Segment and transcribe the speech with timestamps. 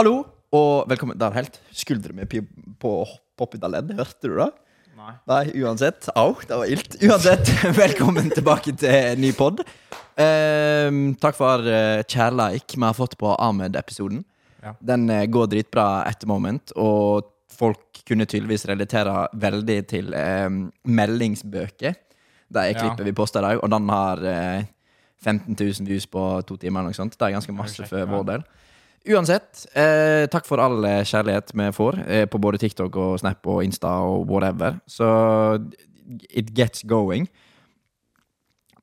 [0.00, 0.22] Hallo,
[0.56, 2.24] og velkommen Der helt skuldra mi
[2.80, 3.90] på ut av ledd.
[3.98, 4.46] Hørte du det?
[4.96, 5.10] Nei.
[5.28, 6.06] Nei, uansett.
[6.16, 6.94] Au, det var ilt.
[7.04, 9.60] Uansett, velkommen tilbake til en ny pod.
[10.16, 14.22] Ehm, takk for uh, kjærleik vi har fått på Ahmed-episoden.
[14.64, 14.72] Ja.
[14.80, 22.00] Den uh, går dritbra etter moment, og folk kunne tydeligvis relatere veldig til ehm, meldingsbøker.
[22.48, 22.86] Det er Ja.
[22.86, 24.64] klippet vi posta i dag, og den har uh,
[25.20, 26.88] 15 000 views på to timer.
[26.88, 27.20] Noe sånt.
[27.20, 28.48] Det er ganske masse for vår del.
[29.08, 33.46] Uansett, eh, takk for all eh, kjærlighet vi får eh, på både TikTok og Snap
[33.48, 34.76] og Insta og whatever.
[34.84, 35.06] Så
[36.28, 37.28] it gets going.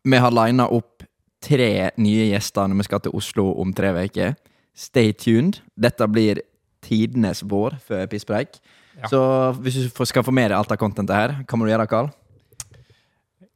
[0.04, 1.06] Vi har lina opp
[1.44, 4.34] tre nye gjester når vi skal til Oslo om tre uker.
[4.74, 5.62] Stay tuned.
[5.78, 6.42] Dette blir
[6.82, 8.58] tidenes vår før pisspreik.
[8.98, 9.10] Ja.
[9.12, 9.22] Så
[9.62, 12.10] hvis du skal få med deg alt av contentet her, hva må du gjøre, Karl?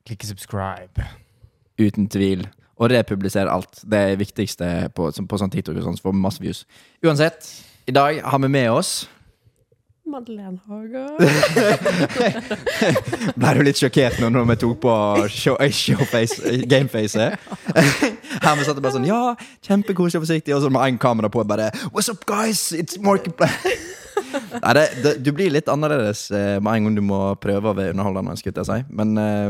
[0.05, 1.09] Klikke subscribe.
[1.81, 2.45] Uten tvil.
[2.81, 3.83] Og republisere alt.
[3.85, 4.67] Det er det viktigste
[4.97, 6.63] på, på sånn TikTok og sånn, så får vi masse views.
[7.05, 7.45] Uansett,
[7.85, 9.03] i dag har vi med oss
[10.11, 11.07] Madeleine Hager.
[13.39, 14.95] Ble du litt sjokkert nå når vi tok på
[15.31, 17.29] show, eh, showface, eh, gameface?
[18.41, 19.21] Her vi satt og bare sånn Ja,
[19.63, 22.71] kjempekoselig og forsiktig, og så med én kamera på bare What's up, guys?
[22.75, 23.55] It's Markiplier.
[24.63, 27.77] Nei, det, det, du blir litt annerledes eh, med en gang du må prøve å
[27.77, 28.79] være underholdende, si.
[28.91, 29.49] Men eh,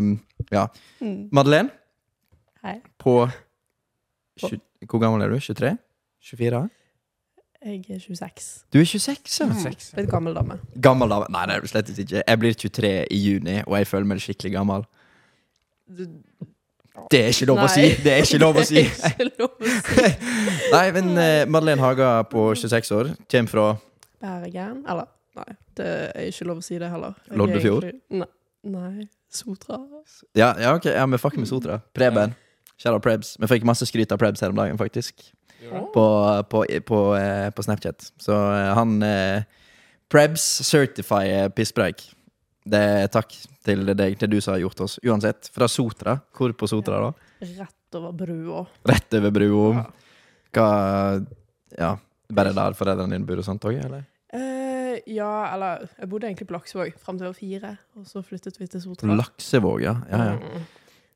[0.53, 0.67] ja.
[1.01, 1.29] Mm.
[1.33, 1.77] Madeleine,
[2.61, 2.75] Hei.
[3.01, 3.15] På
[4.39, 5.39] tjue- Hvor gammel er du?
[5.39, 5.73] 23?
[6.31, 6.61] 24?
[7.61, 8.45] Jeg er 26.
[8.73, 9.45] Du er 26, ja.
[9.69, 10.55] er Litt gammel dame.
[10.81, 11.27] Gammel dame.
[11.29, 12.23] Nei, det er du slett ikke.
[12.25, 14.85] Jeg blir 23 i juni, og jeg føler meg skikkelig gammel.
[15.91, 16.07] Du,
[17.11, 17.83] Det er ikke lov å si!
[17.85, 17.95] Nei.
[18.03, 18.81] Det er ikke lov å si!
[18.81, 20.09] Det er ikke lov å si.
[20.73, 23.67] Nei, men uh, Madeleine Haga på 26 år kommer fra
[24.21, 24.81] Bergen?
[24.89, 25.07] Eller,
[25.37, 25.49] nei.
[25.77, 27.13] Det er ikke lov å si det heller.
[27.27, 27.87] Jeg er Loddefjord?
[27.91, 28.31] egentlig- Nei.
[28.73, 29.07] nei.
[29.31, 29.77] Sotra.
[30.35, 31.77] Ja, ja ok, ja, vi fuck med Sotra.
[31.95, 32.33] Preben.
[32.81, 33.35] Kjære Prebz.
[33.41, 35.21] Vi fikk masse skryt av Prebz her om dagen, faktisk.
[35.93, 36.05] På,
[36.49, 38.07] på, på, eh, på Snapchat.
[38.21, 39.43] Så eh, han eh,
[40.11, 42.01] Prebz certifier pisspreik.
[42.65, 43.33] Det er takk
[43.65, 44.97] til deg, til du som har gjort oss.
[45.05, 46.17] Uansett, fra Sotra.
[46.37, 47.45] Hvor på Sotra, da?
[47.61, 48.65] Rett over brua.
[48.89, 49.67] Rett over brua.
[49.77, 49.85] Ja.
[50.55, 50.71] Hva
[51.77, 51.91] Ja.
[52.31, 54.05] Bare der foreldrene dine bor og sånt òg, eller?
[54.31, 58.21] Eh, ja, eller Jeg bodde egentlig på Laksevåg fram til jeg var fire, og så
[58.23, 59.17] flyttet vi til Sotra.
[59.19, 59.97] Laksevåg, ja.
[60.11, 60.37] ja, ja.
[60.39, 60.69] Mm.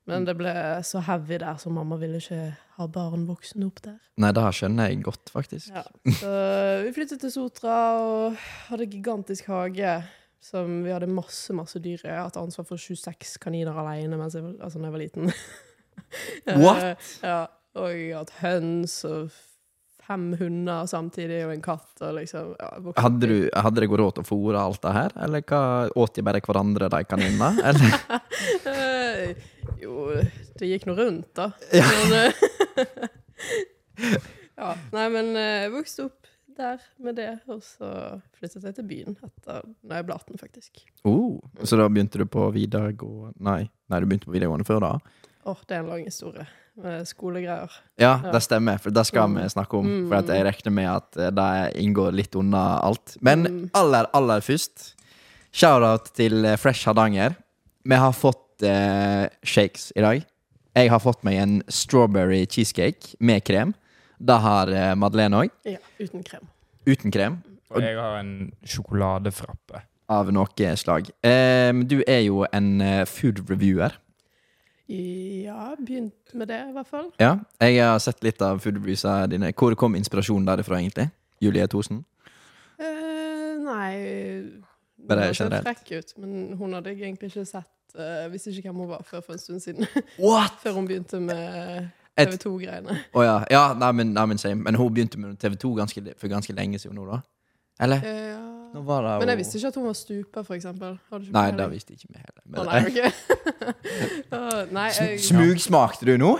[0.06, 0.52] Men det ble
[0.86, 3.96] så heavy der, så mamma ville ikke ha barn voksne opp der.
[4.22, 5.72] Nei, det skjønner jeg godt, faktisk.
[5.74, 5.82] Ja.
[6.20, 6.30] Så
[6.84, 8.36] vi flyttet til Sotra og
[8.68, 9.96] hadde gigantisk hage.
[10.46, 12.06] Som vi hadde masse masse dyr i.
[12.06, 15.32] Jeg har hatt ansvar for 26 kaniner alene mens jeg, altså, når jeg var liten.
[16.62, 17.08] What?
[17.24, 17.40] Ja,
[17.74, 19.34] og jeg har hatt høns og
[20.06, 21.90] fem hunder samtidig, og en katt.
[22.00, 22.70] Og liksom, ja,
[23.02, 25.62] Hadde, du, hadde det gått råd til å fôre alt det her, eller hva,
[25.98, 27.50] åt de bare hverandre, de kaninene?
[27.72, 27.98] Eller?
[28.72, 29.44] Eh,
[29.82, 30.06] Jo,
[30.56, 31.50] det gikk nå rundt, da.
[31.74, 31.84] Ja.
[31.90, 33.08] Men, eh,
[34.60, 34.72] ja.
[34.94, 37.90] Nei, men eh, jeg vokste opp der med det, og så
[38.38, 40.84] flyttet jeg til byen etter når jeg ble 18, faktisk.
[41.08, 44.92] Oh, så da begynte du på videregående Nei, nei, du begynte på videregående før da?
[45.46, 46.46] Åh, det er en lang historie.
[46.76, 47.72] Med skolegreier.
[47.96, 49.48] Ja, det stemmer, for det skal vi Mm.
[49.48, 49.86] snakke om.
[49.86, 50.08] Mm.
[50.08, 53.16] For at jeg regner med at eh, det inngår litt unna alt.
[53.22, 53.70] Men Mm.
[53.74, 54.94] aller, aller først,
[55.52, 57.34] shout-out til eh, Fresh Hardanger.
[57.84, 60.24] Vi har fått eh, shakes i dag.
[60.76, 63.72] Jeg har fått meg en strawberry cheesecake med krem.
[64.20, 65.50] Det har eh, Madeleine òg.
[65.64, 66.46] Ja, uten krem.
[66.86, 67.42] Uten krem.
[67.70, 69.80] Og jeg har en sjokoladefrappe.
[70.08, 71.08] Av noe slag.
[71.24, 73.90] Eh, du er jo en food reviewer.
[74.88, 77.08] Ja, begynt med det, i hvert fall.
[77.18, 78.78] Ja, jeg har sett litt av food
[79.30, 79.52] dine.
[79.52, 81.08] Hvor kom inspirasjonen derifra, egentlig?
[81.42, 82.04] Julie Thosen?
[82.78, 83.96] Eh, nei
[85.08, 85.66] Bare Hun ser generelt.
[85.66, 89.04] frekk ut, men hun hadde jeg egentlig ikke sett uh, Visste ikke hvem hun var
[89.06, 89.86] før for en stund siden.
[90.18, 90.58] What?!
[90.62, 92.98] før hun begynte med TV 2-greiene.
[93.14, 93.42] Oh, ja.
[93.50, 94.62] ja nei, men, nei, men same.
[94.62, 97.20] Men hun begynte med TV 2 ganske, for ganske lenge siden nå, da?
[97.80, 98.00] Eller?
[98.04, 98.36] Ja.
[98.74, 100.98] Nå var det Men jeg visste ikke at hun var stupa, for eksempel.
[101.32, 102.42] Nei, det visste ikke vi heller.
[102.42, 102.98] Å, Men, nei, ok.
[104.36, 106.34] Å, nei, jeg, Smugsmakte du nå?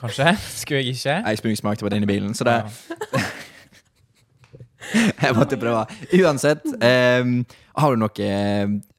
[0.00, 0.32] Kanskje?
[0.62, 1.16] Skulle jeg ikke?
[1.28, 3.20] Jeg smugsmakte på den i bilen, så det Ja.
[5.20, 5.84] Jeg måtte prøve.
[6.18, 7.34] Uansett, em,
[7.78, 8.28] har du noe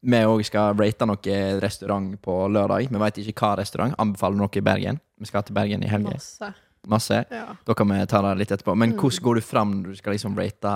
[0.02, 2.86] Vi òg skal rate noe restaurant på lørdag.
[2.94, 3.96] Vi veit ikke hva restaurant.
[4.00, 5.02] Anbefaler du noe i Bergen?
[5.20, 6.14] Vi skal til Bergen i helga.
[6.16, 6.52] masse.
[6.88, 7.20] Masse.
[7.34, 7.48] Ja.
[7.68, 8.76] Da kan vi ta det litt etterpå.
[8.78, 9.00] Men Mm.
[9.02, 10.76] hvordan går du fram når du skal liksom rate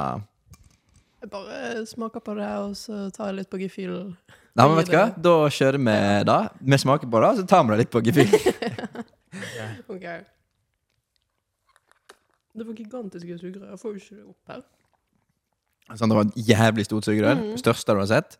[1.26, 4.12] Jeg bare smaker på det, og så tar jeg litt på gefühlen.
[4.56, 5.06] Nei, men vet du hva?
[5.26, 5.96] Da kjører vi
[6.30, 6.36] det.
[6.70, 8.30] Vi smaker på det, og så tar vi det litt på gefühl.
[9.92, 10.06] Ok.
[12.56, 13.74] Det var gigantiske sugerør.
[13.74, 14.62] Jeg får jo ikke det opp her.
[16.00, 17.42] Sånn, det var et jævlig stort sugerør.
[17.42, 17.50] Mm.
[17.60, 18.38] Største du har sett.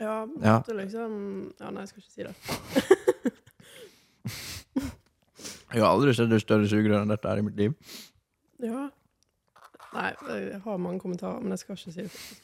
[0.00, 0.54] Ja, Ja.
[0.64, 1.18] er liksom
[1.60, 2.34] Ja, nei, jeg skal ikke si det.
[5.70, 7.76] Jeg har aldri sett et større sugerør enn dette her i mitt liv.
[8.64, 8.88] Ja.
[9.92, 12.42] Nei, jeg har mange kommentarer, men jeg skal ikke si det.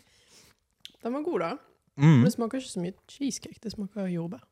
[1.02, 1.50] Den var god, da.
[1.96, 2.04] Mm.
[2.04, 3.58] Men det smaker ikke så mye cheesecake.
[3.62, 4.42] Det smaker jordbær.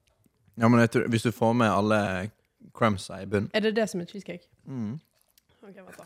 [0.58, 2.30] Ja, men jeg tror, hvis du får med alle
[2.72, 4.48] crumbsa i bunnen Er det det som er cheesecake?
[4.64, 5.00] mm.
[5.62, 6.04] Ok, vent da.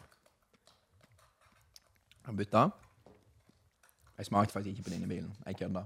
[2.26, 2.68] Jeg bytta.
[4.18, 5.36] Jeg smakte faktisk ikke på denne bilen.
[5.46, 5.82] Jeg kødda.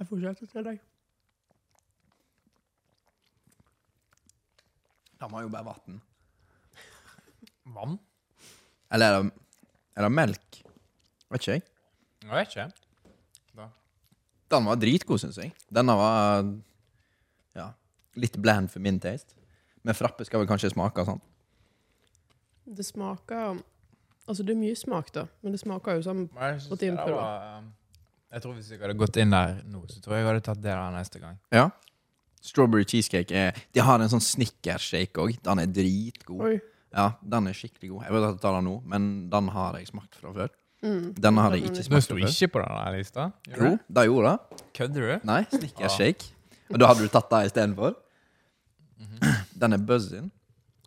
[0.00, 0.78] Jeg fortsetter til deg.
[5.20, 6.00] Den var jo bare vann.
[7.74, 7.98] Vann?
[8.90, 9.32] Eller er det,
[9.96, 10.60] er det melk?
[11.30, 11.66] Vet ikke jeg.
[12.24, 12.70] Jeg vet ikke.
[14.50, 15.52] Den var dritgod, syns jeg.
[15.70, 16.42] Denne var
[17.54, 17.68] ja,
[18.18, 19.36] litt bland for min taste.
[19.86, 21.20] Men frappe skal vel kanskje smake sånn.
[22.70, 23.60] Det smaker
[24.28, 27.16] Altså, det er mye smak, da, men det smaker jo som proteinpulver.
[27.18, 27.70] jeg, um,
[28.30, 30.60] jeg tror hvis jeg hadde gått inn der nå, så tror jeg jeg hadde tatt
[30.60, 31.40] det der neste gang.
[31.50, 31.64] Ja.
[32.44, 35.34] Strawberry cheesecake er De har en sånn snickershake òg.
[35.42, 36.44] Den er dritgod.
[36.46, 36.60] Oi.
[36.94, 38.02] Ja, den er skikkelig god.
[38.06, 40.48] Jeg vet at jeg tar den nå, men den har jeg smakt fra før.
[40.82, 41.12] Mm.
[41.20, 42.34] Denne hadde jeg ikke Den smakt sto fra før.
[42.34, 43.26] ikke på den lista.
[43.52, 44.62] Jo, det gjorde det.
[44.78, 45.26] Kødder du?
[45.28, 46.30] Nei, snickershake.
[46.70, 47.94] Og da hadde du tatt det istedenfor?
[49.60, 50.30] Den er buzzing.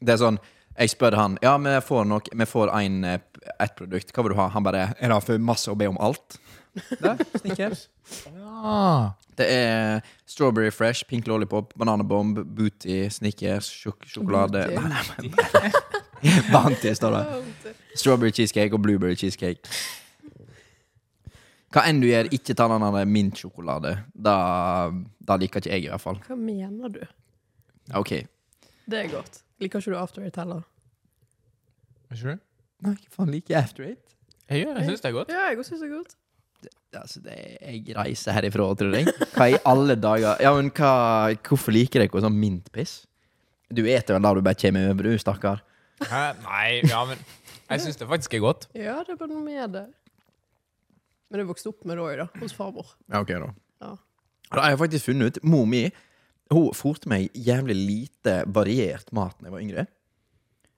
[0.03, 0.37] Det er sånn
[0.77, 3.19] Jeg spør han Ja, vi får nok Vi får en, eh,
[3.59, 4.11] ett produkt.
[4.13, 4.47] Hva vil du ha?
[4.49, 6.39] Han bare Er det for masse å be om alt?
[7.03, 7.87] Der, Snickers.
[8.33, 9.13] Ja.
[9.37, 14.83] Det er strawberry fresh, pink lollipop, bananabomb, booty, Snickers, sjok sjokolade Booty.
[14.83, 15.71] Nei, nei,
[16.23, 17.73] men Bounty står det.
[17.99, 19.67] Strawberry cheesecake og blueberry cheesecake.
[21.73, 23.95] Hva enn du gjør, ikke ta den der mintsjokolade.
[24.13, 24.35] Da,
[25.25, 26.19] da liker ikke jeg, i hvert fall.
[26.27, 27.01] Hva mener du?
[27.97, 28.13] OK.
[28.85, 29.41] Det er godt.
[29.63, 30.61] Liker ikke du After Eight heller?
[32.13, 32.43] Ikke du?
[32.83, 34.03] Nei, hva faen liker jeg After Eight?
[34.51, 35.33] Jeg gjør, jeg syns det er godt.
[35.33, 36.15] Ja, jeg også syns det er godt.
[36.93, 39.09] Altså, det er, jeg reiser herifra, tror jeg.
[39.33, 40.91] Hva i alle dager Ja, men hva,
[41.41, 42.99] Hvorfor liker dere sånn mintpiss?
[43.73, 45.63] Du eter vel da du bare kommer over, du, stakkar.
[46.03, 46.23] Hæ?
[46.43, 47.17] Nei, ja, men
[47.71, 48.67] jeg syns det faktisk er godt.
[48.77, 49.87] Ja, det er bare noe med det.
[51.31, 52.27] Men du vokste opp med det òg, da.
[52.43, 52.93] Hos farmor.
[53.09, 53.49] Ja, ok da.
[53.81, 53.93] Ja.
[54.53, 55.87] Da har jeg faktisk funnet ut Mor mi
[56.53, 59.85] hun forte meg jævlig lite variert mat da jeg var yngre.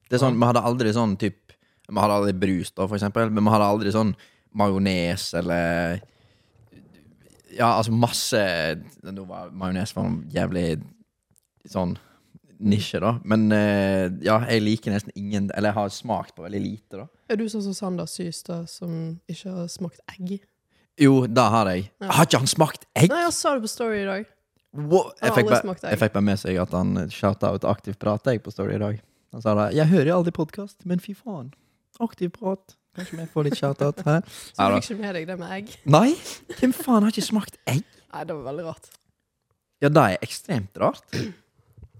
[0.07, 1.55] Det er sånn, Vi hadde aldri sånn typ
[1.89, 4.13] Vi hadde aldri brus, da, for eksempel, men vi hadde aldri sånn
[4.55, 6.01] majones eller
[7.55, 8.41] Ja, altså masse
[9.03, 10.65] Nå var majones var en jævlig
[11.71, 11.95] sånn
[12.59, 13.17] nisje, da.
[13.27, 17.07] Men eh, ja, jeg liker nesten ingen Eller jeg har smakt på veldig lite, da.
[17.29, 20.37] Er du sånn som Sander Systad, som ikke har smakt egg?
[21.01, 21.89] Jo, det har jeg.
[21.99, 22.13] Ja.
[22.15, 23.09] Har ikke han smakt egg?
[23.11, 24.29] Nei, jeg sa det på Story i dag.
[24.75, 25.09] Wow.
[25.19, 28.31] Jeg, har fikk bare, jeg fikk bare med seg at han shouta ut aktiv prat
[28.31, 29.01] jeg på Story i dag.
[29.35, 31.53] Han sa da 'Jeg hører aldri podkast, men fy faen.
[31.99, 32.75] Aktiv prat.
[32.95, 35.73] Kanskje vi får litt shoutout her?' Så du fikk ikke med deg det med egg?
[35.85, 36.15] Nei!
[36.59, 37.83] Hvem faen har ikke smakt egg?
[38.13, 38.89] Nei, det var veldig rart.
[39.83, 41.17] Ja, det er ekstremt rart.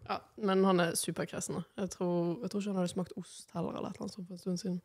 [0.09, 1.55] Ja, Men han er superkresen.
[1.55, 1.63] da.
[1.83, 4.27] Jeg tror, jeg tror ikke han hadde smakt ost heller, eller et eller annet sånt
[4.27, 4.81] for en stund siden.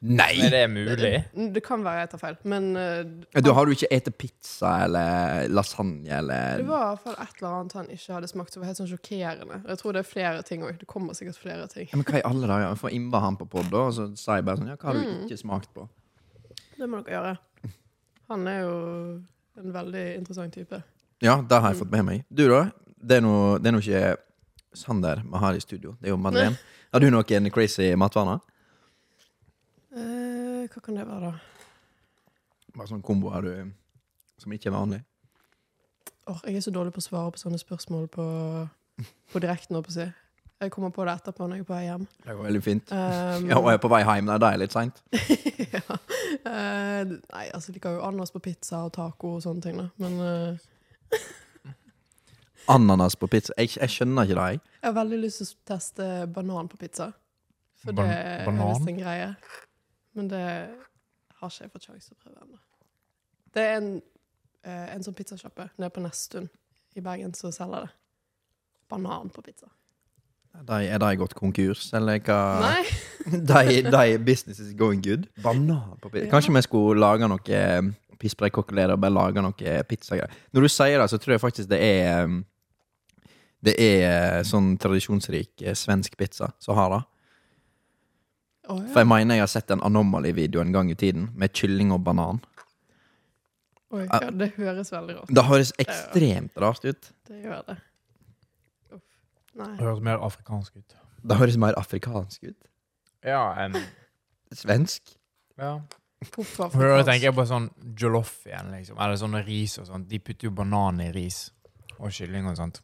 [0.00, 0.30] Nei!
[0.40, 0.96] Er det mulig?
[0.96, 4.70] Det, det kan være jeg tar feil, men uh, Da har du ikke spist pizza
[4.86, 8.54] eller lasagne eller det var i hvert fall et eller annet han ikke hadde smakt
[8.56, 9.58] som var helt sånn sjokkerende.
[9.68, 10.78] Jeg tror det er flere ting òg.
[10.80, 11.90] Det kommer sikkert flere ting.
[11.92, 12.64] ja, Men hva i alle dager?
[12.70, 14.96] Jeg får innba han på pod, og så sa jeg bare sånn Ja, hva har
[14.96, 15.20] du Mm.
[15.28, 15.84] ikke smakt på?
[16.80, 17.36] Det må dere gjøre.
[18.32, 18.74] Han er jo
[19.60, 20.80] en veldig interessant type.
[21.20, 22.24] Ja, det har jeg fått med meg.
[22.32, 22.70] Du, da?
[22.96, 24.16] Det er nå det er nå ikke
[24.72, 25.96] Sander vi har i studio.
[26.00, 26.56] Det er jo Madeleine.
[26.92, 28.40] Har du noen crazy matvaner?
[29.90, 31.38] Eh, hva kan det være, da?
[32.76, 33.54] Bare sånn komboer du
[34.40, 35.00] som ikke er vanlig?
[36.30, 38.24] Åh, jeg er så dårlig på å svare på sånne spørsmål på,
[39.32, 39.80] på direkten.
[39.82, 40.06] på si.
[40.60, 42.02] Jeg kommer på det etterpå når jeg er på vei hjem.
[42.22, 42.90] Det går veldig fint.
[42.92, 44.26] Um, Ja, og jeg er på vei hjem.
[44.28, 45.00] Nei, det er litt seint.
[45.74, 45.82] ja.
[45.88, 49.88] uh, nei, altså, jeg liker jo ananas på pizza og taco og sånne ting, da.
[50.04, 51.16] Men uh,
[52.76, 53.56] Ananas på pizza.
[53.58, 54.62] Jeg, jeg skjønner ikke det, jeg.
[54.82, 57.08] jeg har veldig lyst til å teste banan på pizza.
[57.80, 59.32] For Ban- det er visst en greie.
[60.18, 60.44] Men det
[61.40, 62.58] har ikke jeg fått sjanse til å prøve ennå.
[63.54, 63.90] Det er en,
[64.64, 66.48] eh, en sånn pizzasjappe nede på Nesttun
[66.98, 67.94] i Bergen som selger det.
[68.90, 69.70] Banan på pizza.
[70.50, 72.40] De, er de gått konkurs, eller hva?
[72.64, 72.84] Nei!
[73.30, 75.28] De, de business is going good.
[75.44, 76.24] Banan på pizza.
[76.24, 76.30] Ja.
[76.32, 80.32] Kanskje vi skulle lage noe eh, pisspreikkokkelerer og bare lage noe pizzagreier.
[80.56, 82.40] Når du sier det, så tror jeg faktisk det er
[83.60, 87.00] Det er sånn tradisjonsrik eh, svensk pizza som har det.
[88.70, 91.90] Å, For jeg mener jeg har sett en Anomaly-video en gang i tiden, med kylling
[91.92, 92.38] og banan.
[93.90, 95.34] Oi, ja, det høres veldig rart ut.
[95.34, 97.08] Det høres ekstremt rart ut.
[97.26, 97.76] Det gjør det.
[98.94, 99.02] Uff.
[99.58, 99.70] Nei.
[99.80, 100.94] Det høres mer afrikansk ut.
[101.26, 102.68] Det høres mer afrikansk ut.
[103.26, 103.74] Ja, enn
[104.56, 105.16] Svensk.
[105.58, 105.80] ja.
[106.20, 107.06] Hvorfor Da afrikansk?
[107.08, 107.66] tenker jeg på sånn
[107.98, 108.98] jollof igjen, liksom.
[109.00, 110.06] Eller sånne ris og sånt.
[110.08, 111.46] De putter jo banan i ris.
[111.98, 112.80] Og kylling og sånt.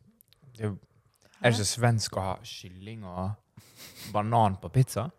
[0.57, 0.79] Det er, jo-
[1.43, 3.37] er det ikke svensk å ha kylling og
[4.13, 5.11] banan på pizza?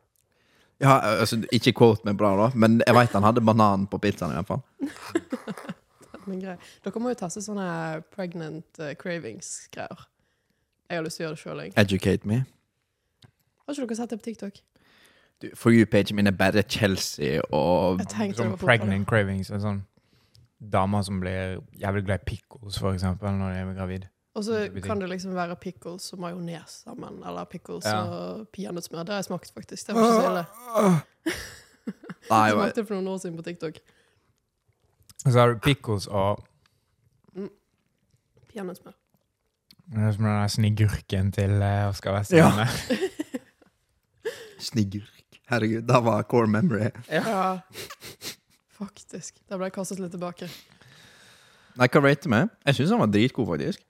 [0.84, 4.36] Ja, altså, Ikke quote meg bra, da, men jeg veit han hadde banan på pizzaen.
[4.36, 4.62] i hvert fall
[6.28, 6.56] Men grei.
[6.84, 7.68] Dere må jo teste sånne
[8.12, 10.02] pregnant uh, cravings-greier.
[10.92, 11.62] Jeg har lyst til å gjøre det sjøl.
[11.80, 12.42] Educate me.
[13.64, 14.60] Har ikke dere sett det på TikTok?
[15.40, 19.52] Du, For you-pagen min er bare Chelsea og Jeg Som pregnant cravings.
[19.56, 19.82] En sånn
[20.60, 24.08] damer som blir jævlig glad i pickles, for eksempel, når de er gravid.
[24.38, 28.04] Og så kan det liksom være pickles og majones sammen, eller pickles Ja.
[28.06, 29.04] og peanøttsmør.
[29.08, 29.88] Det har jeg smakt, faktisk.
[29.88, 30.46] Det var ikke så ille.
[32.28, 33.78] Jeg smakte det for noen år siden på TikTok.
[35.24, 36.42] Så har du pickles og
[38.52, 38.92] Peanøttsmør.
[39.88, 42.18] Det er som den der snigurken til uh, Oskar Ja.
[42.20, 43.00] Westerlund.
[44.68, 45.38] Snigurk.
[45.48, 46.90] Herregud, det var core memory.
[47.10, 47.60] Ja.
[48.78, 49.40] Faktisk.
[49.50, 50.50] Da ble jeg kastet litt tilbake.
[51.78, 52.42] Nei, hva rater vi?
[52.68, 53.86] Jeg syns han var dritgod, faktisk.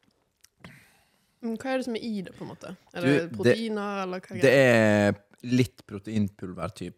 [1.48, 2.76] Men hva er det som er i det, på en måte?
[2.94, 5.18] Er Du, det det- proteiner, eller hva er Det Det er
[5.58, 6.96] litt proteinpulver-type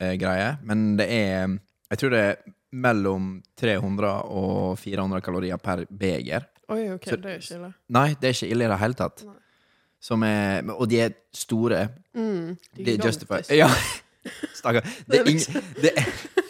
[0.00, 1.58] eh, greie, men det er
[1.90, 2.36] Jeg tror det er
[2.72, 6.44] mellom 300 og 400 kalorier per beger.
[6.68, 7.70] Oi, ok, Så- det er ikke ille.
[7.88, 9.24] Nei, det er ikke ille i det hele tatt.
[10.00, 11.88] Som er, og de er store.
[12.14, 13.48] Mm, de er justified.
[13.56, 13.68] Ja.
[14.60, 14.84] Stakkar.
[15.08, 16.47] Det er liksom- ingen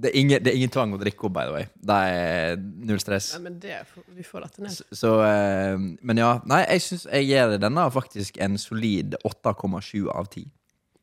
[0.00, 1.66] det er, ingen, det er ingen tvang å drikke opp, by the way.
[1.90, 3.32] Det er null stress.
[3.36, 3.80] Nei, men det,
[4.16, 4.72] vi får dette ned.
[4.76, 5.74] Så, så eh,
[6.06, 6.30] Men ja.
[6.48, 10.46] Nei, jeg syns jeg gir denne faktisk en solid 8,7 av 10.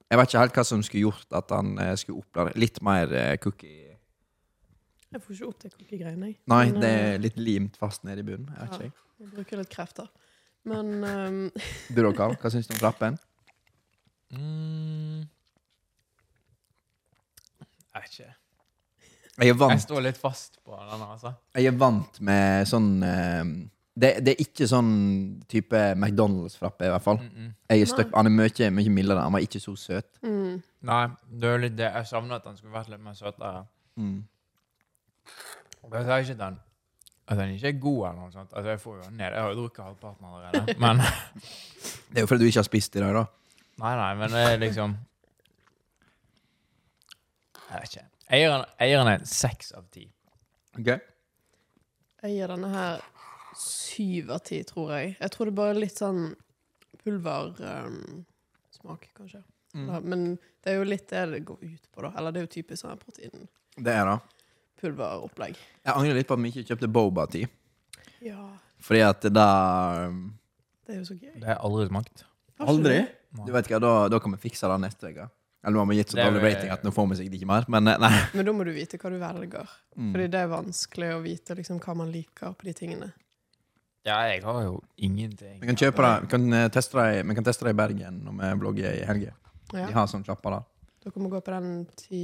[0.08, 3.12] Jeg vet ikke helt hva som skulle gjort at han eh, skulle oppleve litt mer
[3.12, 3.84] eh, cookie.
[5.12, 6.39] Jeg får ikke opp det cookie-greiene, jeg.
[6.51, 8.50] Nei, Men, det er litt limt fast nede i bunnen.
[8.56, 8.88] Jeg vet Ja.
[8.89, 9.06] ikke.
[9.20, 9.30] jeg.
[9.36, 10.10] Bruker litt krefter.
[10.68, 11.38] Men um...
[11.96, 12.36] Du da, Karl?
[12.42, 13.16] Hva syns du om frappen?
[14.36, 15.24] Mm.
[17.94, 18.34] Jeg vet ikke.
[19.38, 21.34] Jeg er Jeg står litt fast på den, altså.
[21.53, 23.44] jeg er vant med sånn eh,
[23.98, 24.89] det, det er ikke sånn
[25.50, 27.17] type McDonald's-frappe, i hvert fall.
[27.17, 27.51] Mm -mm.
[27.70, 29.22] Jeg er støkk, han er mye, mye mildere.
[29.22, 30.20] Han var ikke så søt.
[30.22, 31.08] mm, Nei,
[31.41, 31.91] det er litt det.
[31.96, 33.65] Jeg savner at han skulle vært litt mer søtere.
[33.96, 34.24] Mm.
[35.94, 36.60] Jeg sier ikke den,
[37.27, 38.53] at den ikke er god, eller noe sånt.
[38.53, 39.34] Altså, jeg får jo den ned.
[39.34, 40.75] Jeg har jo drukket halvparten allerede.
[40.84, 40.98] Men
[42.10, 43.25] Det er jo fordi du ikke har spist i dag, da.
[43.77, 44.98] Nei, nei, men det er liksom
[47.70, 48.06] Jeg vet ikke.
[48.29, 50.10] Jeg gir den- jeg gir den en seks av ti.
[50.79, 51.00] Okay.
[52.24, 53.01] jeg gir denne her
[53.55, 55.17] syv av ti, tror jeg.
[55.19, 56.36] Jeg tror det er bare litt sånn
[57.03, 58.25] pulversmak,
[59.17, 59.43] kanskje.
[59.75, 60.03] Mm.
[60.03, 62.12] Men det er jo litt det det går ut på, da.
[62.17, 64.19] Eller det er jo typisk sånn Det er det.
[64.81, 65.55] Pulveropplegg.
[65.86, 67.48] Jeg angrer litt på at vi ikke kjøpte boba-tid.
[68.22, 68.50] Ja,
[68.81, 70.38] Fordi at det da um,
[70.86, 71.34] det er jo så gøy.
[71.39, 72.24] Det har jeg aldri smakt.
[72.60, 73.00] Aldri?
[73.34, 73.46] du?
[73.46, 75.29] Du vet hva, da, da kan vi fikse det neste uke.
[75.67, 77.65] Eller nå har vi gitt så dårlig rating at nå får vi sikkert ikke mer.
[77.67, 78.12] Men eh, nei.
[78.39, 79.71] Men da må du vite hva du velger.
[79.97, 80.13] Mm.
[80.13, 83.09] Fordi det er vanskelig å vite liksom, hva man liker på de tingene.
[84.07, 85.57] Ja, jeg har jo ingenting.
[85.59, 86.13] Vi kan kjøpe det.
[86.24, 89.03] Vi kan eh, teste det, vi kan teste det i Bergen når vi blogger i
[89.09, 89.36] helga.
[89.74, 89.89] Ja.
[89.89, 90.63] De har sånn sjapper der.
[91.03, 92.24] Dere må gå på den te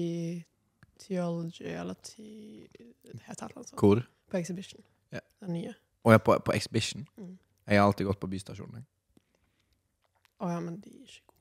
[1.04, 2.30] Theology, eller te
[2.72, 3.76] Det heter noe sånt.
[3.82, 4.06] Hvor?
[4.32, 4.80] På Exhibition.
[5.12, 5.20] Ja.
[5.44, 5.76] Den nye.
[6.08, 7.04] Å er på, på Exhibition.
[7.20, 7.36] Mm.
[7.68, 8.80] Jeg har alltid gått på Bystasjonen.
[8.80, 8.88] jeg.
[10.40, 11.33] Å ja, men de er ikke gode.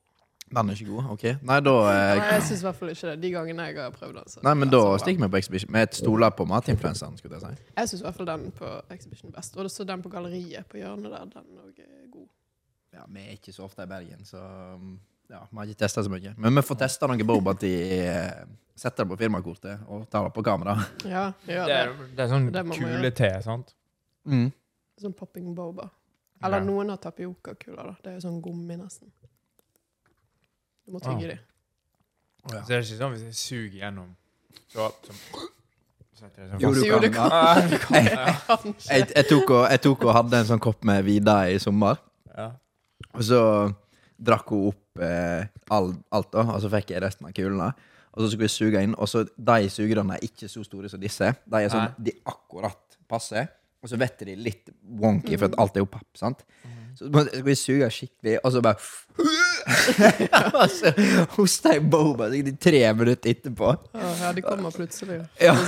[0.53, 1.05] Den er ikke god?
[1.15, 1.23] OK.
[1.43, 3.21] Nei, da Nei, eh, jeg syns i hvert fall ikke det.
[3.23, 4.29] De gangene jeg har prøvd den.
[4.29, 5.73] så- Nei, men da stikker vi på Exhibition.
[5.73, 7.63] Vi stoler på matinfluenseren, skulle jeg si.
[7.77, 9.57] Jeg syns i hvert fall den på Exhibition er best.
[9.57, 12.29] Og så den på galleriet på hjørnet der, den òg er god.
[12.93, 14.37] Ja, Vi er ikke så ofte i Bergen, så
[14.75, 16.35] um, ja, vi har ikke testa så mye.
[16.37, 18.45] Men vi får testa noe boba til eh,
[18.77, 20.75] Setter det på firmakortet og tar det på kamera.
[21.05, 21.81] Ja, gjør Det det.
[21.81, 23.75] er, det er sånn Det kule te, sant?
[24.27, 24.53] Mm.
[25.01, 25.91] Sånn popping boba.
[26.43, 26.65] Eller Ja.
[26.65, 27.97] noen har tapiokakuler, da.
[28.03, 29.11] Det er jo sånn gummi, nesten.
[30.87, 31.39] Du må tygge de.
[32.43, 34.09] Så det er ikke sånn hvis jeg suger gjennom
[34.73, 35.15] så, så,
[36.19, 36.81] sånn Jo, du
[37.13, 37.69] kan.
[37.71, 38.09] du kan.
[38.09, 38.25] ja.
[38.25, 38.57] Ja.
[38.89, 42.01] Jeg, jeg, tok og, jeg tok og hadde en sånn kopp med Vida i sommer.
[42.33, 42.49] Ja.
[43.13, 43.41] Og så
[44.23, 47.71] drakk hun opp eh, all, alt, da, og så fikk jeg resten av kulene.
[48.13, 51.01] Og så skulle jeg suge inn, og så de sugerne er ikke så store som
[51.01, 51.31] disse.
[51.49, 52.11] De er sånn, Nei.
[52.11, 53.47] de akkurat passer.
[53.83, 54.69] Og så vet de litt
[55.01, 56.09] wonky, for at alt er jo papp.
[56.19, 56.43] sant?
[56.63, 56.83] Mhm.
[56.99, 58.79] Så skulle jeg suge skikkelig, og så bare
[60.59, 60.93] Og så
[61.37, 63.73] hosta jeg boba sikkert i tre minutter etterpå.
[63.95, 65.21] Ja, de kommer plutselig.
[65.41, 65.55] Ja.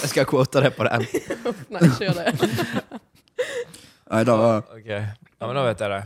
[0.00, 1.04] Jeg skal quote det på den.
[1.72, 2.30] Nei, ikke gjør det.
[4.10, 5.02] Nei, da Ok, ja,
[5.46, 6.00] men da vet jeg det.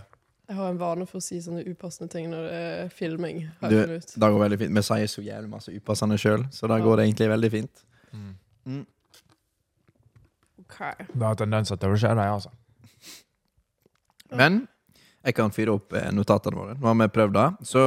[0.44, 3.46] Jeg har en vane for å si sånne upassende ting når det er filming.
[3.64, 4.74] Du, det går veldig fint.
[4.76, 7.84] Vi sier så jævlig masse upassende sjøl, så da går det egentlig veldig fint.
[8.12, 8.84] Mm.
[10.64, 10.78] Ok.
[11.14, 12.52] Det har tendenser til å skje, det, altså.
[14.34, 14.64] Men
[15.24, 16.76] jeg kan fyre opp eh, notatene våre.
[16.78, 17.46] Nå har vi prøvd det.
[17.68, 17.82] Så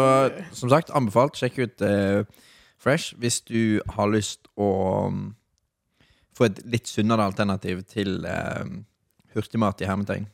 [0.58, 1.38] som sagt, anbefalt.
[1.38, 2.24] Sjekk ut eh,
[2.82, 4.72] Fresh hvis du har lyst å
[5.14, 5.28] mm,
[6.38, 8.66] få et litt sunnere alternativ til eh,
[9.38, 10.28] hurtigmat i hermetegn.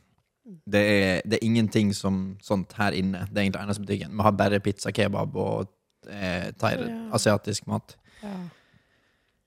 [0.43, 3.25] Det er, det er ingenting som sånt her inne.
[3.31, 4.15] Det er egentlig eneste butikken.
[4.17, 5.69] Vi har bare pizza, kebab og
[6.10, 6.98] eh, thai, Ja.
[7.15, 7.95] asiatisk mat.
[8.24, 8.36] Ja.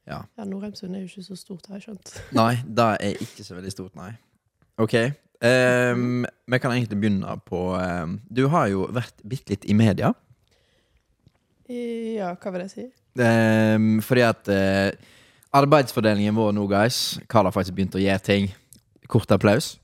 [0.06, 0.20] Ja.
[0.38, 2.14] ja Norheimsund er jo ikke så stort, har jeg skjønt.
[2.36, 4.12] Nei, det er ikke så veldig stort, nei.
[4.80, 4.94] OK.
[5.44, 10.12] Ehm, vi kan egentlig begynne på um, Du har jo vært bitte litt i media.
[11.66, 12.86] Ja, hva vil jeg si?
[13.16, 14.92] Um, fordi at uh,
[15.56, 18.48] arbeidsfordelingen vår nå, guys Karl har faktisk begynt å gjøre ting.
[19.10, 19.74] Kort applaus.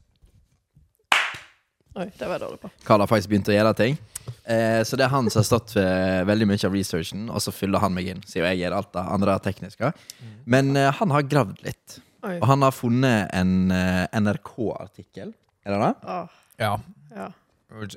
[1.93, 2.71] Oi, det var jeg dårlig på.
[2.87, 3.99] Karl har faktisk begynt å gjøre ting.
[4.45, 7.53] Eh, så det er han som har stått for veldig mye av researchen, og så
[7.55, 8.23] fyller han meg inn.
[8.27, 9.93] Siden jeg gjør alt det andre tekniske.
[10.51, 11.99] Men eh, han har gravd litt.
[12.23, 12.37] Oi.
[12.39, 15.35] Og han har funnet en eh, NRK-artikkel.
[15.65, 15.95] Er det det?
[16.17, 16.75] Åh, Ja.
[17.17, 17.29] ja.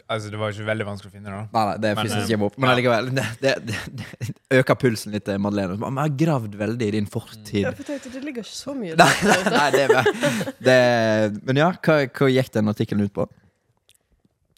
[0.07, 1.35] Altså, det var ikke veldig vanskelig å finne det.
[1.35, 1.47] da.
[1.51, 2.53] Nei, nei, det er Men, fysisk eh, hjemme opp.
[2.57, 2.73] Men ja.
[2.77, 5.75] allikevel, det, det, det, det øker pulsen litt til Madeleine.
[5.75, 7.65] Vi har gravd veldig i din fortid.
[7.65, 9.49] Jeg tenkte, det ligger ikke så mye Nei, der.
[9.51, 13.27] nei, det, er- det Men ja, hva, hva gikk den artikkelen ut på?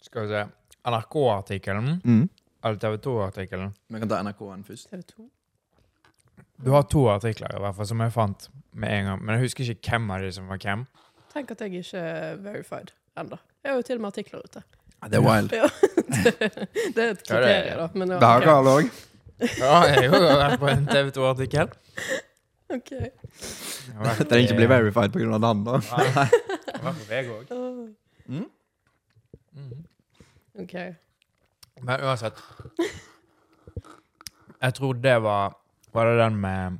[0.06, 0.44] Skal vi se.
[0.88, 2.22] NRK-artikkelen, Mm.
[2.64, 3.74] eller TV 2-artikkelen.
[3.90, 4.86] Vi kan ta NRK-en først.
[4.92, 5.26] TV 2.
[6.62, 9.20] Du har to artikler i hvert fall som jeg fant med en gang.
[9.24, 10.86] Men jeg husker ikke hvem av de som var hvem.
[11.32, 13.38] Tenk at jeg ikke er verified ennå.
[13.64, 14.62] Jeg har jo til og med artikler ute.
[15.08, 15.52] Det er wild.
[15.52, 15.68] Ja,
[16.24, 16.32] det,
[16.96, 17.88] det er et er kriterium, da.
[17.94, 18.40] Men ja, Det har.
[18.46, 18.88] Karl òg.
[19.38, 21.68] Ja, jeg har jo vært på en TV 2-artikkel.
[22.74, 22.90] Ok.
[22.90, 25.38] Trenger ikke bli verified pga.
[25.46, 25.78] han, da.
[25.78, 27.52] Jeg har på VG òg.
[27.56, 27.88] Åh,
[28.28, 28.44] Mm.
[30.60, 30.74] ok.
[31.82, 32.36] Men uansett
[34.62, 35.54] Jeg tror det var
[35.94, 36.78] Var det den med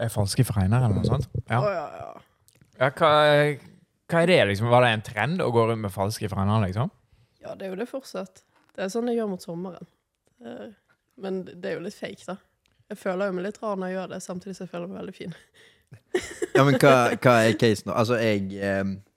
[0.00, 1.26] er falske fregner, eller noe sånt?
[1.50, 1.58] Ja.
[1.60, 2.12] Oh, ja, ja.
[2.80, 3.10] Ja hva,
[4.10, 4.68] hva er det, liksom?
[4.72, 6.90] Var det en trend å gå rundt med falske fregner, liksom?
[7.46, 8.40] ja, det er jo det fortsatt.
[8.74, 9.86] Det er sånn jeg gjør mot sommeren.
[10.42, 10.72] Eh,
[11.22, 12.34] Men det er jo litt fake, da.
[12.90, 15.00] Jeg føler jo meg litt rar når jeg gjør det, samtidig som jeg føler meg
[15.02, 15.36] veldig fin.
[16.56, 16.92] Ja, men hva,
[17.22, 17.94] hva er casen, nå?
[17.94, 18.48] Altså, jeg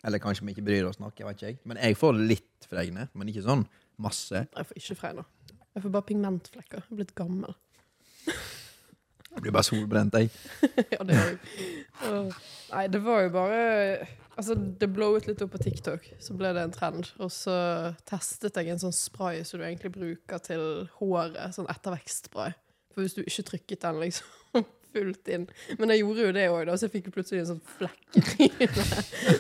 [0.06, 1.58] Eller kanskje vi ikke bryr oss nok, jeg vet ikke jeg.
[1.72, 3.64] Men jeg får litt fregne, men ikke sånn
[3.98, 4.44] masse.
[4.46, 5.26] Jeg får ikke fregner.
[5.74, 6.84] Jeg får bare pigmentflekker.
[6.86, 7.56] Jeg er blitt gammel.
[9.36, 10.32] Jeg blir bare solbrent, jeg.
[10.96, 12.32] ja, det gjør jeg.
[12.72, 13.60] Nei, det var jo bare
[14.40, 17.10] Altså, det blowet litt opp på TikTok, så ble det en trend.
[17.20, 17.54] Og så
[18.08, 20.62] testet jeg en sånn spray som du egentlig bruker til
[20.96, 22.56] håret, sånn ettervekstspray.
[22.94, 24.64] For hvis du ikke trykket den liksom
[24.94, 25.44] fullt inn
[25.78, 28.22] Men jeg gjorde jo det òg, så jeg fikk plutselig en sånn flekk.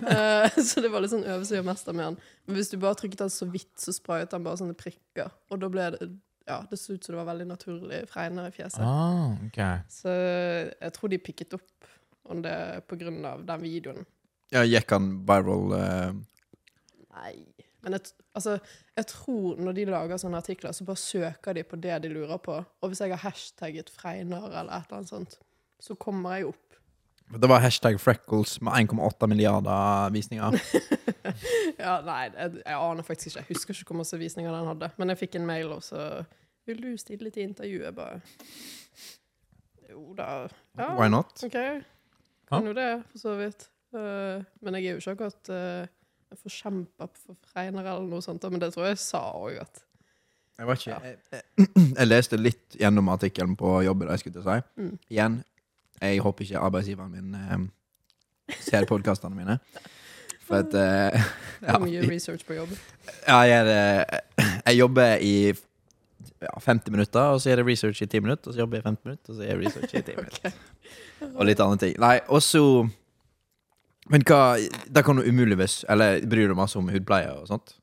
[0.03, 2.19] Eh, så det var litt sånn øvelse å gjøre mester med den.
[2.45, 5.31] Men hvis du bare trykket den så vidt, så sprayet den bare sånne prikker.
[5.47, 6.11] Og da ble det
[6.49, 8.81] Ja, det så ut som det var veldig naturlig fregner i fjeset.
[8.81, 9.59] Ah, ok.
[9.93, 11.89] Så jeg tror de pikket opp
[12.29, 12.55] om det
[13.29, 14.07] av den videoen.
[14.53, 16.19] Ja, gikk han viral Uh...
[17.19, 17.33] Nei.
[17.83, 18.57] Men jeg, altså,
[18.97, 22.41] jeg tror når de lager sånne artikler, så bare søker de på det de lurer
[22.43, 22.57] på.
[22.59, 25.37] Og hvis jeg har hashtagget Fregner eller et eller annet sånt,
[25.79, 26.65] så kommer jeg opp.
[27.29, 30.59] Det var hashtag freckles med 1,8 milliarder visninger.
[31.79, 33.39] Ja, nei, jeg, jeg aner faktisk ikke.
[33.39, 34.89] Jeg husker ikke hvor mange visninger den hadde.
[34.99, 36.23] Men jeg fikk en mail, og så
[36.69, 38.19] Vil du stille til intervjuet, Jeg bare
[39.89, 40.47] Jo da.
[40.77, 41.43] Ja, Why not?
[41.43, 41.57] OK.
[42.49, 43.69] Kan jo det, for så vidt.
[43.93, 45.87] Uh, men jeg er jo ikke akkurat uh,
[46.29, 49.81] en forkjemper for Fregner eller noe sånt, men det tror jeg jeg sa òg, at
[50.59, 50.99] Jeg var ikke.
[51.07, 51.67] Jeg, jeg,
[51.99, 54.83] jeg leste litt gjennom artikkelen på jobb i dag, skulle jeg til å si.
[54.83, 54.99] Mm.
[55.09, 55.39] Igjen,
[56.01, 59.57] jeg håper ikke arbeidsgiveren min eh, ser podkastene mine.
[60.45, 62.77] For at det er mye research på jobb.
[63.25, 64.05] Ja, jeg,
[64.67, 65.33] jeg jobber i
[66.41, 68.85] ja, 50 minutter, og så er det research i 10 minutter, og så jobber jeg
[68.85, 70.57] i 15 minutter, og så er det research i 10 minutter.
[71.33, 71.95] Og litt andre ting.
[71.99, 72.63] Nei, og så
[74.09, 74.57] Men hva
[74.89, 77.75] Da kan du umuligvis Eller bryr du deg masse om hudpleie og sånt?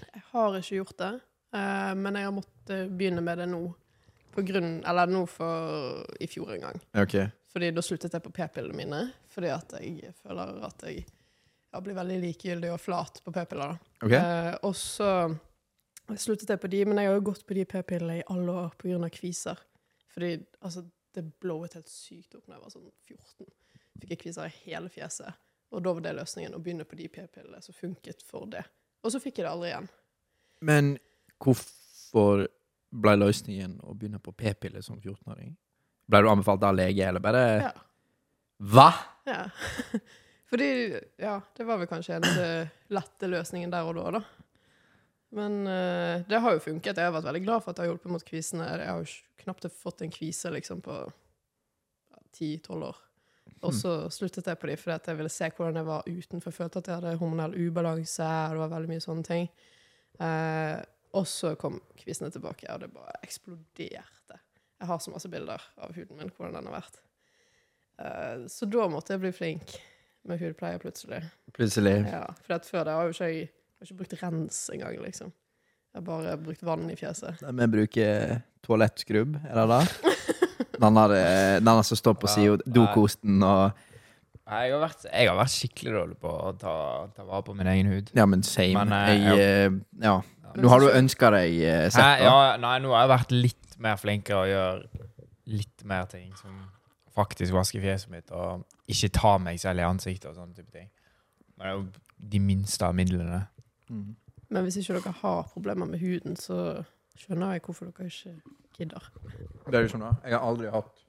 [0.00, 1.12] Jeg har ikke gjort det,
[1.54, 3.60] eh, men jeg har måttet begynne med det nå.
[4.34, 6.82] På grunn, eller nå for i fjor en gang.
[7.02, 7.16] Ok.
[7.52, 9.00] Fordi da sluttet jeg på p-pillene mine.
[9.30, 13.76] Fordi at jeg føler at jeg ja, blir veldig likegyldig og flat på p-piller.
[14.00, 14.08] Okay.
[14.08, 14.16] Ok.
[14.18, 15.10] Eh, og så
[16.18, 18.74] sluttet jeg på de, men jeg har jo gått på de p-pillene i alle år
[18.80, 19.10] pga.
[19.14, 19.58] kviser.
[20.10, 23.50] Fordi altså, det blowet helt sykt opp da jeg var sånn 14.
[24.00, 25.38] Fikk jeg kviser i hele fjeset.
[25.70, 28.64] Og da var det løsningen, å begynne på de p-pillene som funket for det.
[29.04, 29.90] Og så fikk jeg det aldri igjen.
[30.66, 30.88] Men
[31.40, 32.48] hvorfor
[32.90, 35.54] ble løsningen å begynne på p-piller som 14-åring?
[36.10, 37.70] Ble du anbefalt av lege, eller bare Ja.
[38.60, 38.90] Hva?!
[39.24, 39.44] Ja.
[40.50, 40.66] Fordi,
[41.22, 44.39] ja, det var vel kanskje den lette løsningen der og da, da.
[45.36, 46.96] Men uh, det har jo funket.
[46.96, 48.66] Jeg har vært veldig glad for at det har hjulpet mot kvisene.
[48.66, 50.96] Jeg har jo knapt fått en kvise liksom på
[52.34, 52.98] ti-tolv år.
[53.66, 56.48] Og så sluttet jeg på de fordi jeg ville se hvordan jeg var utenfor.
[56.48, 59.50] jeg følte at jeg hadde hormonell ubalanse, og det var veldig mye sånne ting.
[60.20, 60.80] Uh,
[61.18, 64.40] og så kom kvisene tilbake, og det bare eksploderte.
[64.80, 67.00] Jeg har så masse bilder av huden min, hvordan den har vært.
[68.00, 69.78] Uh, så da måtte jeg bli flink.
[70.28, 71.22] med hudpleie plutselig.
[71.56, 71.94] Plutselig.
[72.04, 73.46] Ja, for før det har jo ikke jeg
[73.80, 75.32] har ikke brukt rens engang, liksom.
[75.90, 77.40] Jeg har bare brukt vann i fjeset.
[77.42, 80.16] Vi bruker toalettskrubb, er det det?
[80.80, 83.86] Den eh, som står på sida, dokosten og
[84.50, 86.72] Nei, Jeg har, vært, jeg har vært skikkelig dårlig på å ta,
[87.14, 88.08] ta vare på min egen hud.
[88.18, 88.80] Ja, men same.
[88.80, 90.14] Men, eh, jeg, ja.
[90.48, 90.54] ja.
[90.58, 92.24] Nå har du ønska deg eh, sett, da.
[92.24, 95.06] Ja, nei, nå har jeg vært litt mer flinkere å gjøre
[95.54, 96.32] litt mer ting.
[96.40, 96.58] Som
[97.14, 100.90] faktisk vaske fjeset mitt og ikke ta meg selv i ansiktet og sånne type ting.
[101.54, 103.44] Men det er jo de minste av midlene.
[103.90, 104.14] Mm.
[104.50, 106.82] Men hvis ikke dere har problemer med huden, så
[107.18, 108.34] skjønner jeg hvorfor dere ikke
[108.78, 109.10] gidder.
[109.66, 111.02] Det er jo sånn da Jeg har aldri hatt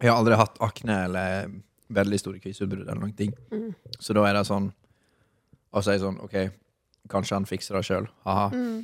[0.00, 1.52] Jeg har aldri hatt akne eller
[1.92, 3.32] veldig store kviseutbrudd eller noen ting.
[3.52, 3.70] Mm.
[4.00, 4.72] Så da er det sånn
[5.72, 6.36] Og så er jeg sånn OK,
[7.12, 8.08] kanskje han fikser det sjøl.
[8.26, 8.50] Ha-ha.
[8.52, 8.82] Mm.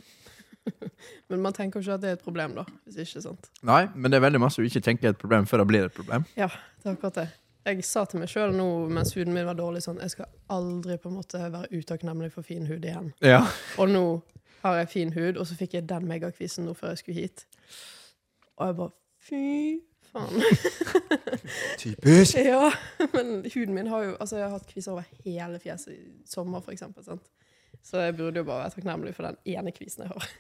[1.28, 2.64] Men man tenker jo ikke at det er et problem, da.
[2.86, 3.50] Hvis ikke, sant.
[3.66, 5.86] Nei, men det er veldig masse du ikke tenker er et problem før det blir
[5.88, 6.24] et problem.
[6.36, 6.48] Ja,
[6.82, 7.26] Det er akkurat det.
[7.68, 10.96] Jeg sa til meg sjøl nå mens huden min var dårlig, sånn Jeg skal aldri
[11.00, 13.10] på en måte være utakknemlig for fin hud igjen.
[13.24, 13.42] Ja.
[13.76, 14.04] Og nå
[14.62, 17.44] har jeg fin hud, og så fikk jeg den megakvisen nå før jeg skulle hit.
[18.56, 18.96] Og jeg bare
[19.28, 19.42] Fy
[20.08, 20.42] faen.
[21.82, 22.38] Typisk.
[22.52, 22.70] ja,
[23.12, 26.64] men huden min har jo Altså, jeg har hatt kviser over hele fjeset i sommer,
[26.64, 27.28] for eksempel, sant?
[27.84, 30.30] Så jeg burde jo bare være takknemlig for den ene kvisen jeg har.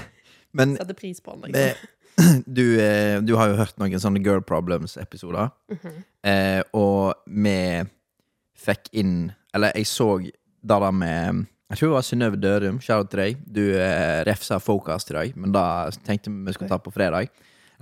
[0.58, 1.52] Men Sette pris på den.
[1.52, 1.88] Liksom.
[2.58, 5.52] du, eh, du har jo hørt noen sånne Girl Problems-episoder.
[5.72, 6.02] Mhm.
[6.22, 7.82] Eh, og vi
[8.62, 12.78] fikk inn Eller jeg så det med Jeg tror det var Synnøve Dørum.
[12.80, 13.40] Shout til deg.
[13.48, 17.32] Du eh, refsa Focus til deg, men da tenkte vi vi skulle ta på fredag.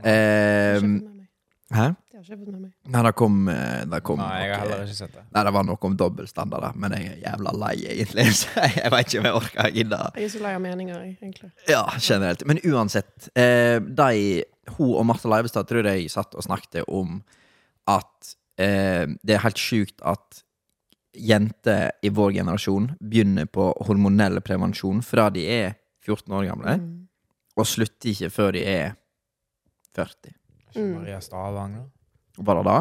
[0.02, 2.72] Eh, ikke jeg har ikke fått med meg.
[2.94, 5.22] Nei, det kom, eh, det kom Nei, jeg har heller ikke sett det.
[5.34, 8.26] Nei, det var noe om dobbeltstandarder, men jeg er jævla lei, egentlig.
[8.40, 10.00] Så jeg, vet ikke om jeg orker å gidde.
[10.20, 11.50] Jeg er så lei av meninger, egentlig.
[11.70, 12.44] Ja, generelt.
[12.50, 13.30] Men uansett.
[13.34, 14.44] Eh, de,
[14.76, 17.22] hun og Martha Leivestad tror jeg satt og snakket om
[17.90, 20.42] at eh, det er helt sjukt at
[21.16, 25.72] jenter i vår generasjon begynner på hormonell prevensjon fra de er
[26.06, 27.08] 14 år gamle, Mm.
[27.58, 28.92] og slutter ikke før de er
[29.96, 30.30] 40.
[30.70, 30.92] Ikke Mm.
[31.00, 31.82] Maria Stavang, da?
[32.38, 32.78] Var det da?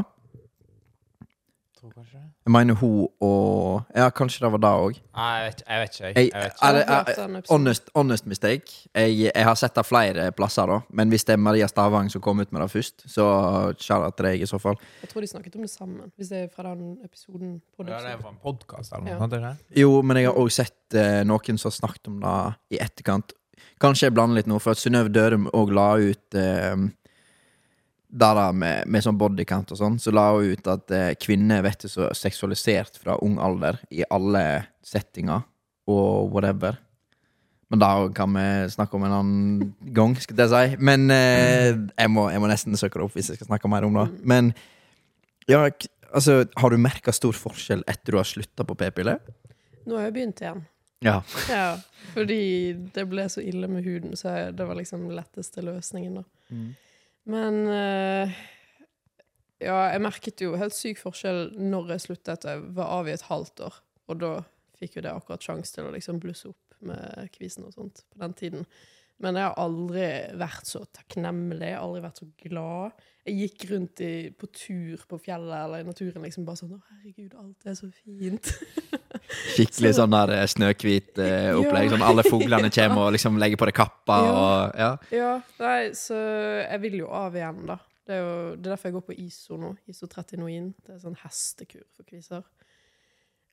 [1.79, 2.25] Tror kanskje det.
[2.43, 4.97] Jeg mener hun og Ja, kanskje det var da òg.
[5.15, 6.03] Nei, jeg vet, jeg vet ikke.
[6.03, 6.65] Jeg, Jeg- jeg vet ikke.
[6.65, 7.49] Jeg har hørt den episoden.
[7.49, 8.87] Honest, honest mistake.
[8.95, 10.79] Jeg, jeg har sett det flere plasser, da.
[10.89, 14.25] Men hvis det er Maria Stavang som kom ut med det først, så shout til
[14.25, 14.75] deg i så fall.
[15.01, 17.61] Jeg tror de snakket om det sammen, hvis det er fra den episoden.
[17.77, 19.51] På Ja, det er fra en podkast eller noe Ja.
[19.53, 19.57] det?
[19.77, 23.31] Jo, men jeg har òg sett eh, noen som har snakket om det i etterkant.
[23.79, 26.75] Kanskje jeg blander litt nå, for at Synnøve Dørum òg la ut eh,
[28.09, 31.61] der da med, med sånn bodycount og sånn, så la hun ut at eh, kvinner
[31.65, 34.43] vet du, så seksualisert fra ung alder i alle
[34.85, 35.43] settinger
[35.89, 36.79] og whatever.
[37.69, 40.79] Men da kan vi snakke om en annen gang, skal jeg si.
[40.81, 43.85] Men eh, jeg, må, jeg må nesten søke det opp hvis jeg skal snakke mer
[43.85, 44.07] om det.
[44.25, 44.51] Men
[45.49, 45.61] ja,
[46.09, 49.21] altså, har du merka stor forskjell etter du har slutta på p-piller?
[49.85, 50.65] Nå har jeg begynt igjen.
[51.05, 51.19] Ja.
[51.49, 51.77] Ja,
[52.15, 56.25] fordi det ble så ille med huden, så det var liksom letteste løsningen, da.
[57.29, 58.39] Men uh,
[59.59, 62.47] Ja, jeg merket jo helt syk forskjell når jeg sluttet.
[62.47, 64.31] Jeg var av i et halvt år, og da
[64.79, 68.21] fikk jo det akkurat sjanse til å liksom blusse opp med kvisen og sånt på
[68.23, 68.69] den tiden.
[69.19, 70.03] Men jeg har aldri
[70.39, 73.01] vært så takknemlig, aldri vært så glad.
[73.27, 76.79] Jeg gikk rundt i, på tur på fjellet eller i naturen liksom bare sånn Å,
[76.93, 78.47] herregud, alt er så fint.
[79.53, 81.89] Skikkelig Så- sånn der eh, snøhvit eh, opplegg.
[81.89, 81.91] Ja.
[81.93, 84.31] Sånn alle fuglene kommer og liksom legger på deg kappa Ja.
[84.39, 84.89] og Ja.
[85.19, 86.15] Ja, nei, så
[86.63, 87.77] jeg vil jo av igjen, da.
[88.09, 89.75] Det er jo det er derfor jeg går på ISO nå.
[89.91, 92.41] ISO 30 Det er sånn hestekur for kviser.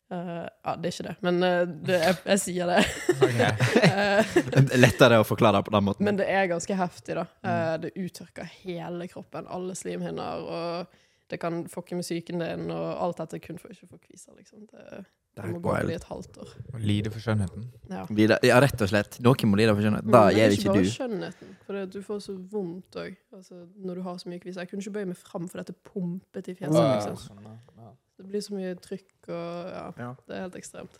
[0.06, 2.82] Eh, ja, det er ikke det, men uh, det, jeg, jeg sier det.
[3.86, 4.36] Eh,
[4.84, 6.06] Lettere å forklare det på den måten.
[6.06, 7.24] men det er ganske heftig, da.
[7.42, 12.86] Eh, det uttørker hele kroppen, alle slimhinner, og det kan fucke med psyken din, og
[13.02, 14.68] alt dette kun for ikke å få kviser, liksom.
[14.70, 15.02] Det,
[15.36, 15.90] Det det er må gå wild.
[15.90, 16.52] i et halvt år.
[16.70, 17.66] Å lide for skjønnheten.
[17.90, 18.06] Ja.
[18.46, 19.18] Ja, rett og slett.
[19.26, 20.06] Noen må lide for skjønnhet.
[20.06, 23.64] Mm, Da gjør ikke ikke bare skjønnheten, for det, du får så vondt òg altså,
[23.84, 24.62] når du har så mye kviser.
[24.62, 26.78] Jeg kunne ikke bøye meg fram, for dette pumpet i fjeset.
[26.78, 26.94] Ja.
[26.94, 27.18] Liksom.
[27.26, 27.50] Sånn,
[27.82, 27.90] ja.
[28.16, 30.10] Det blir så mye trykk, og ja, Ja.
[30.26, 30.98] det er helt ekstremt.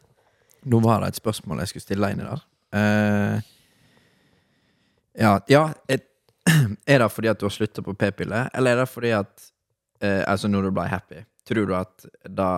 [0.67, 2.43] Nå var det et spørsmål jeg skulle stille inni der.
[2.77, 3.41] Eh,
[5.23, 6.07] ja, ja et,
[6.87, 9.47] Er det fordi at du har slutta på p-piller, eller er det fordi at
[10.01, 12.51] eh, Altså, når du ble happy, tror du at det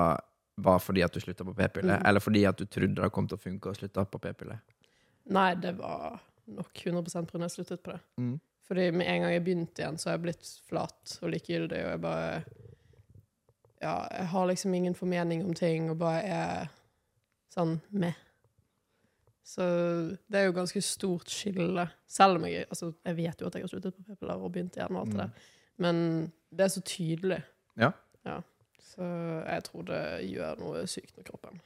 [0.58, 2.06] var fordi at du slutta på p-piller, Mm.
[2.08, 4.58] eller fordi at du trodde det kom til å funke å slutte på p-piller?
[5.30, 6.18] Nei, det var
[6.48, 8.00] nok 100% på når jeg sluttet på det.
[8.18, 8.40] Mm.
[8.66, 11.90] Fordi med en gang jeg begynte igjen, så har jeg blitt flat og likegyldig, og
[11.92, 12.44] jeg bare
[13.82, 16.70] Ja, jeg har liksom ingen formening om ting, og bare er
[17.54, 18.14] sånn med.
[19.48, 19.64] Så
[20.28, 21.86] det er jo ganske stort skille.
[22.10, 24.76] Selv om jeg Altså, jeg vet jo at jeg har sluttet på p-piller og begynt
[24.76, 25.32] igjen og alt det Mm.
[25.78, 25.96] men
[26.52, 27.42] det er så tydelig.
[27.78, 27.90] Ja.
[28.26, 28.40] Ja.
[28.82, 29.02] Så
[29.46, 31.60] jeg tror det gjør noe sykt med kroppen.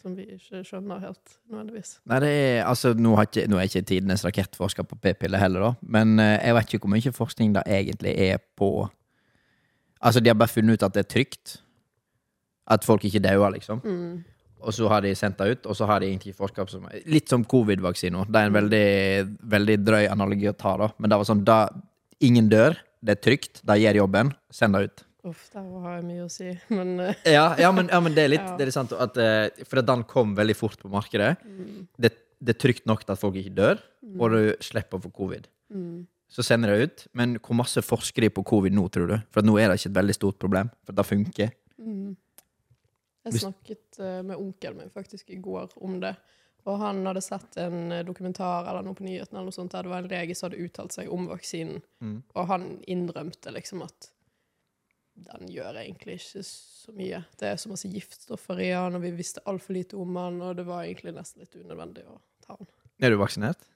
[0.00, 1.98] Som vi ikke skjønner helt nødvendigvis.
[2.06, 5.60] Nei, det er, altså, nå, har ikke, nå er ikke tidenes rakettforsker på p-piller heller,
[5.60, 5.72] da.
[5.82, 8.88] Men eh, jeg vet ikke hvor mye forskning det egentlig er på
[10.00, 11.58] Altså, de har bare funnet ut at det er trygt.
[12.68, 13.80] At folk ikke dauer, liksom.
[13.84, 14.18] Mm.
[14.58, 17.30] Og så har de sendt det ut, og så har de egentlig forska på Litt
[17.30, 18.26] som covid-vaksiner.
[18.26, 18.86] Det er en veldig,
[19.54, 20.88] veldig drøy analogi å ta, da.
[20.98, 21.60] Men det var sånn da
[22.18, 25.02] Ingen dør, det er trygt, de gjør jobben, send det ut.
[25.28, 26.48] Uff, der har jeg mye å si.
[26.74, 28.56] Men eh, Ja, ja, men, ja, men det er litt, Ja.
[28.58, 31.36] det er litt sant at eh, For at den kom veldig fort på markedet.
[31.46, 32.10] mm, Det,
[32.42, 33.78] det er trygt nok til at folk ikke dør,
[34.18, 35.46] og du slipper å få covid.
[35.74, 35.98] mm.
[36.28, 37.04] Så sender de ut.
[37.16, 39.16] Men hvor masse forsker de på covid nå, tror du?
[39.34, 40.72] For nå er det ikke et veldig stort problem.
[40.84, 41.54] For det funker.
[41.80, 42.16] Mm.
[43.28, 46.14] Jeg snakket eh, med onkelen min faktisk i går om det.
[46.68, 49.86] Og han hadde sett en eh, dokumentar eller noe på nyhetene eller noe sånt, der
[49.86, 51.82] det var en lege som hadde uttalt seg om vaksinen.
[52.04, 52.20] Mm.
[52.34, 54.10] Og han innrømte liksom at
[55.28, 57.22] den gjør egentlig ikke så mye.
[57.40, 60.54] Det er så masse giftstoffer i den, og vi visste altfor lite om den, og
[60.60, 62.70] det var egentlig nesten litt unødvendig å ta den.
[63.02, 63.66] Er du vaksinert?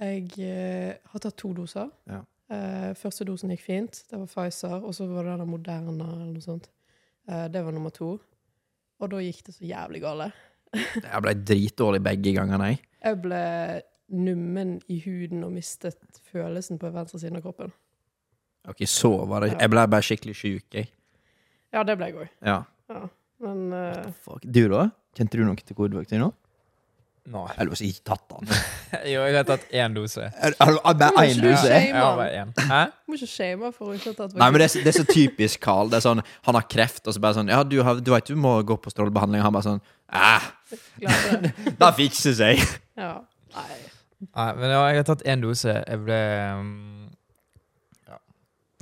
[0.00, 1.90] Jeg uh, har tatt to doser.
[2.08, 2.22] Ja.
[2.50, 4.02] Uh, første dosen gikk fint.
[4.10, 4.78] Det var Pfizer.
[4.80, 6.70] Og så var det den Moderna eller noe sånt.
[7.28, 8.14] Uh, det var nummer to.
[9.00, 10.40] Og da gikk det så jævlig galt.
[11.04, 12.82] Jeg ble dritdårlig begge gangene, jeg.
[13.02, 13.44] Jeg ble
[14.10, 15.98] nummen i huden og mistet
[16.30, 17.72] følelsen på venstre siden av kroppen.
[18.68, 19.58] Ok, så var det Ja.
[19.64, 20.90] Jeg ble bare skikkelig sjuk, jeg.
[21.72, 22.30] Ja, det ble jeg òg.
[22.46, 22.58] Ja.
[22.90, 23.02] Ja.
[23.40, 24.44] Men uh, Fuck.
[24.44, 24.90] Du, da?
[25.16, 26.30] Kjente du noe til covid-vaksiner?
[27.30, 27.46] Nei.
[27.62, 28.48] Eller har ikke tatt den.
[29.12, 30.24] Jo, jeg har tatt én dose.
[30.34, 31.68] Er- er Bare må én dose?
[31.70, 32.50] Jeg bare én.
[32.70, 32.80] Hæ?
[32.90, 34.96] Du må ikke shame for å ikke ha tatt Nei, men det er, det er
[34.98, 35.92] så typisk Carl.
[35.92, 38.26] Det er sånn, Han har kreft, og så bare sånn Ja, du, har, du vet
[38.32, 39.44] du må gå på strålebehandling.
[39.46, 40.50] Han bare sånn Æh,
[41.04, 41.52] vaksinen.
[41.78, 42.64] det fikser seg.
[42.98, 43.12] Ja.
[43.54, 43.68] Nei.
[44.26, 45.72] Nei, men ja, jeg har tatt én dose.
[45.86, 46.18] Jeg ble
[46.58, 46.74] um,
[48.10, 48.18] ja.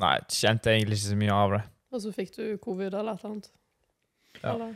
[0.02, 1.62] Nei, jeg kjente egentlig ikke så mye av det.
[1.92, 3.50] Og så fikk du covid eller et eller annet.
[4.40, 4.54] Ja.
[4.56, 4.72] Eller?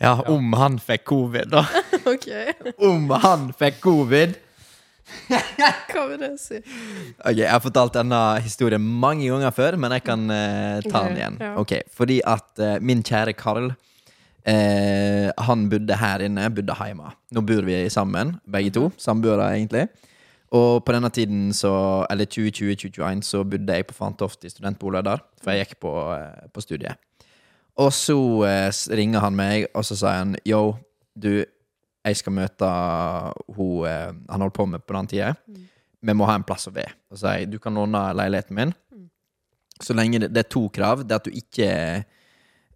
[0.00, 1.62] Ja, om han fikk covid, da.
[2.12, 2.26] OK.
[2.78, 4.36] Om han fikk covid.
[5.92, 6.58] Hva vil det si?
[7.22, 11.20] Ok, Jeg har fortalt denne historien mange ganger før, men jeg kan eh, ta den
[11.20, 11.36] igjen.
[11.40, 11.52] ja.
[11.62, 17.14] Ok, Fordi at eh, min kjære Karl eh, Han bodde her inne, bodde hjemme.
[17.32, 18.88] Nå bor vi sammen, begge to.
[18.98, 19.86] Samboere, egentlig.
[20.54, 21.72] Og på denne tiden, så,
[22.10, 25.22] eller 2020-2021, så bodde jeg på Fantoft i studentbolig der.
[25.42, 26.98] For jeg gikk på, eh, på studiet.
[27.82, 28.16] Og så
[28.48, 30.76] eh, ringer han meg, og så sier han Yo,
[31.12, 31.44] du,
[32.06, 32.68] jeg skal møte
[33.56, 35.34] hun eh, han holdt på med på den tida.
[36.06, 36.94] Vi må ha en plass å være.
[37.12, 38.74] Og sier jeg du kan låne leiligheten min.
[39.82, 41.04] Så lenge det, det er to krav.
[41.04, 41.70] Det er at du ikke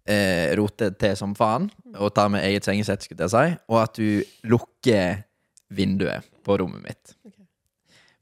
[0.05, 3.97] eh, roter til som faen og tar med eget sengesett, skulle jeg si, og at
[3.97, 5.23] du lukker
[5.71, 7.15] vinduet på rommet mitt.
[7.25, 7.45] Okay.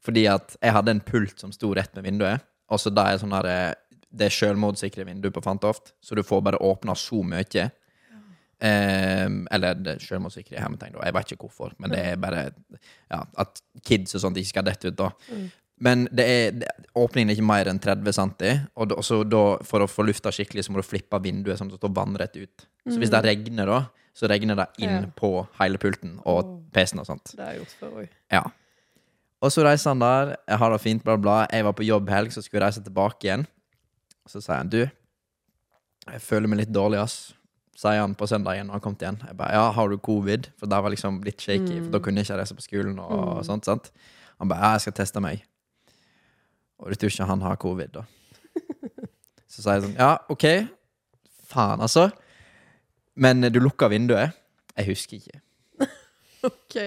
[0.06, 3.22] Fordi at jeg hadde en pult som sto rett med vinduet, og så da er
[3.22, 7.22] sånn der, eh, det er sjølmordssikre vindu på Fantoft, så du får bare åpna så
[7.24, 7.70] mye.
[8.60, 11.06] Um, eller det er sjølmordssikre i hermetegn, da.
[11.08, 14.66] Jeg vet ikke hvorfor, men det er bare ja, at kids og sånt ikke skal
[14.68, 15.12] dette ut, da.
[15.32, 15.46] Mm.
[15.88, 18.34] Men det er, det, åpningen er ikke mer enn 30 cm,
[18.76, 21.70] og da, så da, for å få lufta skikkelig, så må du flippe vinduet sånn
[21.72, 22.66] at det står vannrett ut.
[22.90, 23.80] Så hvis det regner, da,
[24.18, 25.06] så regner det inn Mm.
[25.06, 25.12] Ja.
[25.16, 25.30] på
[25.62, 26.58] hele pulten og.
[26.76, 27.32] PC-en og sånt.
[27.34, 28.10] Det har jeg gjort før òg.
[28.36, 28.44] Ja.
[29.42, 31.38] Og så reiser han der, jeg har det fint, bla, bla.
[31.50, 33.48] Jeg var på jobb helg, så skulle jeg reise tilbake igjen.
[34.30, 34.84] Så sier han, du,
[36.10, 37.18] jeg føler meg litt dårlig, ass.
[37.80, 39.18] Sier han på søndagen når han kom igjen.
[39.26, 40.50] Jeg bare, ja, har du covid?
[40.60, 43.38] For det var liksom litt shaky, for da kunne jeg ikke reise på skolen og
[43.40, 43.44] Mm.
[43.48, 43.92] sånt, sant?
[44.40, 45.44] Han bare, ja, jeg skal teste meg.
[46.80, 48.04] Og du tror ikke han har covid, da?
[49.52, 50.46] Så sier jeg sånn, ja, ok.
[51.50, 52.10] Faen, altså.
[53.16, 54.36] Men du lukka vinduet.
[54.78, 55.42] Jeg husker ikke.
[56.50, 56.78] OK.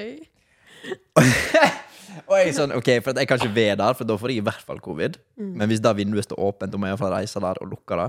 [2.27, 4.43] Og jeg er sånn, ok, for jeg kan ikke være der, for da får jeg
[4.43, 5.19] i hvert fall covid.
[5.41, 5.53] Mm.
[5.61, 7.71] Men hvis da vinduet står åpent, da må jeg i hvert fall reise der og
[7.71, 8.09] lukke det.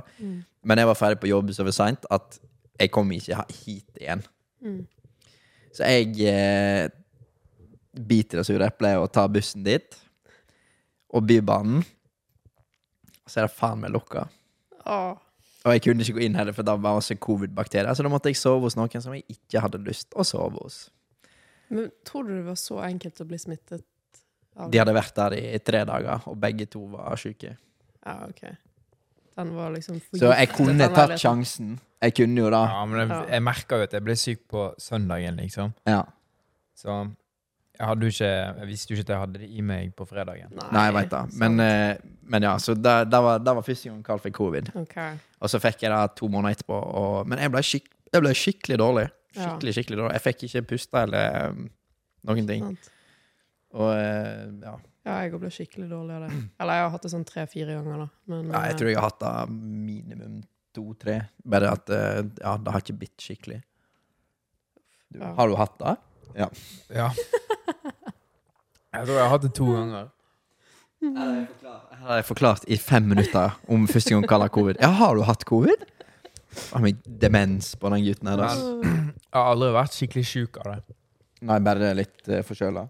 [0.63, 2.39] Men jeg var ferdig på jobb så seint at
[2.79, 4.23] jeg kom ikke hit igjen.
[4.63, 4.81] Mm.
[5.73, 6.87] Så jeg eh,
[7.93, 9.99] biter det sure eplet og tar bussen dit.
[11.13, 11.83] Og Bybanen.
[13.27, 14.25] Så er det faen meg lukka.
[14.89, 15.13] Åh.
[15.63, 17.93] Og jeg kunne ikke gå inn heller, for da var masse covid-bakterier.
[17.95, 20.89] Så da måtte jeg sove hos noen som jeg ikke hadde lyst å sove hos.
[21.71, 23.85] Men tror du det var så enkelt å bli smittet
[24.53, 27.55] De hadde vært der i tre dager, og begge to var syke.
[28.03, 28.43] Ja, OK.
[29.33, 31.79] Den var liksom Så jeg kunne tatt sjansen.
[32.03, 32.61] Jeg kunne jo da.
[32.69, 35.73] Ja, men jeg, jeg merka jo at jeg ble syk på søndagen, liksom.
[35.89, 36.03] Ja.
[36.77, 36.99] Så
[37.73, 40.05] jeg hadde jo ikke Jeg visste jo ikke at jeg hadde det i meg på
[40.05, 40.53] fredagen.
[40.53, 41.23] Nei, jeg veit det.
[41.41, 41.95] Men, eh,
[42.29, 44.69] men ja, så det, det, var, det var første gang Carl fikk covid.
[44.83, 45.17] Okay.
[45.41, 46.77] Og så fikk jeg det to måneder etterpå.
[47.01, 49.07] Og, men jeg ble, skik, jeg ble skikkelig dårlig.
[49.33, 50.13] Skikkelig, skikkelig dårlig.
[50.19, 51.63] Jeg fikk ikke puste eller um,
[52.29, 52.67] noen ting.
[52.69, 52.92] Sant.
[53.73, 54.73] Og eh, ja.
[55.03, 56.39] Ja, jeg ble skikkelig dårlig av det.
[56.63, 58.07] Eller jeg har hatt det sånn tre-fire ganger, da.
[58.31, 60.41] Men ja, jeg eh, tror jeg har hatt det minimum
[60.73, 61.19] to-tre.
[61.53, 63.61] Bare at eh, ja, det har ikke bitt skikkelig.
[65.13, 65.33] Du, Ja.
[65.37, 65.95] Har du hatt det?
[66.39, 66.49] Ja.
[68.93, 70.09] Jeg tror jeg har hatt det to ganger.
[71.01, 71.39] Her
[72.05, 74.77] har jeg forklart i fem minutter om første gang kaller covid.
[74.79, 75.81] Ja, har du hatt covid?
[76.69, 78.37] Har vi demens på den gutten her?
[78.43, 78.51] da?
[79.33, 80.95] Jeg har aldri vært skikkelig sjuk av det.
[81.49, 82.85] Nei, bare litt uh, forkjøla.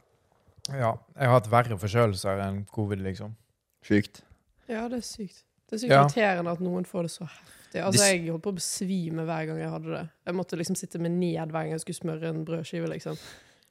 [0.72, 3.36] Ja, jeg har hatt verre forkjølelser enn covid, liksom.
[3.84, 4.22] Sykt.
[4.70, 5.44] Ja, det er sykt.
[5.70, 6.04] Det er sykt Ja.
[6.06, 7.82] irriterende at noen får det så heftig.
[7.84, 10.10] Altså, Dis- Jeg holdt på å besvime hver gang jeg hadde det.
[10.26, 12.88] Jeg måtte liksom sitte med ned hver gang jeg skulle smøre en brødskive.
[12.88, 13.18] liksom.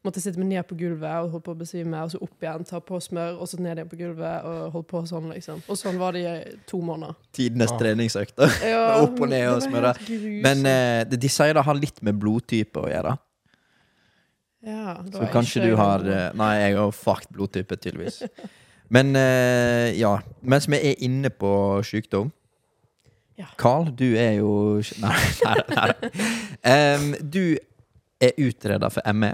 [0.05, 2.65] Måtte sitte med ned på gulvet og holdt på å besvime, og så opp igjen,
[2.67, 5.63] ta på smør, og så ned igjen på gulvet, og holdt på sånn, liksom.
[5.69, 7.15] Og sånn var det i to måneder.
[7.33, 7.79] Tidenes Ah.
[7.79, 8.51] treningsøkter.
[8.69, 9.97] Ja, Opp og ned og det var smøre.
[9.97, 10.43] helt grusomt.
[10.43, 13.17] Men eh, det- de sier det har litt med blodtype å gjøre.
[14.63, 18.23] Ja, Så kanskje du har eh, Nei, jeg har fucked blodtype, tydeligvis.
[18.93, 21.53] Men eh, ja, mens vi er inne på
[21.87, 22.31] sykdom
[23.39, 23.49] Ja.
[23.59, 26.25] Carl, du er jo Nei, nei, nei.
[26.63, 27.57] Um, du
[28.23, 29.33] er utreda for ME.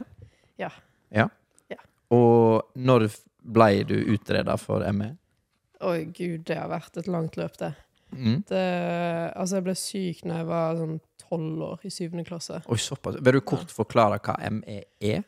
[0.57, 0.71] Ja.
[1.13, 1.27] ja.
[1.69, 1.77] Ja.
[2.15, 3.11] Og når
[3.45, 4.87] ble du utreda for?
[4.97, 5.11] ME?
[5.85, 7.75] Oi, gud, det har vært et langt løp, det.
[8.13, 8.43] Mm.
[8.49, 8.65] det
[9.37, 12.63] altså, jeg ble syk når jeg var sånn tolv år, i syvende klasse.
[12.67, 13.19] Oi, såpass.
[13.21, 15.25] Vil du kort forklare hva ME er?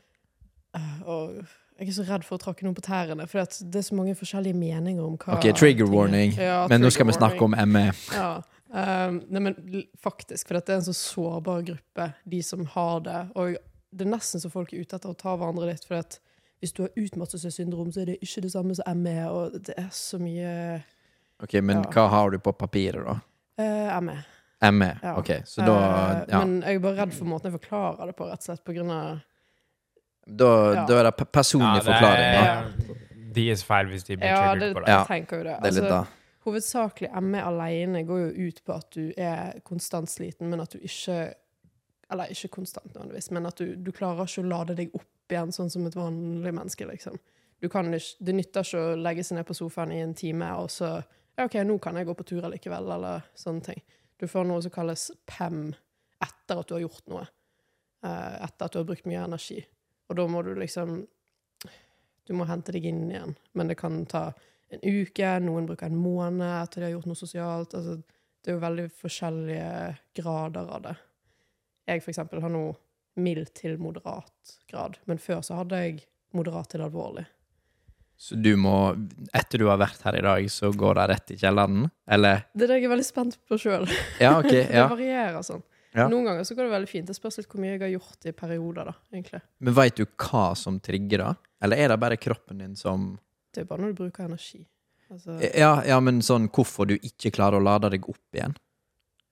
[0.75, 1.35] Eh, Og
[1.81, 4.15] jeg er så redd for å tråkke noen på tærne, for det er så mange
[4.17, 5.91] forskjellige meninger om hva Ok, trigger er.
[5.93, 6.33] warning.
[6.39, 7.63] Ja, Men nå skal vi snakke warning.
[7.63, 7.93] om ME.
[8.15, 8.43] Ja.
[8.71, 9.55] Um, nei, men
[9.99, 13.31] faktisk, for dette er en så sårbar gruppe, de som har det.
[13.35, 13.57] Og
[13.93, 16.01] det er nesten så folk er ute etter å ta hverandre litt, for
[16.61, 19.89] hvis du har utmattelsessyndrom, så er det ikke det samme som ME, og det er
[19.91, 20.83] så mye
[21.43, 21.91] Ok, Men Ja.
[21.91, 23.21] hva har du på papiret, da?
[23.61, 24.19] uh, ME.
[24.73, 24.99] ME.
[25.03, 25.15] Ja.
[25.17, 25.75] Ok, så da
[26.21, 26.39] Eh, ja.
[26.45, 28.75] Men jeg er bare redd for måten jeg forklarer det på, rett og slett på
[28.77, 29.21] grunn av
[30.27, 30.85] Da, Ja.
[30.87, 32.33] da er det personlig forklaring.
[32.37, 32.95] da.
[33.33, 34.87] De er feil hvis de blir Ja, det, på det.
[34.87, 35.05] jeg Ja.
[35.05, 35.57] tenker jo det.
[35.63, 36.07] Det er litt Altså, da.
[36.47, 40.79] Hovedsakelig ME alene går jo ut på at du er konstant sliten, men at du
[40.79, 41.35] ikke
[42.13, 45.53] Eller ikke konstant nødvendigvis, men at du, du klarer ikke å lade deg opp igjen
[45.53, 47.17] sånn som et vanlig menneske, liksom.
[47.63, 50.43] Du kan ikke, det nytter ikke å legge seg ned på sofaen i en time
[50.59, 51.05] og så
[51.45, 53.83] OK, nå kan jeg gå på tur allikevel, eller sånne ting.
[54.21, 55.71] Du får noe som kalles PEM
[56.21, 57.25] etter at du har gjort noe.
[58.05, 59.61] Eh, etter at du har brukt mye energi.
[60.09, 61.07] Og da må du liksom
[62.29, 63.33] Du må hente deg inn igjen.
[63.59, 64.29] Men det kan ta
[64.71, 67.75] en uke, noen bruker en måned etter de har gjort noe sosialt.
[67.75, 67.97] Altså,
[68.39, 69.73] det er jo veldig forskjellige
[70.21, 70.93] grader av det.
[71.91, 72.63] Jeg for eksempel har nå
[73.19, 76.05] mild til moderat grad, men før så hadde jeg
[76.37, 77.27] moderat til alvorlig.
[78.21, 78.75] Så du må,
[79.33, 81.87] etter du har vært her i dag, så går det rett i kjelleren?
[82.05, 82.43] Eller?
[82.53, 83.87] Det er det jeg er veldig spent på sjøl.
[84.21, 84.51] Ja, ok.
[84.75, 85.63] Det varierer sånn.
[85.97, 86.05] Ja.
[86.13, 87.09] Noen ganger så går det veldig fint.
[87.09, 89.41] Det spørs litt hvor mye jeg har gjort i perioder, da, egentlig.
[89.65, 91.31] Men veit du hva som trigger det?
[91.65, 93.15] Eller er det bare kroppen din som
[93.51, 94.61] Det er bare når du bruker energi.
[95.11, 98.53] Altså, Ja, ja men sånn hvorfor du ikke klarer å lade deg opp igjen?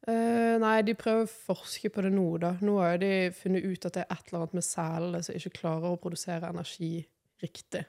[0.09, 2.55] Uh, nei, de prøver å forske på det nå, da.
[2.65, 5.59] Nå har de funnet ut at det er et eller annet med selene som ikke
[5.61, 7.05] klarer å produsere energi
[7.45, 7.85] riktig.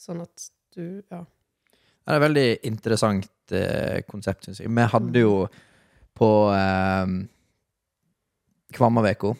[0.00, 0.06] Mm.
[0.06, 1.24] Sånn at du Ja.
[2.00, 4.70] Det er et veldig interessant eh, konsept, syns jeg.
[4.72, 5.34] Vi hadde jo
[6.16, 7.12] på eh,
[8.74, 9.34] Kvammaveka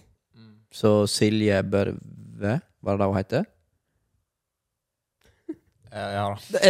[0.71, 3.49] så Silje Børve, var det det hun heter?
[5.91, 6.61] Ja, ja da.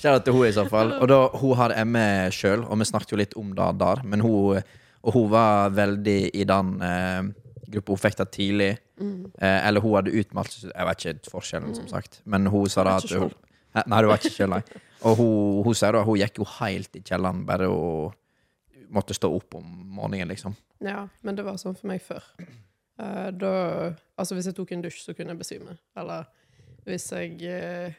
[0.00, 0.94] Kjære til hun i så fall.
[0.96, 4.00] Og da, hun har ME sjøl, og vi snakket jo litt om det der.
[4.08, 4.62] Men hun,
[5.02, 7.28] og hun var veldig i den eh,
[7.66, 7.92] gruppa.
[7.92, 8.70] Hun fikk det tidlig.
[9.02, 9.32] Mm.
[9.34, 12.20] Eh, eller hun hadde utmeldt Jeg vet ikke forskjellen, som sagt.
[12.24, 13.32] Men hun sa da at hun,
[13.72, 14.82] Nei, du var ikke sjøl, nei.
[15.08, 18.12] Og hun, hun sier da hun gikk jo helt i kjelleren bare og
[18.92, 19.64] måtte stå opp om
[19.96, 20.52] morgenen, liksom.
[20.84, 22.26] ja, men det var sånn for meg før.
[23.00, 23.52] Uh, da
[24.20, 25.78] Altså, hvis jeg tok en dusj, så kunne jeg besvime.
[25.96, 26.28] Eller
[26.84, 27.96] hvis jeg uh,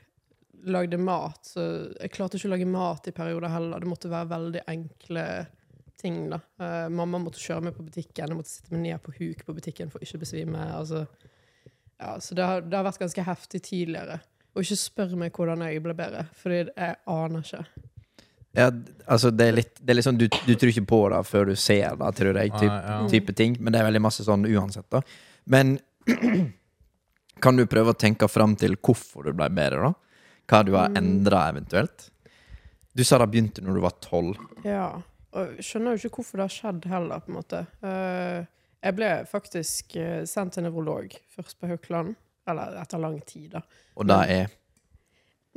[0.69, 1.65] lagde mat, så
[1.97, 3.81] Jeg klarte ikke å lage mat i perioder heller.
[3.81, 5.25] Det måtte være veldig enkle
[6.03, 6.41] ting, da.
[6.61, 8.27] Uh, mamma måtte kjøre meg på butikken.
[8.29, 10.67] Jeg måtte sitte meg ned på huk på butikken for å ikke besvime.
[10.75, 11.05] Altså,
[11.97, 14.19] ja, så det har, det har vært ganske heftig tidligere.
[14.53, 16.69] Og ikke spør meg hvordan jeg ble bedre, for jeg
[17.09, 17.63] aner ikke.
[18.53, 18.67] Ja,
[19.09, 21.47] altså det er litt, det er litt sånn, du, du tror ikke på det før
[21.49, 22.97] du ser det, tror jeg, typ, ah, ja.
[23.09, 23.55] type ting.
[23.57, 25.01] Men det er veldig masse sånn uansett, da.
[25.49, 25.79] Men
[27.43, 29.93] kan du prøve å tenke fram til hvorfor du ble bedre, da?
[30.51, 30.99] Hva du har Mm.
[30.99, 32.09] endra eventuelt?
[32.93, 34.37] Du sa det begynte når du var tolv.
[34.67, 35.01] Ja,
[35.33, 37.63] og skjønner jo ikke hvorfor det har skjedd heller, på en måte.
[37.85, 38.45] Eh,
[38.83, 42.13] jeg ble faktisk eh, sendt til nevrolog først på Haukeland,
[42.49, 43.63] eller etter lang tid, da.
[43.97, 44.59] Og det er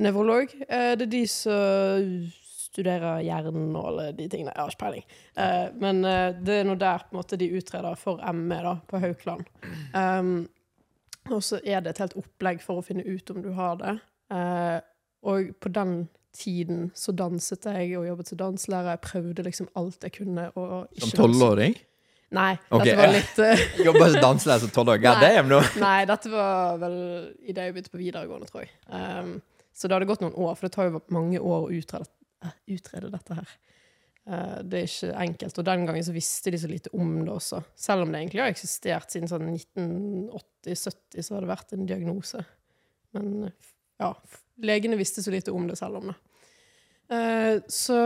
[0.04, 2.10] Nevrolog, eh, det er de som
[2.66, 4.52] studerer hjernen og alle de tingene.
[4.52, 5.04] Jeg har ikke peiling.
[5.80, 6.02] Men
[6.44, 9.46] det er nå der på en måte de utreder for ME, da, på Haukeland.
[9.96, 10.34] Um,
[11.32, 13.94] og så er det et helt opplegg for å finne ut om du har det.
[15.24, 15.94] Og på den
[16.36, 18.94] tiden så danset jeg og jobbet som danslærer.
[18.94, 20.48] Jeg prøvde liksom alt jeg kunne.
[20.54, 21.76] Og ikke Som tolvåring?
[22.36, 22.90] Nei, Okay.
[22.90, 23.84] dette var litt uh...
[23.86, 25.04] Jobba som danselærer som tolvåring?
[25.04, 25.60] God damn, nå!
[25.86, 26.96] Nei, dette var vel
[27.46, 28.72] idet jeg begynte på videregående, tror jeg.
[28.90, 29.36] Um,
[29.76, 32.08] så det hadde gått noen år, for det tar jo mange år å utrede,
[32.44, 33.54] eh, utrede dette her.
[34.26, 35.60] Uh, det er ikke enkelt.
[35.62, 37.62] Og den gangen så visste de så lite om det også.
[37.78, 42.42] Selv om det egentlig har eksistert siden sånn 1980-70, så har det vært en diagnose.
[43.14, 43.52] Men
[44.02, 44.10] ja,
[44.66, 46.16] legene visste så lite om det selv om det.
[47.06, 47.96] Eh, så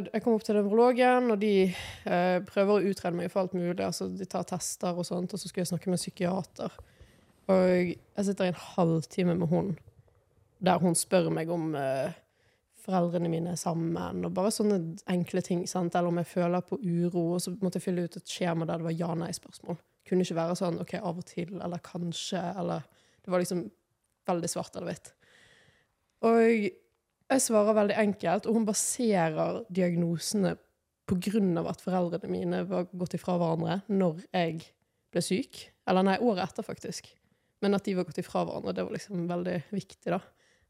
[0.00, 3.82] jeg kom opp til nevrologen, og de eh, prøver å utrede meg for alt mulig.
[3.84, 6.78] Altså, de tar tester og sånt, og så skulle jeg snakke med en psykiater.
[7.52, 9.74] Og jeg sitter i en halvtime med hun,
[10.64, 12.16] der hun spør meg om eh,
[12.86, 14.80] foreldrene mine er sammen, og bare sånne
[15.12, 15.66] enkle ting.
[15.68, 15.94] Sant?
[15.94, 18.80] Eller om jeg føler på uro, og så måtte jeg fylle ut et skjema der
[18.80, 19.78] det var ja-nei-spørsmål.
[20.06, 22.86] Kunne ikke være sånn OK, av og til, eller kanskje, eller
[23.26, 23.64] Det var liksom
[24.30, 25.08] veldig svart eller hvitt.
[26.22, 26.68] Og
[27.32, 30.54] jeg svarer veldig enkelt, og hun baserer diagnosene
[31.06, 34.60] på grunn av at foreldrene mine var gått ifra hverandre når jeg
[35.14, 35.60] ble syk.
[35.86, 37.10] Eller nei, året etter, faktisk.
[37.62, 40.20] Men at de var gått ifra hverandre, det var liksom veldig viktig, da.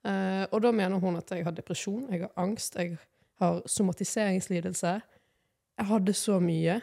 [0.07, 2.99] Eh, og da mener hun at jeg har depresjon, jeg har angst, jeg
[3.43, 4.93] har somatiseringslidelse.
[5.77, 6.79] Jeg hadde så mye.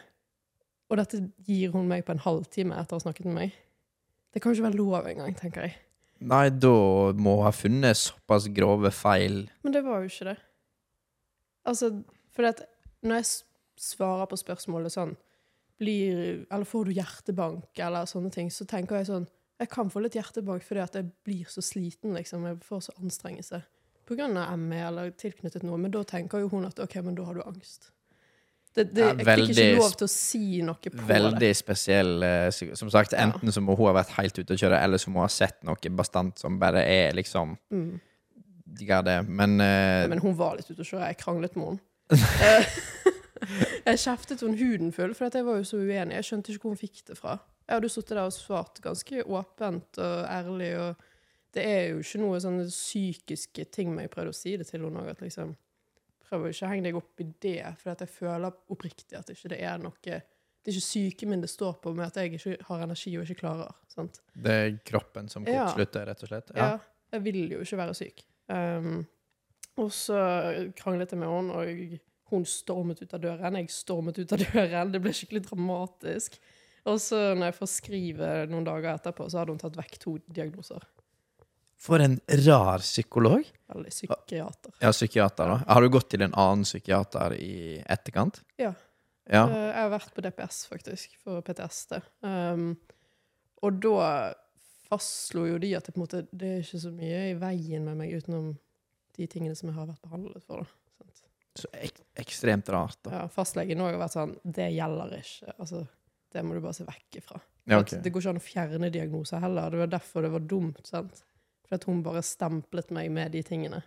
[0.90, 3.56] Og dette gir hun meg på en halvtime etter å ha snakket med meg.
[4.34, 5.78] Det kan ikke være lov engang, tenker jeg.
[6.20, 6.74] Nei, da
[7.18, 9.44] må hun ha funnet såpass grove feil.
[9.64, 10.36] Men det var jo ikke det.
[11.68, 11.90] Altså,
[12.36, 12.62] for at
[13.04, 13.30] når jeg
[13.80, 15.14] svarer på spørsmålet sånn
[15.80, 19.26] blir, Eller får du hjertebank, eller sånne ting, så tenker jeg sånn
[19.58, 22.46] Jeg kan få litt hjertebank fordi at jeg blir så sliten, liksom.
[22.46, 23.62] Jeg får så anstrengelse.
[24.04, 25.78] På grunn av ME eller tilknyttet noe.
[25.80, 27.93] Men da tenker jo hun at OK, men da har du angst.
[28.74, 31.04] Det, det, jeg veldig, fikk ikke lov til å si noe på det.
[31.06, 34.80] Veldig spesiell eh, Som sagt, enten så må hun ha vært helt ute å kjøre,
[34.82, 38.00] eller så må hun ha sett noe bastant som bare er liksom Mm.
[38.80, 39.22] Ja, det.
[39.28, 41.06] Men, eh, Men hun var litt ute å kjøre.
[41.12, 41.82] Jeg kranglet med henne.
[43.44, 46.16] Eh, jeg kjeftet henne huden full, for jeg var jo så uenig.
[46.16, 47.38] Jeg skjønte ikke hvor hun fikk det fra.
[47.68, 51.02] Jeg hadde sittet der og svart ganske åpent og ærlig, og
[51.56, 54.84] det er jo ikke noe sånne psykiske ting, men jeg prøvde å si det til
[54.84, 55.22] henne òg, at
[56.34, 59.52] Prøv å ikke henge deg opp i det, for at jeg føler oppriktig at ikke
[59.52, 62.56] det er noe Det er ikke syke min det står på, med at jeg ikke
[62.70, 63.76] har energi og ikke klarer.
[63.92, 64.18] sant?
[64.34, 66.50] det er kroppen som kortslutter, rett og slett.
[66.56, 66.72] Ja.
[66.72, 66.78] Ja.
[67.14, 68.24] jeg vil jo ikke være syk.
[68.50, 69.04] Um,
[69.78, 70.18] og så
[70.78, 71.94] kranglet jeg med henne, og
[72.32, 73.60] hun stormet ut av døren.
[73.60, 74.92] Jeg stormet ut av døren.
[74.94, 76.40] Det ble skikkelig dramatisk.
[76.90, 80.18] Og så når jeg får skrive noen dager etterpå, så hadde hun tatt vekk to
[80.26, 80.82] diagnoser.
[81.84, 82.16] For en
[82.46, 83.44] rar psykolog.
[83.74, 84.72] Eller psykiater.
[84.80, 85.56] Ja, psykiater, da.
[85.68, 88.40] Har du gått til en annen psykiater i etterkant?
[88.60, 88.72] Ja.
[89.28, 89.42] Ja.
[89.48, 91.98] Eh, Jeg har vært på DPS, faktisk, for PTSD.
[92.24, 92.70] Um,
[93.64, 94.08] og da
[94.88, 97.84] fastslo jo de at det, på en måte, det er ikke så mye i veien
[97.88, 98.54] med meg utenom
[99.16, 100.64] de tingene som jeg har vært behandlet for.
[100.64, 101.10] Da.
[101.54, 103.12] Så ek ekstremt rart, da.
[103.14, 105.52] Ja, fastlegen har vært sånn Det gjelder ikke.
[105.54, 105.84] Altså,
[106.34, 107.38] det må du bare se vekk ifra.
[107.70, 108.00] Ja, okay.
[108.02, 109.70] Det går ikke an å fjerne diagnoser heller.
[109.70, 110.80] Det var derfor det var dumt.
[110.88, 111.22] sant?
[111.74, 113.80] For at hun bare stemplet meg med de tingene.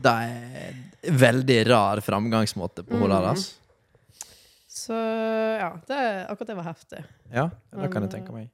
[0.00, 0.70] Det er
[1.10, 3.24] en veldig rar framgangsmåte på henne Mm.
[3.26, 3.42] deres.
[4.70, 4.94] Så
[5.60, 5.98] ja, det,
[6.30, 7.02] akkurat det var heftig.
[7.34, 8.48] Ja, det kan jeg tenke meg.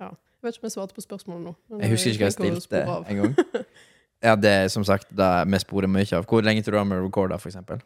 [0.00, 0.10] Jeg
[0.42, 1.54] vet ikke om jeg svarte på spørsmålet nå.
[1.80, 3.34] Jeg husker ikke hva jeg stilte en gang.
[4.20, 6.26] Ja, det er som sagt det vi sporer mye av.
[6.28, 7.80] Hvor lenge tror du har med recorda, for eksempel?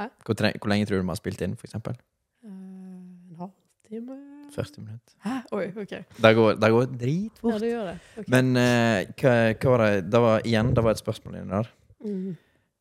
[0.00, 0.06] Hæ?
[0.24, 1.98] Hvor, hvor lenge tror du vi har spilt inn, for eksempel?
[2.40, 4.16] Eh, En halvtime
[4.54, 5.14] 40 minutter.
[5.24, 5.36] Hæ?
[5.56, 5.94] Oi, OK.
[6.24, 7.94] Det går, det går Ja, det gjør det.
[8.14, 8.30] Okay.
[8.34, 11.70] Men eh, hva, hva var det Det var igjen, det var et spørsmål inni der.
[12.04, 12.34] Mm.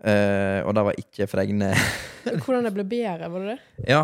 [0.03, 1.71] Eh, og det var ikke Fregne.
[2.43, 3.59] Hvordan jeg ble bedre, var det det?
[3.95, 4.03] ja.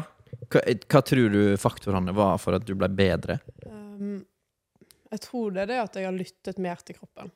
[0.49, 3.39] Hva, hva tror du faktorene var for at du ble bedre?
[3.65, 4.21] Um,
[5.09, 7.31] jeg tror det er det at jeg har lyttet mer til kroppen.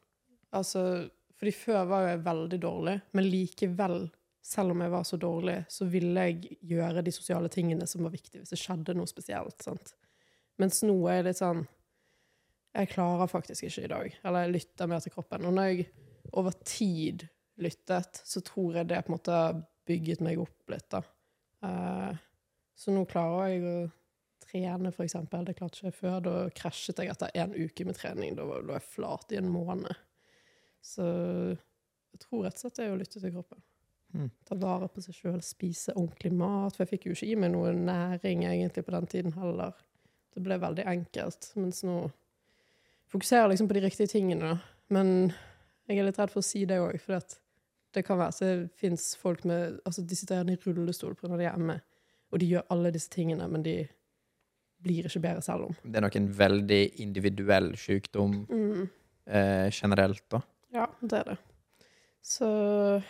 [0.53, 0.83] Altså,
[1.39, 3.97] fordi før var jeg veldig dårlig, men likevel,
[4.43, 8.13] selv om jeg var så dårlig, så ville jeg gjøre de sosiale tingene som var
[8.13, 9.57] viktige hvis det skjedde noe spesielt.
[9.63, 9.95] sant?
[10.61, 11.63] Mens nå er litt sånn
[12.73, 14.15] Jeg klarer faktisk ikke i dag.
[14.25, 15.45] Eller jeg lytter mer til kroppen.
[15.45, 15.87] Og når jeg
[16.33, 17.27] over tid
[17.61, 19.41] lyttet, så tror jeg det på en måte
[19.85, 21.03] bygget meg opp litt, da.
[21.63, 22.15] Uh,
[22.73, 23.75] så nå klarer jeg å
[24.43, 25.45] trene, for eksempel.
[25.45, 26.17] Det klarte ikke jeg før.
[26.25, 28.33] Da krasjet jeg etter en uke med trening.
[28.37, 29.93] Da lå jeg flat i en måned.
[30.83, 33.61] Så jeg tror rett og slett det er å lytte til kroppen.
[34.13, 34.29] Mm.
[34.45, 36.75] Ta vare på seg sjøl, spise ordentlig mat.
[36.75, 39.77] For jeg fikk jo ikke i meg noe næring egentlig på den tiden heller.
[40.33, 41.51] Det ble veldig enkelt.
[41.55, 41.97] Mens nå
[43.13, 44.55] fokuserer jeg liksom på de riktige tingene.
[44.89, 45.33] Men
[45.87, 47.19] jeg er litt redd for å si det òg, for
[47.93, 48.47] det kan være så
[48.79, 51.37] fins folk med Altså, de sitter gjerne i rullestol pga.
[51.37, 51.79] de er ME,
[52.31, 53.75] og de gjør alle disse tingene, men de
[54.83, 55.75] blir ikke bedre selv om.
[55.85, 58.89] Det er nok en veldig individuell sykdom Mm.
[59.27, 60.41] eh, generelt, da.
[60.73, 61.37] Ja, det er det.
[62.21, 63.03] Så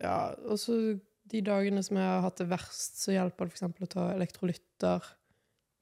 [0.00, 1.00] Ja, og så
[1.30, 3.62] de dagene som jeg har hatt det verst, så hjelper det f.eks.
[3.86, 5.02] å ta elektrolytter.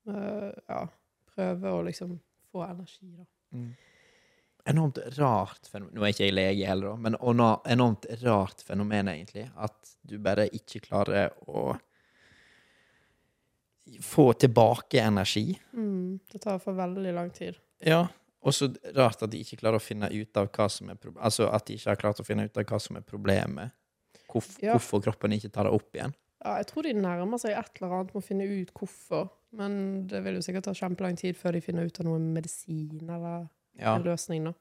[0.08, 0.82] Eh, ja,
[1.34, 2.16] prøve å liksom
[2.52, 3.26] få energi, da.
[3.56, 3.72] Mm.
[4.72, 5.96] Enormt rart fenomen.
[5.96, 7.16] Nå er ikke jeg lege heller, da, men
[7.74, 9.48] enormt rart fenomen, egentlig.
[9.58, 11.72] At du bare ikke klarer å
[14.02, 15.58] få tilbake energi.
[15.72, 17.58] Mm, det tar for veldig lang tid.
[17.82, 18.06] Ja.
[18.42, 21.24] Og så rart at de ikke klarer å finne ut av hva som er problemet.
[21.26, 23.74] Altså at de ikke har klart å finne ut av hva som er problemet.
[24.30, 24.72] Hvorf Ja.
[24.74, 26.14] Hvorfor kroppen ikke tar det opp igjen.
[26.42, 29.30] Ja, jeg tror de nærmer seg et eller annet med å finne ut hvorfor.
[29.52, 33.00] Men det vil jo sikkert ta kjempelang tid før de finner ut av noe medisin
[33.08, 33.48] eller
[33.78, 33.94] Ja.
[33.96, 34.52] en løsning, da.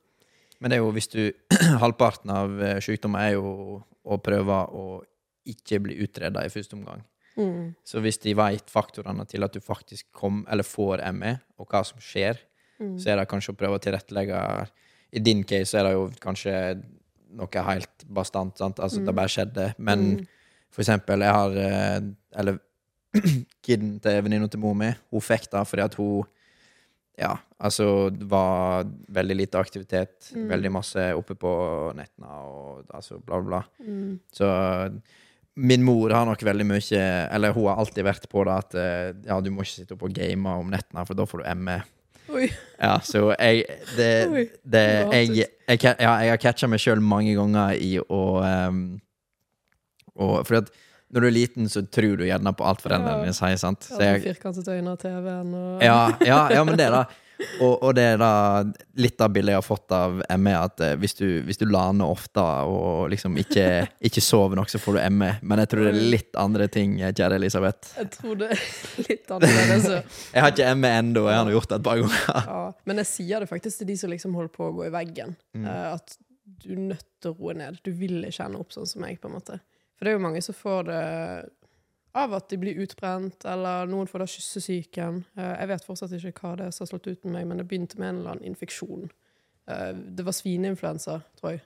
[0.60, 1.32] Men det er jo hvis du
[1.84, 5.02] Halvparten av sykdommen sykdommer er jo å prøve å
[5.48, 7.04] ikke bli utreda i første omgang.
[7.38, 7.74] Mm.
[7.88, 11.84] Så hvis de veit faktorene til at du faktisk kom, eller får ME, og hva
[11.86, 12.38] som skjer,
[12.82, 12.98] Mm.
[12.98, 14.68] så er det kanskje å prøve å tilrettelegge
[15.14, 16.82] I din case er det jo kanskje
[17.36, 18.80] noe helt bastant, sant?
[18.80, 19.16] Altså det Mm.
[19.16, 19.74] bare skjedde.
[19.78, 20.28] Men Mm.
[20.72, 22.02] for eksempel, jeg har eh,
[22.36, 22.60] Eller
[23.66, 26.24] kiden til venninna til mor mi, hun fikk det fordi at hun
[27.22, 30.46] ja, altså det var veldig lite aktivitet, Mm.
[30.50, 31.52] veldig masse oppe på
[31.94, 33.60] nettene og altså bla, bla.
[33.84, 34.16] Mm.
[34.34, 34.48] Så
[35.60, 37.02] min mor har nok veldig mye
[37.36, 40.08] Eller hun har alltid vært på det at eh, ja, du må ikke sitte oppe
[40.08, 41.76] og game om nettene, for da får du ME.
[42.32, 42.48] Oi.
[42.80, 43.66] Ja, så jeg
[43.98, 48.22] Det, det det jeg, jeg, ja, jeg har catcha meg sjøl mange ganger i å
[48.72, 49.02] um,
[50.16, 50.72] og, For at
[51.12, 53.84] når du er liten, så tror du gjerne på alt foreldrene dine sier, sant?
[53.88, 57.04] Så jeg, Firkantet øyne av TV-en og ja, ja, ja, men det er da
[57.62, 58.32] og, og det er da
[59.02, 62.10] litt av bildet jeg har fått av ME, at eh, hvis du, hvis du laner
[62.10, 63.66] ofte og liksom ikke,
[64.10, 65.32] ikke sover nok, så får du ME.
[65.42, 67.94] Men jeg tror det er litt andre ting, kjære Elisabeth.
[68.00, 68.66] Jeg tror det er
[69.08, 69.90] litt annerledes.
[70.36, 72.20] Jeg har ikke ME ennå, jeg har gjort det et par ganger.
[72.52, 72.62] Ja.
[72.88, 75.36] Men jeg sier det faktisk til de som liksom holder på å gå i veggen.
[75.58, 75.66] Mm.
[75.66, 76.16] eh, At
[76.62, 77.80] du er nødt til å roe ned.
[77.86, 79.60] Du vil ikke ende opp sånn som meg, på en måte.
[80.02, 81.02] For det er jo mange som får det
[82.18, 85.20] av at de blir utbrent, eller noen får da kyssesyken.
[85.38, 87.62] Eh, Jeg vet fortsatt ikke hva det er som har slått ut med meg, men
[87.62, 89.06] det begynte med en eller annen infeksjon.
[89.70, 91.62] Eh, Det var svineinfluensa, tror jeg.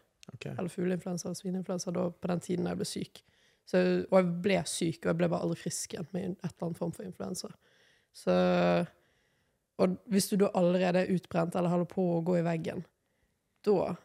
[0.57, 3.23] Eller fugleinfluensa eller svineinfluensa på den tiden jeg ble syk.
[3.65, 3.77] Så,
[4.11, 6.77] og jeg ble syk, og jeg ble bare aldri frisk igjen med et eller annet
[6.77, 7.49] form for influensa.
[8.13, 8.35] Så
[9.77, 12.85] Og hvis du da allerede er utbrent eller holder på å gå i veggen,
[13.65, 13.95] da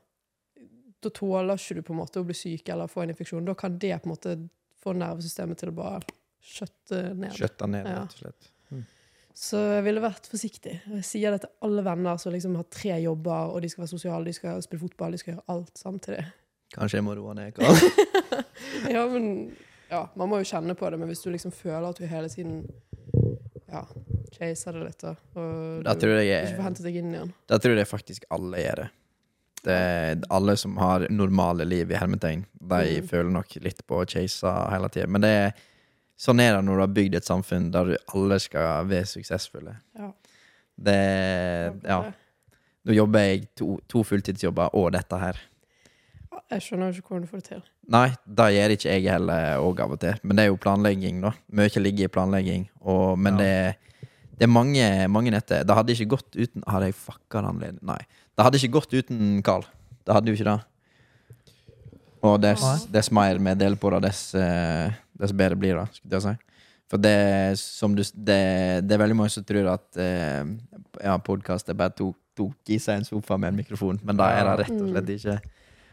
[1.01, 3.44] da tåler ikke du på en måte å bli syk eller få en infeksjon.
[3.48, 4.34] Da kan det på en måte
[4.82, 6.01] få nervesystemet til å bare
[6.44, 7.32] skjøtte ned.
[7.36, 8.03] Skjøtte ned, Ja.
[8.03, 8.51] rett og slett.
[9.40, 10.72] Så jeg ville vært forsiktig.
[10.90, 13.92] Jeg sier det til alle venner som liksom har tre jobber, og de skal være
[13.94, 16.24] sosiale, de skal spille fotball, de skal gjøre alt samtidig.
[16.74, 17.55] Kanskje jeg må roe ned.
[17.55, 17.78] Karl.
[18.96, 19.30] ja, men
[19.88, 22.28] ja, man må jo kjenne på det, men hvis du liksom føler at du hele
[22.28, 22.66] tiden
[23.70, 23.84] ja,
[24.34, 27.32] chaser det litt, da, og Da du tror jeg ikke får hentet deg inn igjen
[27.51, 28.88] Da tror jeg faktisk alle gjør det.
[29.64, 33.08] Det er alle som har normale liv i hermetegn, de Mm.
[33.08, 35.06] føler nok litt på å chase hele tida.
[35.06, 35.52] Men det er,
[36.18, 39.76] sånn er det når du har bygd et samfunn der alle skal være suksessfulle.
[39.98, 40.12] Ja.
[40.78, 42.12] Det Ja.
[42.86, 45.36] Nå jobber jeg to, to fulltidsjobber og dette her.
[46.50, 47.62] Jeg skjønner ikke hvordan du får det til.
[47.92, 50.14] Nei, det gjør ikke jeg heller òg av og til.
[50.24, 51.32] Men det er jo planlegging, da.
[51.52, 52.64] Mye ligger i planlegging.
[52.80, 53.44] Og, men Ja.
[53.44, 54.08] det,
[54.38, 55.62] det er mange, mange netter.
[55.64, 57.84] Det hadde ikke gått uten Har jeg fucka den anledningen?
[57.86, 58.00] Nei.
[58.41, 59.66] Det hadde ikke gått uten Carl.
[60.09, 60.61] Det hadde jo ikke det.
[62.24, 62.62] Og dess,
[62.93, 66.32] dess mer vi deler på det, dess, eh, dess bedre blir det, skulle jeg si.
[66.88, 67.12] For det,
[67.61, 68.38] som du, det,
[68.88, 70.55] det er veldig mange som tror at eh,
[71.05, 74.30] ja, podkast er bare to, to i seg en sofa med en mikrofon, men det
[74.38, 75.36] er det rett og slett ikke.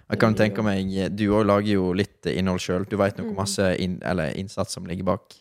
[0.08, 0.88] Jeg kan tenke meg,
[1.20, 2.86] Du òg lager jo litt innhold sjøl.
[2.88, 5.36] Du veit noe masse inn, eller innsats som ligger bak.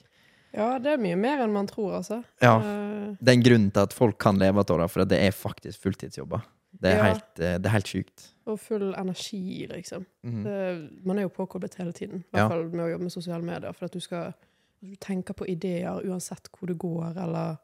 [0.56, 2.24] Ja, det er mye mer enn man tror, altså.
[2.42, 2.56] Ja.
[2.58, 5.30] Eh, Det er en grunn til at folk kan leve av det, for det er
[5.30, 6.42] faktisk fulltidsjobber.
[6.80, 7.02] Det er Ja.
[7.12, 8.32] helt, eh, det er helt sjukt.
[8.46, 10.04] og full energi, liksom.
[10.24, 10.42] Mhm.
[10.44, 12.20] Det, man er jo påkoblet hele tiden.
[12.20, 12.48] I hvert Ja.
[12.48, 13.72] fall med å jobbe med sosiale medier.
[13.74, 14.34] For at du skal
[14.84, 17.58] du tenker på ideer uansett hvor det går, eller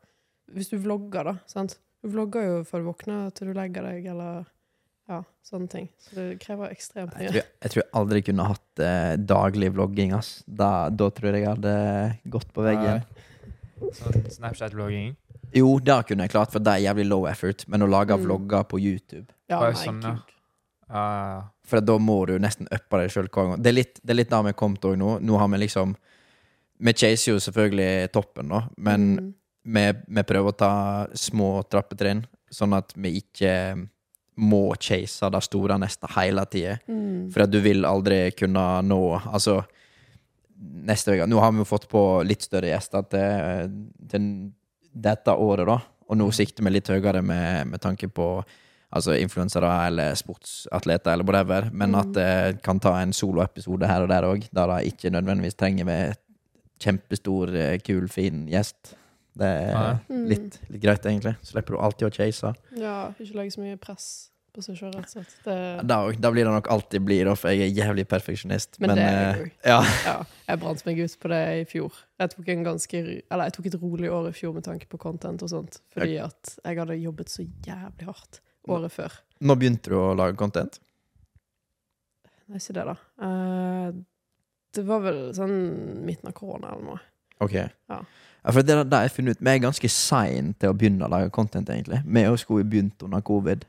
[0.53, 1.35] Hvis du vlogger, da.
[1.47, 1.79] sant?
[2.03, 4.45] Du vlogger jo fra du våkner til du legger deg, eller
[5.09, 5.89] ja, sånne ting.
[6.01, 7.33] Så det krever ekstremt Jeg mye.
[7.33, 10.13] tror jeg, tror jeg aldri kunne hatt eh, daglig vlogging.
[10.15, 10.43] Ass.
[10.49, 13.05] Da, da tror jeg jeg hadde gått på veggen.
[13.93, 15.17] Sånn Snapchat-vlogging.
[15.55, 17.65] Jo, det kunne jeg klart, for det er jævlig low effort.
[17.69, 18.25] Men å lage Mm.
[18.27, 20.17] vlogger på YouTube Ja, nei, sånn, ja.
[20.93, 21.43] Uh.
[21.65, 23.63] For da må du nesten uppe deg sjøl hver gang.
[23.63, 25.21] Det er litt, det er litt der vi har kommet òg nå.
[25.23, 25.97] Nå har vi liksom
[26.83, 29.35] Vi chaser jo selvfølgelig toppen, da, men Mm.
[29.65, 33.89] vi, vi prøver å ta små trappetrinn, sånn at vi ikke
[34.37, 36.81] må chase det store neste hele tida.
[36.89, 37.31] Mm.
[37.33, 39.65] For at du vil aldri kunne nå Altså,
[40.61, 43.71] neste uke Nå har vi jo fått på litt større gjester til,
[44.09, 44.27] til
[44.95, 45.79] dette året, da.
[46.09, 48.43] Og nå sikter vi litt høyere med, med tanke på
[48.93, 51.99] Altså influensere eller sportsatleter eller whatever, men Mm.
[51.99, 55.87] at det kan ta en soloepisode her og der òg, da det ikke nødvendigvis trenger
[55.89, 55.97] vi
[56.79, 58.95] kjempestor, eh, kul, fin gjest.
[59.35, 60.27] Det er Mm.
[60.29, 61.37] litt, litt greit, egentlig.
[61.43, 62.55] Slipper du alltid å chase.
[62.77, 65.33] Ja, ikke legge så mye press på seg sjøl, slett.
[65.47, 65.57] Det,
[65.89, 68.79] Da, da blir det nok alltid bli, da, for jeg er jævlig perfeksjonist.
[68.83, 69.51] Men det er jeg eh, jo.
[69.73, 69.81] ja.
[70.09, 70.15] ja,
[70.51, 71.99] jeg brant meg ut på det i fjor.
[72.23, 75.01] Jeg tok, en ganske, eller jeg tok et rolig år i fjor med tanke på
[75.01, 79.21] content og sånt, fordi at jeg hadde jobbet så jævlig hardt året før.
[79.43, 80.79] Nå begynte du å lage content?
[82.47, 82.97] Nei, ikke det, da.
[83.23, 84.03] Uh,
[84.77, 85.57] det var vel sånn
[86.07, 87.03] midten av korona eller noe.
[87.43, 87.57] Ok.
[87.91, 87.99] Ja.
[88.47, 89.45] for det er det jeg funnet ut.
[89.45, 92.03] Vi er ganske sein til å begynne å lage content, egentlig.
[92.07, 93.65] Vi skulle begynt under covid.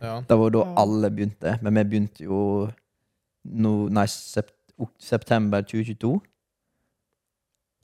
[0.00, 0.20] Ja.
[0.28, 2.70] Det var da alle begynte, men vi begynte jo
[3.44, 4.54] no, nei, sept,
[5.02, 6.20] september 2022.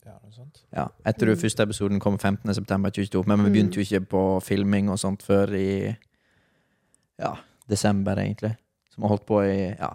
[0.05, 0.61] ja, noe sånt.
[0.71, 1.39] Ja, jeg tror Mm.
[1.41, 2.53] første episoden kom 15.
[2.53, 3.53] september 2022, men vi Mm.
[3.53, 5.97] begynte jo ikke på filming og sånt før i
[7.19, 7.35] ja,
[7.67, 8.55] desember, egentlig.
[8.91, 9.89] Så vi har holdt på i ja,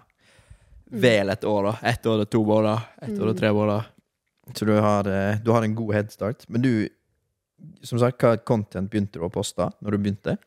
[0.91, 1.01] Mm.
[1.01, 1.77] vel et år, da.
[1.89, 2.75] Ett år og to år, da.
[3.01, 3.39] Ett år og Mm.
[3.39, 3.85] tre år, da.
[4.53, 6.45] Så du har, eh, du har en god headstart.
[6.49, 6.89] Men du,
[7.83, 10.37] som sagt, hva content begynte du å poste når du begynte?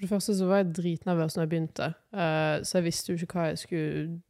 [0.00, 1.86] For det første så var jeg dritnervøs når jeg begynte,
[2.16, 4.20] uh, så jeg visste jo ikke hva jeg skulle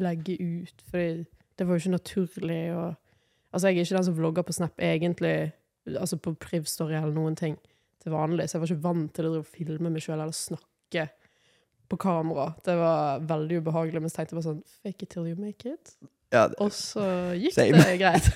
[0.00, 0.84] legge ut.
[0.88, 0.98] For
[1.58, 2.86] det var jo ikke naturlig å
[3.48, 5.52] Altså, jeg er ikke den som vlogger på Snap egentlig,
[5.96, 7.54] altså på Priv-story eller noen ting
[8.02, 11.06] til vanlig, så jeg var ikke vant til å filme meg sjøl eller snakke
[11.88, 12.50] på kamera.
[12.64, 15.64] Det var veldig ubehagelig, men så tenkte jeg bare sånn Fake it till you make
[15.64, 15.94] it.
[16.28, 17.06] Ja, Og så
[17.40, 17.80] gikk Same.
[17.80, 18.28] det greit.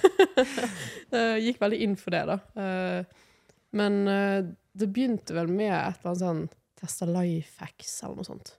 [1.13, 2.39] Jeg gikk veldig inn for det, da.
[2.57, 3.29] Eh,
[3.77, 4.41] Men eh,
[4.73, 6.43] det begynte vel med et eller annet sånn
[6.83, 8.57] Testa life hacks eller noe sånt.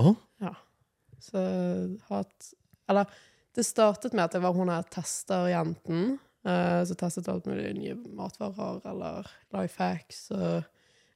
[0.00, 0.16] Åh?
[1.20, 1.40] Så
[2.08, 2.52] hatt
[2.88, 3.06] Eller
[3.54, 6.18] det startet med at det var hun her testerjenten.
[6.46, 10.28] Uh, så testet alt mulig nye matvarer eller life hacks.
[10.32, 10.62] Og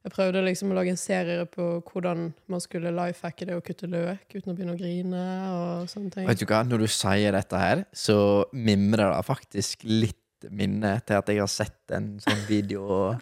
[0.05, 3.63] jeg prøvde liksom å lage en serie på hvordan man skulle life hacke det å
[3.65, 6.27] kutte løk uten å begynne å grine og sånne ting.
[6.29, 8.17] Vet du hva, når du sier dette her, så
[8.53, 13.15] mimrer det faktisk litt minne til at jeg har sett en sånn video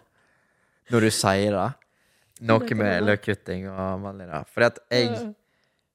[0.92, 1.70] når du sier det.
[2.44, 4.44] Noe med løkkutting og da.
[4.50, 5.28] Fordi at jeg,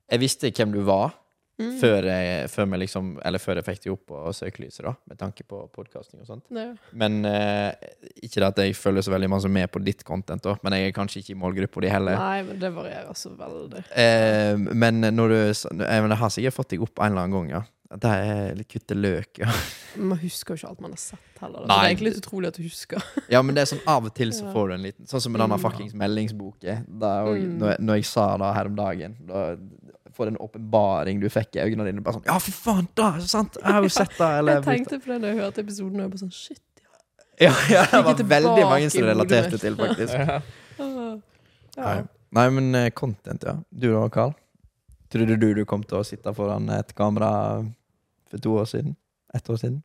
[0.10, 1.12] jeg visste hvem du var
[1.60, 1.72] mm.
[1.82, 5.20] før jeg, før jeg liksom Eller før jeg fikk deg opp på søkelyset, da, med
[5.22, 6.46] tanke på podkasting og sånt.
[6.56, 6.72] Ja.
[6.92, 7.90] Men eh,
[8.24, 10.90] ikke det at jeg følger så veldig masse med på ditt content, da, men jeg
[10.90, 12.20] er kanskje ikke i målgruppa di heller.
[12.20, 13.84] Nei, men det varierer så veldig.
[14.06, 17.52] Eh, men når du jeg, jeg har sikkert fått deg opp en eller annen gang,
[17.60, 17.66] ja.
[17.90, 19.50] Det er litt kutte løk, ja.
[19.98, 21.64] Man husker jo ikke alt man har sett heller.
[21.66, 21.68] Nei.
[21.68, 23.02] det er egentlig litt utrolig at du husker.
[23.34, 25.34] Ja, men det er sånn av og til så får du en liten Sånn som
[25.34, 25.64] med denne Mm.
[25.64, 26.84] fuckings meldingsboken.
[27.02, 27.58] Da, og, Mm.
[27.58, 29.56] når, jeg, når jeg sa det her om dagen, da
[30.14, 32.02] for du en åpenbaring du fikk i øynene dine.
[32.04, 33.08] Bare sånn Ja, fy faen, da!
[33.16, 33.58] er det Sant?
[33.64, 34.30] Jeg har jo sett det.
[34.40, 36.62] Eller, Jeg tenkte på det da jeg hørte episoden, og jeg bare sånn shit.
[37.40, 40.14] ja, ja, det var veldig mange som relaterte til, faktisk.
[40.80, 41.18] Ja.
[41.78, 42.04] Nei.
[42.32, 43.56] Nei, men eh, content, ja.
[43.72, 44.34] Du da, Carl?
[45.10, 47.64] Trodde du du kom til å sitte foran et kamera
[48.30, 48.96] for to år siden?
[49.34, 49.82] Ett år siden?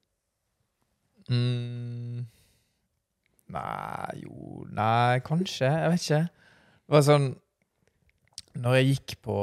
[1.30, 2.26] Mm.
[3.54, 5.68] Nei, jo Nei, kanskje.
[5.68, 6.20] Jeg vet ikke.
[6.84, 7.26] Det var sånn
[8.60, 9.36] Når jeg gikk på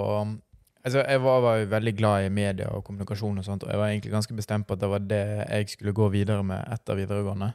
[0.82, 3.78] Altså, Jeg var, var jo veldig glad i media og kommunikasjon, og sånt, og jeg
[3.78, 6.98] var egentlig ganske bestemt på at det var det jeg skulle gå videre med etter
[6.98, 7.52] videregående.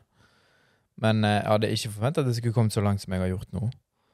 [1.02, 3.32] Men eh, jeg hadde ikke forventa at det skulle kommet så langt som jeg har
[3.32, 3.70] gjort nå.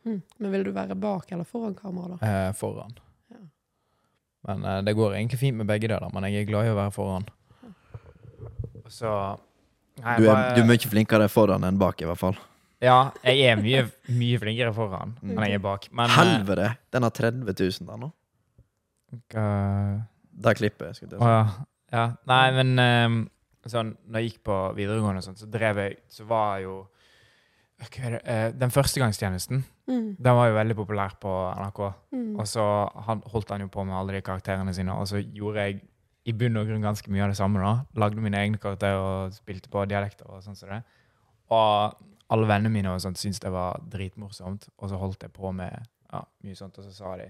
[0.08, 0.22] Mm.
[0.38, 2.30] Men vil du være bak eller foran kamera, da?
[2.30, 2.96] Eh, foran.
[4.49, 6.78] Men eh, det går egentlig fint med begge deler, men jeg er glad i å
[6.78, 7.26] være foran.
[8.93, 9.11] Så
[10.03, 12.36] Nei, Du er, bare- du er mye flinkere foran enn bak, i hvert fall.
[12.82, 15.36] Ja, jeg er mye, mye flinkere foran Mm.
[15.36, 15.86] enn jeg er bak.
[15.93, 16.76] Men eh, Helvete!
[16.90, 18.09] Den har 30 000 der nå.
[19.32, 20.97] Der klipper jeg.
[20.97, 21.28] skulle jeg Å si.
[21.28, 21.43] ja.
[21.93, 22.05] ja.
[22.26, 23.18] Nei, men ehm,
[23.68, 26.80] sånn, når jeg gikk på videregående, og sånt, så drev jeg Så var jo hva
[26.80, 26.88] er det,
[27.71, 30.14] eh, Den førstegangstjenesten Mm.
[30.16, 31.28] den var jo veldig populær på
[31.58, 31.80] NRK.
[32.12, 32.38] Mm.
[32.38, 32.62] Og så
[33.32, 35.80] holdt han jo på med alle de karakterene sine, og så gjorde jeg
[36.24, 37.58] i bunn og grunn ganske mye av det samme.
[37.58, 37.84] da.
[37.98, 40.82] Lagde mine egne karakterer og spilte på dialekter og sånn som det.
[41.50, 41.96] Og
[42.30, 45.74] alle vennene mine og sånt syntes det var dritmorsomt, og så holdt jeg på med
[46.12, 47.26] ja, mye sånt, og så sa de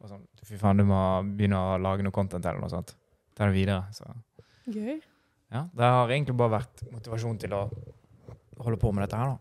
[0.00, 1.00] og sånn, Fy faen, du må
[1.36, 2.94] begynne å lage noe content eller noe sånt.
[3.34, 3.84] Ta det videre.
[3.92, 4.04] Så
[4.68, 5.00] Gøy.
[5.52, 7.70] ja, det har egentlig bare vært motivasjon til å
[8.60, 9.38] holde på med dette her, da.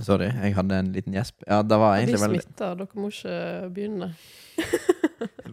[0.00, 1.42] Sorry, jeg hadde en liten gjesp.
[1.44, 3.34] Ja, det var egentlig veldig smitter, dere må ikke
[3.76, 4.12] begynne.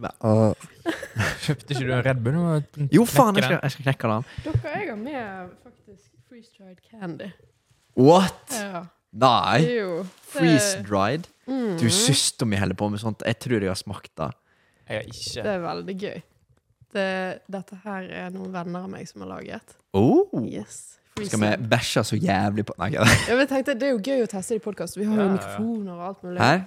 [1.44, 2.38] Kjøpte ikke du en Red Bull?
[2.38, 4.30] Du må Jo, faen, jeg skal, jeg skal knekke den.
[4.46, 7.30] Dere, jeg har med faktisk freeze-dried candy.
[7.98, 8.54] What?!
[8.54, 8.84] Ja.
[9.10, 9.60] Nei!
[10.30, 11.28] Freeze-dried?
[11.50, 11.76] Mm.
[11.80, 13.24] Du, søster mi holder på med sånt.
[13.26, 14.30] Jeg tror jeg har smakt det.
[14.86, 15.42] Jeg har ikke.
[15.42, 16.22] Det er veldig gøy.
[16.90, 17.08] Det,
[17.50, 19.76] dette her er noen venner av meg som har laget.
[19.94, 20.30] Oh.
[20.46, 20.99] Yes.
[21.28, 22.90] Skal vi bæsje så jævlig på Nei.
[22.94, 23.04] Ja,
[23.36, 24.96] men tenkte, Det er jo gøy å teste det i podkast.
[24.96, 25.38] Vi har jo Ja, ja, ja.
[25.38, 26.38] mikrofoner og alt mulig.
[26.40, 26.62] Her.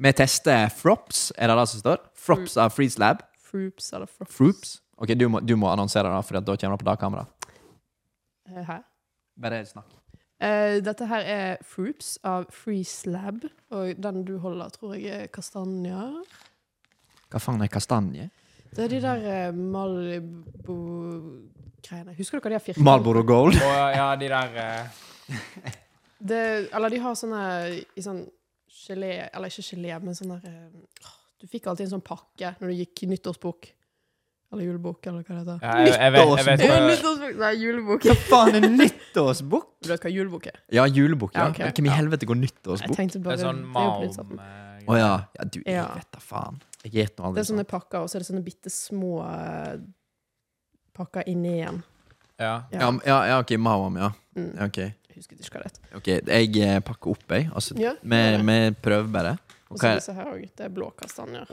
[0.00, 1.98] Vi tester Frops, er det det som står?
[2.14, 3.22] Frops av Freeslab.
[3.50, 4.34] Froops eller frops.
[4.36, 4.80] Froops.
[4.96, 7.26] Ok, du må, du må annonsere det, for da kommer det på dagkamera.
[8.48, 8.82] Eh, Her.
[9.40, 9.88] Bare snakk.
[10.40, 13.42] Uh, dette her er Froops av Freeze Lab.
[13.76, 16.14] Og den du holder, tror jeg er kastanjer.
[17.30, 18.30] Hva faen er kastanje?
[18.70, 19.52] Det er de der eh,
[20.70, 22.14] Malibu-greiene.
[22.18, 22.84] Husker dere de har firkant?
[22.86, 23.56] Marlboro Gold.
[23.58, 24.84] Og ja, de der eh,
[26.20, 26.40] Det,
[26.76, 27.42] eller de har sånne
[27.96, 28.22] i sånn
[28.84, 30.68] gelé Eller ikke gelé, men sånn der eh,
[31.06, 33.60] åh, Du fikk alltid en sånn pakke når du gikk i nyttårsbok.
[34.50, 35.58] Eller julebok, eller hva det heter.
[35.62, 37.32] ja, jeg, jeg, vet, jeg vet Ja, hva nyttårsbok!
[37.38, 38.00] Nei, julebok.
[38.10, 39.68] Hva faen er nyttårsbukk?
[39.80, 40.56] Du vet hva julebok er?
[40.74, 41.32] Ja, julebukk.
[41.38, 41.44] Ja.
[41.46, 41.60] Ja, ok.
[41.78, 42.96] Hvem i helvete går Jeg nyttårsbukk?
[42.98, 44.42] tenkte Det bare er sånn det er jo på litt malm sånn.
[44.42, 45.12] eh, Å ja.
[45.38, 45.46] ja.
[45.54, 45.86] Du, jeg Ja.
[45.94, 46.58] vet da faen.
[46.84, 47.70] Jeg noe Det er sånne sånn.
[47.70, 49.82] pakker, og så er det sånne bitte små eh,
[50.96, 51.82] pakker inni igjen.
[52.40, 52.54] Ja.
[52.72, 53.52] Ja, ja, ja, ok.
[53.60, 54.08] Mawam, ja.
[54.36, 54.54] Mm.
[54.56, 55.96] Ja, Ok, Jeg husker ikke hva det heter.
[55.98, 57.50] Ok, Jeg eh, pakker opp, jeg.
[57.52, 59.36] Altså, Ja, vi, vi prøver bare.
[59.70, 60.48] Og så disse her òg.
[60.56, 61.52] Det er blå kastanjer.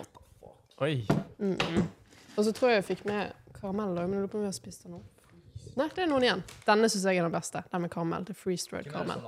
[0.82, 1.05] Oi.
[1.41, 1.84] Mm.
[2.38, 4.49] Og så tror jeg jeg fikk med karamell òg, men jeg lurer på om vi
[4.51, 5.01] har spist den nå.
[5.78, 6.43] Nei, det er noen igjen.
[6.65, 7.61] Denne syns jeg er den beste.
[7.73, 8.23] Den med karamell.
[8.25, 9.21] Det er freeze-dried karamell.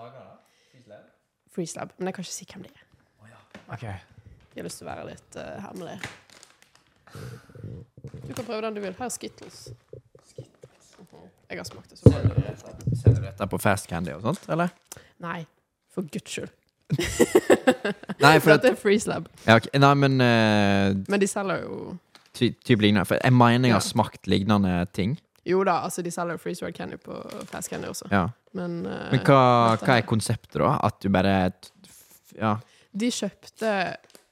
[1.54, 1.92] Freeslab.
[1.98, 2.86] Men jeg kan ikke si hvem det er.
[3.74, 3.86] OK.
[4.56, 5.98] Jeg har lyst til å være litt uh, hemmelig.
[8.28, 8.96] Du kan prøve den du vil.
[8.98, 9.60] Her er Skittles.
[10.40, 11.28] Mhm.
[11.50, 12.98] Jeg har smakt det så godt.
[13.00, 14.70] Selger du dette på Fast Candy og sånt, eller?
[15.24, 15.40] Nei,
[15.94, 16.52] for guds skyld.
[18.24, 19.28] Nei, for at Dette er Freeslab.
[19.46, 19.68] ja, ok.
[19.78, 21.80] Nei, men uh, Men de selger jo
[22.34, 23.06] ty, typ lignende.
[23.10, 25.18] For jeg mener jeg har smakt lignende ting.
[25.48, 27.16] Jo da, altså de selger jo freeze-dried candy på
[27.50, 28.10] Fast Candy også.
[28.14, 28.26] Ja.
[28.58, 29.38] Men, eh, Men hva,
[29.76, 30.72] dette hva er konseptet, da?
[30.86, 32.56] At du bare t- f- Ja.
[33.00, 33.72] De kjøpte,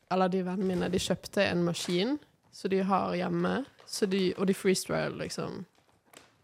[0.09, 2.17] eller de vennene mine, de kjøpte en maskin
[2.51, 5.65] som de har hjemme, så de, og de freeze-dryer liksom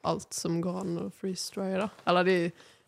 [0.03, 1.87] alt som går an å freeze-drye, da.
[2.11, 2.37] Eller de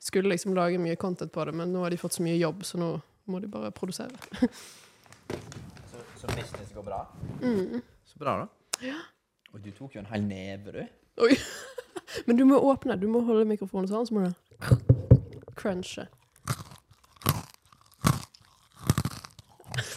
[0.03, 2.65] skulle liksom lage mye content på det, men nå har de fått så mye jobb,
[2.67, 2.89] så nå
[3.31, 4.19] må de bare produsere.
[5.91, 6.99] Så, så business går bra?
[7.41, 7.81] Mm.
[8.05, 8.75] Så bra, da.
[8.83, 8.99] Ja.
[9.55, 10.83] Og du tok jo en hel neve, du.
[11.23, 11.31] Oi.
[12.27, 16.09] Men du må åpne, du må holde mikrofonen sånn, så må du crunche.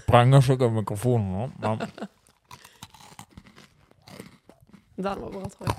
[0.08, 1.78] Sprenger sikkert mikrofonen nå, men
[4.96, 5.76] Den var bra, tror jeg.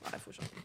[0.00, 0.60] Nei, jeg får ikke.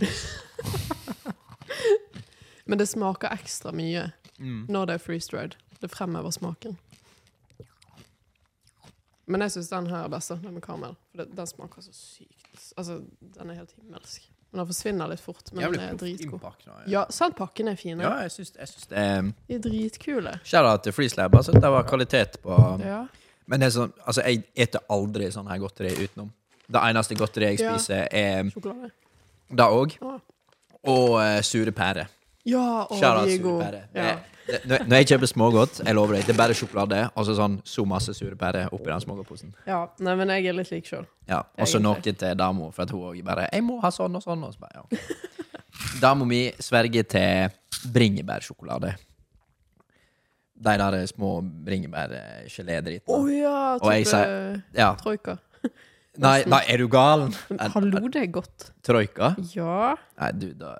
[2.70, 4.62] Men det smaker ekstra mye Mm.
[4.72, 5.52] når det er freeze-dried.
[5.82, 6.78] Det fremhever smaken.
[9.26, 10.94] Men jeg syns den her er best, den med karamell.
[11.10, 12.72] For det, den smaker så sykt.
[12.78, 13.02] Altså,
[13.34, 14.30] den er helt himmelsk.
[14.52, 16.42] Men den forsvinner litt fort, men den er dritgod.
[16.90, 18.02] Ja, sant, pakken er fine.
[18.02, 20.32] Ja, jeg syns, jeg syns det er De er dritkule.
[20.44, 21.34] Shout-out til Freeslab.
[21.38, 23.04] Altså, det var kvalitet på Ja.
[23.46, 26.28] Men det er sånn, altså, jeg eter aldri sånn her godteri utenom.
[26.70, 27.76] Det eneste godteriet jeg Ja.
[27.78, 28.90] spiser, er Sjokolade.
[29.50, 29.96] det òg.
[30.02, 30.18] Ah.
[30.84, 32.06] Og uh, sure pærer.
[32.48, 33.80] Ja, og Shout-out de er gode.
[33.94, 34.18] Ja.
[34.66, 37.58] Når når jeg kjøper smågodt, jeg lover deg, det er bare sjokolade og så sånn
[37.68, 39.52] så masse sure pærer oppi den smågodtposen.
[39.66, 39.86] ja.
[40.00, 41.06] Nei, men jeg er litt lik sjøl.
[41.28, 41.42] Ja.
[41.58, 44.22] Og så noe til dama, for at hun òg bare 'Jeg må ha sånn og
[44.24, 44.44] sånn'.
[44.46, 44.98] Og så bare, ja.
[46.00, 47.50] Dama mi sverger til
[47.92, 48.94] bringebærsjokolade.
[50.60, 53.08] De der små bringebærgelédritene.
[53.08, 54.94] Å ja, Og jeg type Ja.
[54.94, 55.38] troika.
[56.18, 57.28] Nei, nei, er du gal?
[57.48, 58.72] Men hallo, det er godt.
[58.82, 59.34] Troika?
[59.54, 59.92] Ja.
[60.18, 60.72] Nei, du, da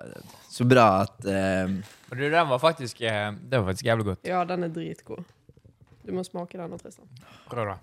[0.51, 1.71] Så bra at eh,
[2.11, 4.27] Og du, den var faktisk eh, Det var faktisk jævlig godt.
[4.27, 5.23] Ja, den er dritgod.
[6.03, 7.07] Du må smake den Tristan.
[7.47, 7.77] Prøv, da.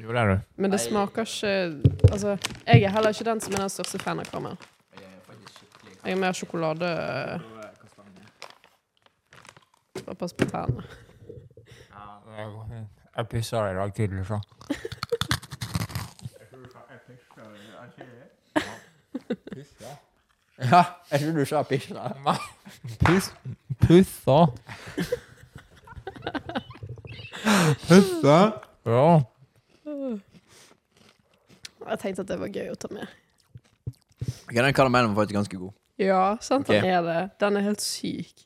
[0.00, 0.40] Jo, det er du.
[0.56, 4.18] Men det smaker ikke Altså, jeg er heller ikke den som er den største fan
[4.18, 4.56] av karamell.
[6.00, 6.90] Jeg er mer sjokolade
[10.00, 10.82] Bare pass på tærne.
[13.16, 14.40] Jeg pisser i dag tidlig, så.
[20.60, 22.10] Ja, jeg tror du sa pissa.
[23.00, 23.30] Puss...
[23.80, 24.38] Pussa.
[27.88, 28.38] Pussa?
[28.84, 29.06] Ja.
[31.90, 33.08] Jeg tenkte at det var gøy å ta med.
[34.50, 35.72] Okay, den karamellen var faktisk ganske god.
[36.00, 36.74] Ja, sant Ok.
[36.76, 37.18] den er det.
[37.40, 38.44] Den er helt syk.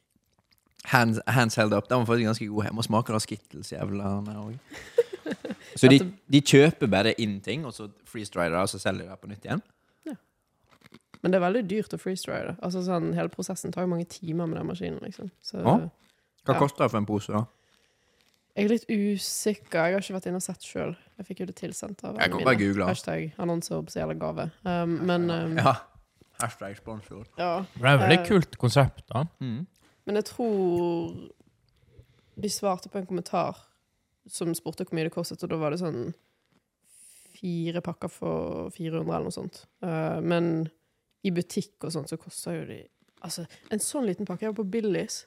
[0.93, 1.89] Hands, hands held up.
[1.91, 2.65] Den var faktisk ganske god.
[2.69, 4.55] Jeg må smake av Skittles-jævlene òg.
[5.81, 5.99] Så de,
[6.31, 9.47] de kjøper bare inn ting, og så freeze-dryer og så selger de det på nytt
[9.49, 9.63] igjen?
[11.25, 11.99] Men det er veldig dyrt å
[12.51, 12.57] det.
[12.61, 15.01] Altså, sånn, hele prosessen tar jo mange timer med den maskinen.
[15.03, 15.31] Liksom.
[15.43, 15.79] Så Ja.
[16.45, 16.59] Hva Ja.
[16.61, 17.47] koster det for en pose, da?
[18.55, 19.87] jeg er litt usikker.
[19.89, 20.93] Jeg har ikke vært inne og sett sjøl.
[21.19, 22.69] Jeg fikk jo det tilsendt av Jeg kan bare mine.
[22.75, 22.87] google.
[22.87, 24.51] Hashtag annonseobs eller gave.
[24.65, 25.75] Um, men um, Ja.
[26.41, 27.25] Hashtag sponsor.
[27.39, 27.65] ja.
[27.75, 28.27] Det er et veldig Eh.
[28.29, 29.25] kult konsept, da.
[29.41, 29.67] Mm.
[30.07, 31.31] Men jeg tror
[32.39, 33.57] de svarte på en kommentar
[34.29, 36.13] som spurte hvor mye det kostet, og da var det sånn
[37.35, 39.65] fire pakker for 400 eller noe sånt.
[39.83, 40.69] Uh, men
[41.25, 42.83] i butikk og sånn, så koster jo de
[43.25, 45.23] Altså, en sånn liten pakke jeg var på Billis,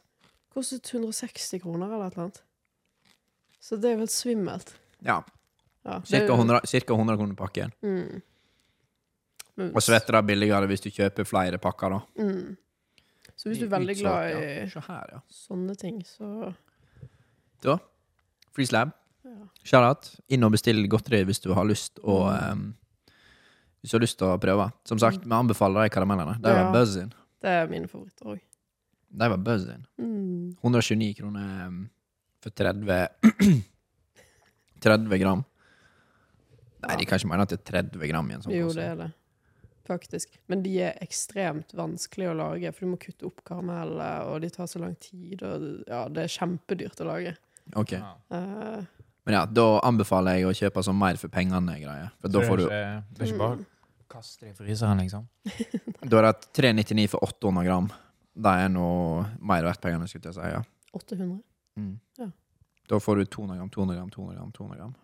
[0.53, 2.43] kostet 160 kroner eller et eller annet.
[3.57, 4.75] Så det er helt svimmelt.
[5.01, 5.23] Ja.
[5.81, 7.73] Ja, Cirka 100, cirka 100 kroner pakken.
[7.81, 8.21] Mm.
[9.73, 11.99] Og så du det er billigere hvis du kjøper flere pakker, da.
[12.21, 12.57] Mm.
[13.33, 14.81] Så hvis du er veldig glad i ja.
[14.91, 15.21] her, ja.
[15.33, 16.53] sånne ting, så
[17.65, 17.79] Da.
[18.53, 18.93] Free slab.
[19.25, 19.47] ja.
[19.63, 20.11] Shout-out.
[20.29, 22.75] Inn og bestill godteri hvis du har lyst å Mm.
[23.87, 24.65] Hvis du har lyst til å prøve.
[24.83, 26.33] Som sagt, vi anbefaler de karamellene.
[26.43, 26.71] De var Ja.
[26.75, 27.13] buzzin.
[27.39, 28.41] Det er mine favoritter òg.
[29.15, 29.85] De var buzzin.
[29.97, 30.57] Mm.
[30.59, 31.77] 129 kroner ehm,
[32.43, 33.63] for 30
[34.81, 35.45] 30 gram.
[36.83, 38.83] Nei, de kan ikke mene at det er 30 gram i en sånn Jo, det
[38.91, 39.07] er det.
[39.87, 40.35] Faktisk.
[40.51, 44.49] Men de er ekstremt vanskelig å lage, for du må kutte opp karamellet, og de
[44.51, 47.37] tar så lang tid, og ja, det er kjempedyrt å lage.
[47.79, 47.95] Ok.
[47.95, 48.11] Ja.
[48.27, 48.83] Uh,
[49.23, 52.11] Men ja, da anbefaler jeg å kjøpe sånn mer for pengene-greie.
[52.19, 53.65] For da får det du er ikke, det er ikke bare
[54.07, 55.27] å kaste det i fryseren, liksom?
[56.07, 57.89] Da er det 399 for 800 gram.
[58.37, 60.51] Det er noe mer verdt pengene, skulle jeg si.
[60.53, 60.61] Ja.
[60.95, 61.39] 800.
[61.77, 61.93] Mm.
[62.21, 62.29] Ja.
[62.87, 64.51] Da får du 200 gram, 200 gram, 200 gram.
[64.55, 64.95] 200 gram.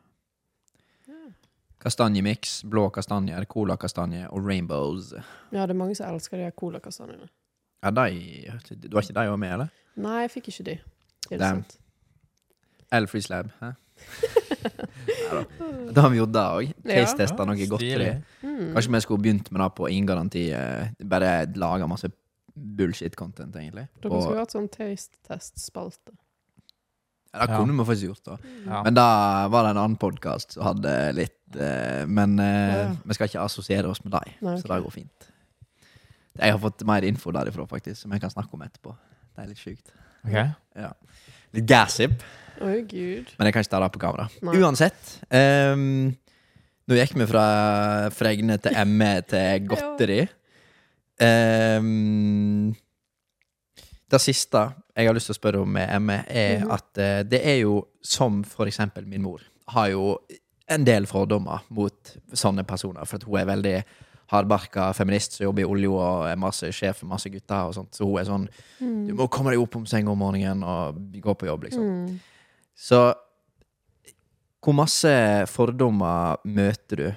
[1.83, 5.09] Kastanjemiks, Kastanjemix, blå kastanjer, colakastanje og rainbows.
[5.51, 7.27] ja, det er mange som elsker de colakastanjene.
[7.83, 9.73] Ja, de, du har ikke de òg med, eller?
[9.99, 10.77] Nei, jeg fikk ikke de.
[11.27, 11.65] Det er Damn.
[11.65, 11.75] sant.
[12.93, 13.51] Eller Free Slab.
[13.59, 13.73] Hæ?
[15.93, 16.71] Da har vi gjort det òg.
[16.83, 17.03] Ja.
[17.03, 18.09] Taste-testa noe godteri.
[18.43, 18.73] Mm.
[18.75, 20.43] Kanskje vi skulle begynt med det på ingen garanti.
[20.53, 22.09] eh, Bare lage masse
[22.53, 23.87] bullshit-content, egentlig.
[24.01, 26.13] Dere Og- skulle hatt sånn taste-test-spalte.
[27.33, 27.57] Ja, det Ja.
[27.57, 28.37] kunne vi faktisk gjort, da.
[28.65, 28.83] Ja.
[28.83, 32.95] Men da var det en annen podkast som hadde litt eh, Men eh, Ja.
[33.05, 34.61] vi skal ikke assosiere oss med dem, okay.
[34.61, 35.29] så det går fint.
[36.39, 38.95] Jeg har fått mer info derifra, faktisk, som jeg kan snakke om etterpå.
[39.35, 39.91] Det er litt sjukt.
[40.25, 40.55] Ok.
[41.53, 42.15] Litt gassip.
[42.61, 44.27] Oh, men jeg kan ikke ta det på kamera.
[44.45, 44.55] Nei.
[44.61, 45.15] Uansett.
[45.33, 46.13] Um,
[46.87, 47.43] nå gikk vi fra
[48.13, 50.21] fregne til ME til godteri.
[51.23, 52.73] Um,
[54.13, 54.61] det siste
[54.93, 56.71] jeg har lyst til å spørre om med ME, er Mhm.
[56.71, 59.41] at uh, det er jo som for eksempel min mor,
[59.73, 60.17] har jo
[60.69, 63.83] en del fordommer mot sånne personer, for at hun er veldig
[64.33, 67.93] hardbarka feminist som jobber i olje og er masse sjef for masse gutter og sånt,
[67.95, 68.47] så hun er sånn
[68.83, 69.07] Mm.
[69.07, 71.83] Du må komme deg opp om senga om morgenen og gå på jobb, liksom.
[71.83, 72.17] Mm.
[72.75, 72.99] Så
[74.63, 75.13] hvor masse
[75.51, 77.07] fordommer møter du?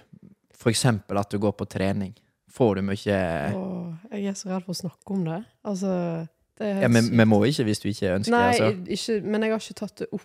[0.57, 2.14] For eksempel at du går på trening.
[2.57, 3.19] Får du mye
[3.53, 5.43] Åh, jeg er så redd for å snakke om det.
[5.69, 5.93] Altså,
[6.59, 8.71] det ja, men, vi må ikke hvis du ikke ønsker Nei, altså.
[8.97, 10.25] ikke, men jeg har ikke tatt det opp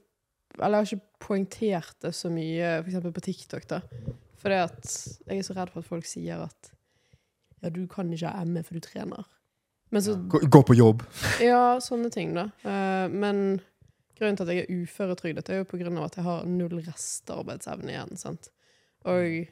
[0.58, 3.68] Eller jeg har ikke poengtert det så mye, eksempel på TikTok.
[3.68, 3.82] da
[4.42, 4.94] Fordi at
[5.28, 6.72] jeg er så redd for at folk sier at
[7.62, 9.28] Ja, du kan ikke ha ME for du trener.
[9.92, 11.04] Men så Gå, gå på jobb!
[11.44, 12.48] Ja, sånne ting, da.
[12.64, 13.60] Uh, men
[14.18, 16.78] grunnen til at jeg er uføretrygdet, er jo på grunn av at jeg har null
[16.86, 18.20] restarbeidsevne igjen.
[18.20, 18.52] sant?
[19.10, 19.50] Og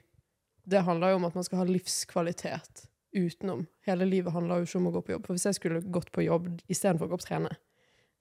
[0.70, 2.86] det handler jo om at man skal ha livskvalitet
[3.18, 3.66] utenom.
[3.90, 5.26] Hele livet handler jo ikke om å gå på jobb.
[5.28, 7.52] For hvis jeg skulle gått på jobb istedenfor å gå på trene,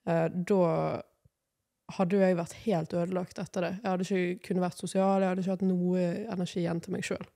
[0.08, 0.62] uh, da
[1.96, 3.74] hadde jo jeg vært helt ødelagt etter det.
[3.78, 7.06] Jeg hadde ikke kunnet vært sosial, jeg hadde ikke hatt noe energi igjen til meg
[7.06, 7.28] sjøl.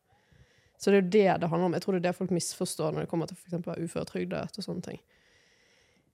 [0.83, 1.75] Så det er jo det det handler om.
[1.77, 4.83] Jeg tror det er det folk misforstår når det kommer til for uføretrygdet og sånne
[4.83, 4.99] ting.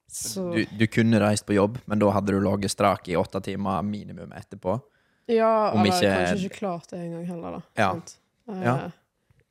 [0.09, 3.41] Så Du, du kunne reist på jobb, men da hadde du ligget strak i åtte
[3.45, 4.79] timer minimum etterpå.
[5.29, 7.62] Ja, Om eller ikke- kanskje ikke klart det engang heller, da.
[7.77, 7.91] Ja.
[8.49, 8.91] Eh, Ja.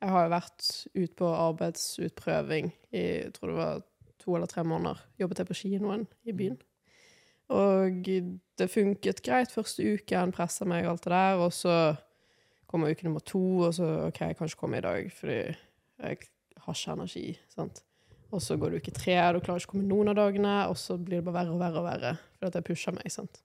[0.02, 3.82] Jeg har jo vært ute på arbeidsutprøving i jeg tror det var
[4.20, 5.00] to eller tre måneder.
[5.20, 6.58] Jobbet jeg på kinoen i byen.
[7.50, 11.98] Og det funket greit første uken, pressa meg og alt det der, og så
[12.68, 16.18] kommer uke nummer to, og så OK, jeg kan ikke komme i dag fordi jeg
[16.64, 17.28] har ikke energi.
[17.54, 17.84] sant?
[18.32, 20.76] Og så går det uke tre, du klarer ikke å komme noen av dagene, og
[20.80, 23.08] så blir det bare verre og verre og verre fordi at jeg pusher meg.
[23.12, 23.40] sant?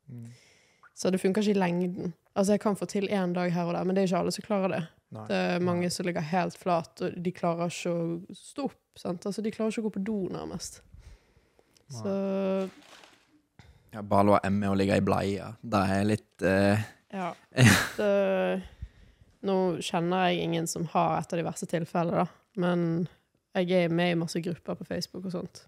[0.95, 2.13] Så det funker ikke i lengden.
[2.35, 4.35] Altså, jeg kan få til én dag her og der, men det er ikke alle
[4.35, 4.83] som klarer det.
[5.13, 8.79] Det er mange som ligger helt flat, og de klarer ikke å stå opp.
[8.97, 9.27] Sant?
[9.29, 10.83] Altså, de klarer ikke å gå på do, nærmest.
[11.93, 12.13] Så
[13.93, 15.51] Ja, bare å ME og ligge i bleia.
[15.61, 16.85] Det er litt uh...
[17.13, 17.33] ja.
[17.99, 18.09] Det,
[19.43, 22.27] nå kjenner jeg ingen som har et av de verste tilfellene, da.
[22.63, 23.09] Men
[23.57, 25.65] jeg er med i masse grupper på Facebook og sånt.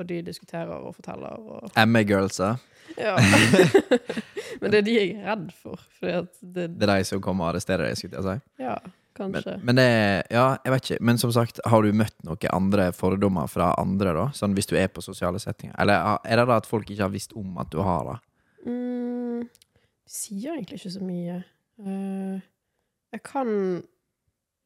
[0.00, 2.54] Og de diskuterer og forteller og ME-girlsa.
[2.96, 3.16] Ja.
[4.62, 5.80] Men det er de jeg er redd for.
[6.00, 6.22] Det
[6.54, 8.62] Det er de som kommer og arresterer deg, skulle jeg si.
[8.62, 8.76] Ja,
[9.18, 9.58] kanskje.
[9.62, 9.86] men det
[10.30, 10.98] Ja, jeg vet ikke.
[11.04, 14.26] Men som sagt, har du møtt noen andre fordommer fra andre, da?
[14.36, 15.74] Sånn hvis du er på sosiale settinger?
[15.82, 18.16] Eller er det da at folk ikke har visst om at du har det?
[18.66, 21.42] Mm, de sier egentlig ikke så mye.
[21.82, 22.40] Eh,
[23.12, 23.82] jeg kan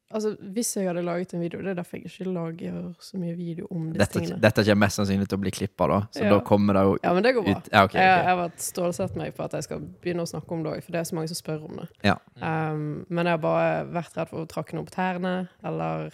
[0.07, 3.33] Altså, hvis jeg hadde laget en video Det er derfor jeg ikke lager så mye
[3.35, 4.37] video om disse Dette, tingene.
[4.41, 5.97] dette kommer mest sannsynlig til å bli klippa, da.
[6.15, 6.29] Så Ja.
[6.31, 7.57] da kommer det jo Ja, men det går bra.
[7.57, 10.31] ut Ja, okay, Jeg, jeg har vært stålsatt meg på at jeg skal begynne å
[10.31, 11.87] snakke om det òg, for det er så mange som spør om det.
[12.07, 12.15] Ja.
[12.39, 16.13] Um, men jeg har bare vært redd for å trakke noen på tærne, eller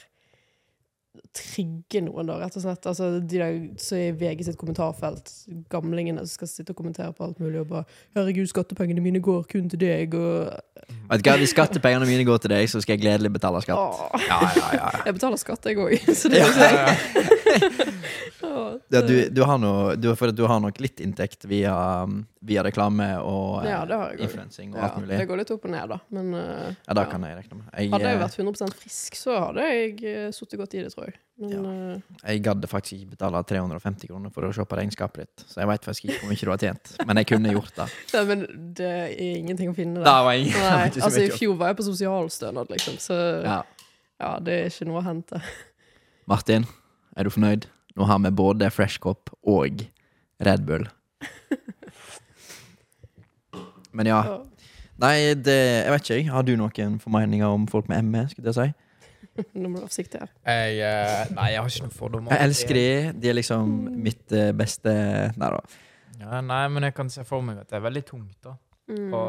[1.34, 2.86] trigge noen, da, rett og slett.
[2.90, 5.30] Altså, de der som er i VG sitt kommentarfelt,
[5.70, 7.84] gamlingene som skal sitte og kommentere på alt mulig, og bare
[8.16, 10.54] 'Herregud, skattepengene mine går kun til deg', og
[11.10, 13.78] Vet du hva, Hvis skattepengene mine går til deg, så skal jeg gledelig betale skatt.
[14.30, 14.90] Ja, ja, ja.
[15.06, 15.98] Jeg betaler skatt, jeg òg.
[16.16, 17.40] Så det er Åh, Ja,
[18.90, 21.74] det- du, du, har noe, du, du har nok litt inntekt via,
[22.44, 24.20] via reklame og Ja, også.
[24.26, 25.18] influensing og ja, alt mulig.
[25.18, 26.00] det går litt opp og ned, da.
[26.16, 27.68] Men uh, Ja, det kan jeg regne med.
[27.78, 31.10] Jeg, hadde jeg eh, vært 100% frisk, så hadde jeg sittet godt i det, tror
[31.10, 31.18] jeg.
[31.44, 31.62] Men Ja.
[31.96, 35.64] eh, jeg gadd faktisk ikke betale 350 kroner for å se på regnskapet ditt, så
[35.64, 36.94] jeg veit faktisk ikke hvor mye du har tjent.
[37.08, 37.88] Men jeg kunne gjort det.
[38.14, 38.46] Nei, men
[38.78, 40.32] det er ingenting å finne der.
[40.44, 43.62] ingen, altså I fjor var jeg på sosialstønad, liksom, så ja.
[44.22, 44.36] Ja.
[44.40, 45.42] det er ikke noe å hente.
[46.30, 46.64] Martin,
[47.18, 47.68] er du fornøyd?
[47.98, 49.84] Nå har vi både Fresh Cop og
[50.44, 50.88] Red Bull.
[53.94, 54.22] Men ja.
[55.02, 56.32] Nei, det, jeg vet ikke.
[56.34, 58.24] Har du noen formeninger om folk med ME?
[58.32, 58.68] skulle jeg si?
[59.58, 60.32] Nå må du være forsiktig her.
[60.46, 62.34] Jeg, eh, nei, jeg har ikke noen fordommer.
[62.36, 62.86] Jeg elsker de.
[63.24, 63.72] De er liksom
[64.06, 64.94] mitt eh, beste
[65.42, 65.62] Nei da.
[66.22, 69.14] Ja, nei, men jeg kan se for meg at det er veldig tungt da Mm.
[69.16, 69.20] å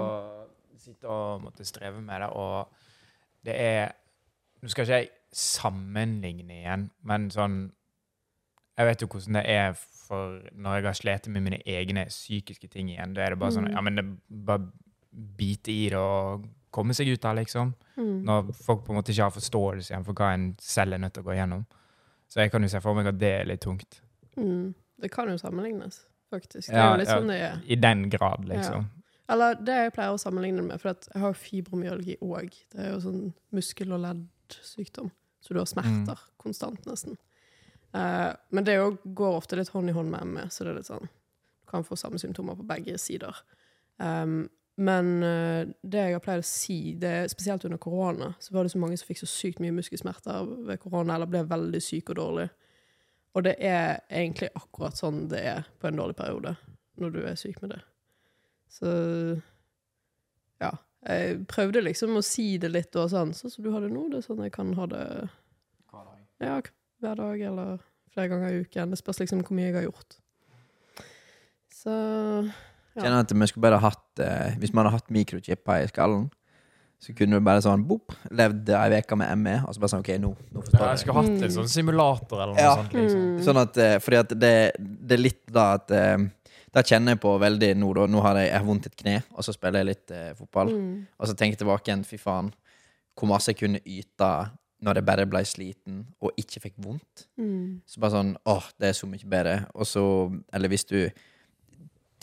[0.83, 2.27] sitte og måtte streve med det.
[2.35, 2.67] Og
[3.47, 3.93] det er
[4.59, 7.73] Nå skal ikke jeg sammenligne igjen, men sånn
[8.75, 12.67] Jeg vet jo hvordan det er for når jeg har slitt med mine egne psykiske
[12.73, 13.13] ting igjen.
[13.15, 13.75] Da er det bare sånn Mm.
[13.77, 14.73] Ja, men det bare
[15.39, 17.75] bite i det og komme seg ut av, liksom.
[17.97, 18.25] Mm.
[18.27, 21.15] Når folk på en måte ikke har forståelse igjen for hva en selv er nødt
[21.15, 21.65] til å gå gjennom.
[22.29, 24.01] Så jeg kan jo se for meg at det er litt tungt.
[24.37, 24.75] Mm.
[25.01, 26.69] Det kan jo sammenlignes, faktisk.
[26.69, 27.19] Det er jo litt ja.
[27.19, 27.59] sånn det er.
[27.67, 28.89] I den grad, liksom.
[29.31, 32.57] Eller det jeg pleier å sammenligne det med, for jeg har jo fibromyalgi òg.
[32.75, 33.23] Det er jo sånn
[33.57, 35.13] muskel- og leddsykdom,
[35.45, 36.31] så du har smerter Mm.
[36.41, 37.19] konstant, nesten.
[37.95, 40.89] Uh, men det går ofte litt hånd i hånd med ME, så det er litt
[40.91, 43.37] sånn Du kan få samme symptomer på begge sider.
[43.99, 48.65] Um, men uh, det jeg har pleid å si, det spesielt under korona, så var
[48.65, 52.15] det så mange som fikk så sykt mye muskelsmerter ved korona, eller ble veldig syke
[52.15, 52.49] og dårlig.
[53.35, 56.55] Og det er egentlig akkurat sånn det er på en dårlig periode,
[57.03, 57.81] når du er syk med det.
[58.71, 58.91] Så
[60.63, 60.71] ja.
[61.07, 64.07] Jeg prøvde liksom å si det litt og sånn, sånn som du har det nå.
[64.11, 65.29] Det er sånn jeg kan ha det
[66.41, 66.61] ja,
[67.01, 67.79] hver dag eller
[68.15, 68.91] flere ganger i uken.
[68.95, 70.17] Det spørs liksom hvor mye jeg har gjort.
[71.75, 71.91] Så
[72.95, 73.03] Ja.
[73.03, 76.29] Kjenner at vi skulle bare hatt eh, Hvis vi hadde hatt mikrochipper i skallen,
[77.03, 80.05] så kunne du bare sånn boop, levd ei uke med ME, og så bare sånn
[80.05, 80.99] OK, nå, nå forstår jeg jeg.
[81.03, 81.51] skulle hatt en Mm.
[81.57, 82.77] sånn simulator eller noe Ja.
[82.77, 82.93] sånt.
[82.95, 83.21] liksom.
[83.35, 83.43] Mm.
[83.45, 86.17] Sånn at, eh, fordi at det, det er litt da at eh,
[86.75, 88.09] Det kjenner jeg på veldig nå, da.
[88.11, 90.33] Nå har jeg, jeg har vondt i et kne, og så spiller jeg litt eh,
[90.39, 90.73] fotball.
[90.75, 90.95] Mm.
[91.19, 92.51] Og så tenker jeg tilbake igjen, fy faen,
[93.15, 94.31] hvor masse jeg kunne yte
[94.85, 97.29] når jeg bare ble sliten og ikke fikk vondt.
[97.41, 97.81] Mm.
[97.89, 99.55] Så bare sånn åh, det er så mye bedre.
[99.79, 100.05] Og så,
[100.55, 100.99] eller hvis du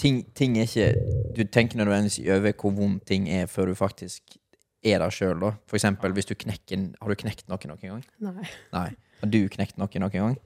[0.02, 4.38] Ting, ting er ikke Du tenker nødvendigvis over hvor vondt ting er før du faktisk
[4.82, 5.52] er der sjøl, da.
[5.70, 8.02] For eksempel hvis du knekker Har du knekt noe noen gang?
[8.24, 8.48] Nei.
[8.74, 8.88] Nei.
[9.22, 10.40] Har du knekt noe noen gang?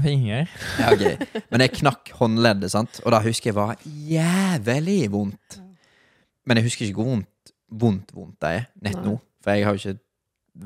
[0.00, 0.48] Finger.
[0.80, 1.42] Ja, ok.
[1.52, 3.00] Men jeg knakk håndleddet, sant?
[3.04, 5.58] og da husker jeg var jævlig vondt.
[6.46, 9.04] Men jeg husker ikke hvor vondt vondt, vondt det er nett Nei.
[9.10, 9.18] nå.
[9.42, 10.00] For jeg har jo ikke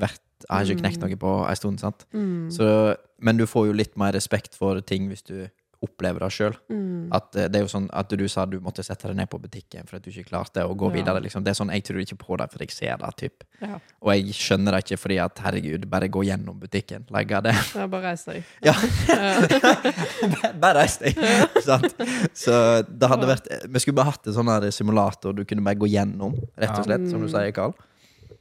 [0.07, 1.09] vært Jeg har ikke knekt Mm.
[1.09, 1.79] noe på en stund.
[1.81, 2.05] sant?
[2.13, 2.51] Mm.
[2.53, 5.49] Så, men du får jo litt mer respekt for ting hvis du
[5.83, 6.55] opplever det sjøl.
[6.73, 7.09] Mm.
[7.13, 9.39] At eh, det er jo sånn at du sa du måtte sette deg ned på
[9.41, 10.95] butikken for at du ikke klarte å gå Ja.
[10.97, 11.21] videre.
[11.23, 11.45] liksom.
[11.45, 13.11] Det er sånn, Jeg tror ikke på det, for jeg ser det.
[13.17, 13.45] typ.
[13.61, 13.79] Ja.
[14.03, 17.05] Og jeg skjønner det ikke fordi at herregud, bare gå gjennom butikken.
[17.11, 17.55] Legge det.
[17.75, 18.45] Ja, bare reis deg.
[18.63, 18.73] Ja.
[20.61, 21.17] Bare reis deg!
[21.65, 21.93] Sant?
[22.37, 22.55] Så
[22.89, 26.35] det hadde vært Vi skulle bare hatt en sånn simulator du kunne bare gå gjennom,
[26.57, 27.33] rett og slett, som du Mm.
[27.35, 27.75] sier, Karl.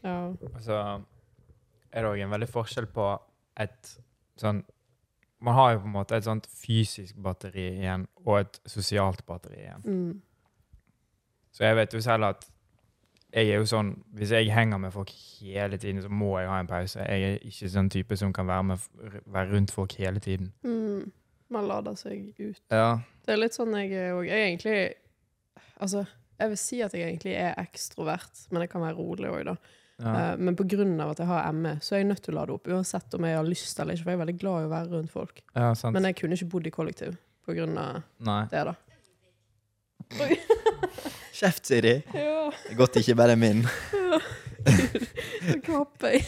[0.03, 0.33] ja.
[0.61, 1.03] Så
[1.93, 3.19] er det òg en veldig forskjell på
[3.57, 3.97] et
[4.37, 4.63] sånn
[5.43, 9.59] Man har jo på en måte et sånt fysisk batteri igjen og et sosialt batteri
[9.65, 9.83] igjen.
[9.85, 10.21] Mm.
[11.55, 12.47] Så jeg vet jo selv at
[13.35, 16.59] jeg er jo sånn Hvis jeg henger med folk hele tiden, så må jeg ha
[16.61, 17.03] en pause.
[17.03, 18.85] Jeg er ikke sånn type som kan være, med,
[19.27, 20.53] være rundt folk hele tiden.
[20.63, 21.11] Mm.
[21.51, 22.61] Man lader seg ut.
[22.71, 23.01] Ja.
[23.25, 24.23] Det er litt sånn jeg er òg.
[24.29, 24.77] Jeg er egentlig
[25.75, 26.05] Altså,
[26.39, 29.55] jeg vil si at jeg egentlig er ekstrovert, men jeg kan være rolig òg, da.
[30.01, 30.33] Ja.
[30.33, 31.09] Eh, Men pga.
[31.11, 33.35] at jeg har ME, så er jeg nødt til å lade opp, uansett om jeg
[33.37, 34.03] har lyst eller ikke.
[34.03, 35.41] For jeg er veldig glad i å være rundt folk.
[35.55, 35.93] ja sant.
[35.93, 37.15] Men jeg kunne ikke bodd i kollektiv
[37.45, 37.65] pga.
[38.51, 38.75] Det, da.
[41.35, 41.95] Kjeft, Siri.
[42.13, 43.63] Ja, Det er godt ikke bare er min.
[44.65, 46.23] så knapper jeg.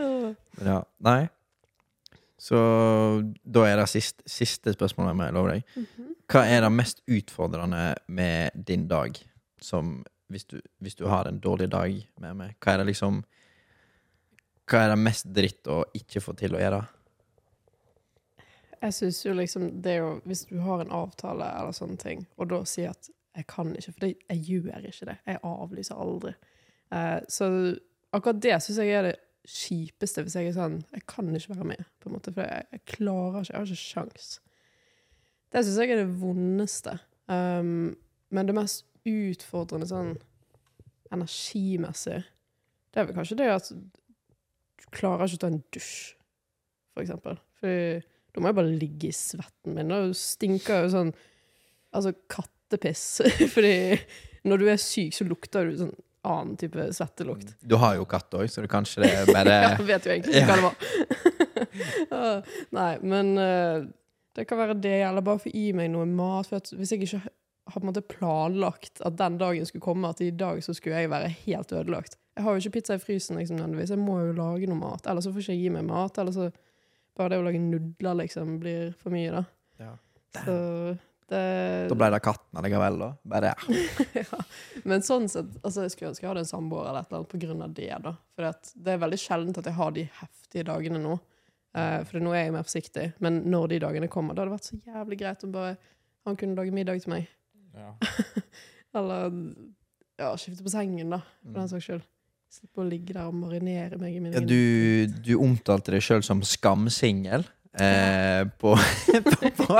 [0.60, 0.82] Ja.
[1.04, 1.28] Nei.
[2.40, 2.56] Så
[3.44, 5.74] da er det siste, siste spørsmålet jeg lover deg.
[5.76, 6.06] Mhm.
[6.30, 9.16] Hva er det mest utfordrende med din dag,
[9.60, 12.56] som hvis du, hvis du har en dårlig dag med meg?
[12.62, 13.22] Hva er det liksom
[14.70, 16.80] hva er det mest dritt å ikke få til å gjøre?
[18.80, 22.52] Jeg syns jo liksom det er Hvis du har en avtale eller sånne ting, og
[22.52, 25.18] da sier at 'jeg kan ikke', for jeg gjør ikke det.
[25.26, 26.32] Jeg avlyser aldri.
[26.92, 27.78] Eh, så
[28.12, 29.16] akkurat det syns jeg er det
[29.46, 32.66] kjipeste, hvis jeg er sånn Jeg kan ikke være med, på en måte, for jeg,
[32.72, 33.52] jeg klarer ikke.
[33.52, 34.40] Jeg har ikke sjans.
[35.52, 36.98] Det syns jeg er det vondeste.
[37.28, 37.96] Um,
[38.30, 40.14] men det mest utfordrende sånn
[41.10, 42.20] energimessig,
[42.90, 45.94] det er vel kanskje det at du klarer ikke å ta en dusj,
[46.94, 47.38] for eksempel.
[47.60, 49.90] For da må jeg bare ligge i svetten min.
[49.94, 51.12] Og det stinker jo sånn
[51.90, 53.18] Altså kattepiss.
[53.54, 53.98] Fordi
[54.46, 57.56] når du er syk, så lukter du sånn annen type svettelukt.
[57.66, 60.36] Du har jo katt òg, så du kanskje det er bare Ja, vet jo egentlig
[60.38, 62.52] ikke hva det var.
[62.78, 63.88] Nei, men eh,
[64.38, 66.46] det kan være det, eller bare få i meg noe mat.
[66.52, 67.24] For hvis jeg ikke
[67.70, 71.02] har på en måte planlagt at den dagen skulle komme, at i dag så skulle
[71.02, 72.18] jeg være helt ødelagt.
[72.36, 73.92] Jeg har jo ikke pizza i frysen, liksom, nødvendigvis.
[73.94, 75.06] Jeg må jo lage noe mat.
[75.10, 76.18] Eller så får ikke jeg gi meg mat.
[76.22, 76.50] Eller så
[77.18, 79.44] bare det å lage nudler liksom blir for mye, da.
[79.82, 79.94] Ja.
[80.44, 80.56] Så
[81.30, 83.10] det Da ble det katten allikevel, da.
[83.30, 83.52] Bare
[84.18, 84.40] ja.
[84.88, 87.32] Men sånn sett altså Jeg skulle ønske jeg hadde en samboer eller et eller annet
[87.34, 87.90] på grunn av det.
[88.06, 91.18] da For det er veldig sjeldent at jeg har de heftige dagene nå.
[91.70, 93.06] Uh, for nå er jeg mer forsiktig.
[93.22, 95.76] Men når de dagene kommer, da hadde det vært så jævlig greit om bare
[96.26, 97.28] han kunne lage middag til meg.
[97.76, 97.94] Ja.
[98.98, 99.30] Eller
[100.20, 102.02] ja, skifte på sengen, da, for den saks skyld.
[102.50, 106.24] Slippe å ligge der og marinere meg i min Ja, du, du omtalte deg sjøl
[106.26, 107.44] som skamsingel.
[107.78, 109.76] Eh, på, på, på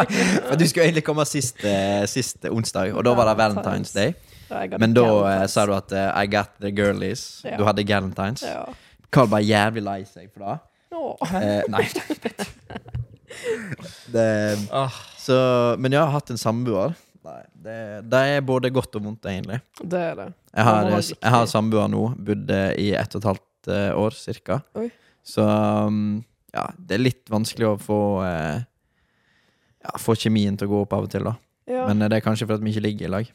[0.55, 1.73] du skulle egentlig komme siste,
[2.07, 4.15] sist onsdag, og da var det Valentine's Day.
[4.79, 7.43] Men da eh, sa du at eh, I got the girlies.
[7.45, 7.59] Ja.
[7.59, 8.47] Du hadde galentines.
[8.47, 8.65] Ja.
[9.11, 10.59] Carl var jævlig lei seg for det.
[11.41, 11.85] Eh, nei.
[14.15, 14.27] det,
[14.71, 15.37] Ah, så,
[15.79, 16.95] men jeg har hatt en samboer.
[17.21, 17.77] Nei, det,
[18.09, 19.59] det er både godt og vondt, egentlig.
[19.83, 20.27] Det er det.
[20.57, 24.63] Jeg har, jeg har samboer nå, bodd i ett og et halvt eh, år cirka.
[24.81, 24.87] Oi.
[25.27, 26.23] Så um,
[26.55, 28.59] ja, det er litt vanskelig å få eh,
[29.85, 31.35] ja, Få kjemien til å gå opp av og til, da.
[31.71, 31.87] Ja.
[31.91, 33.27] Men eh, det er kanskje fordi vi ikke ligger i lag.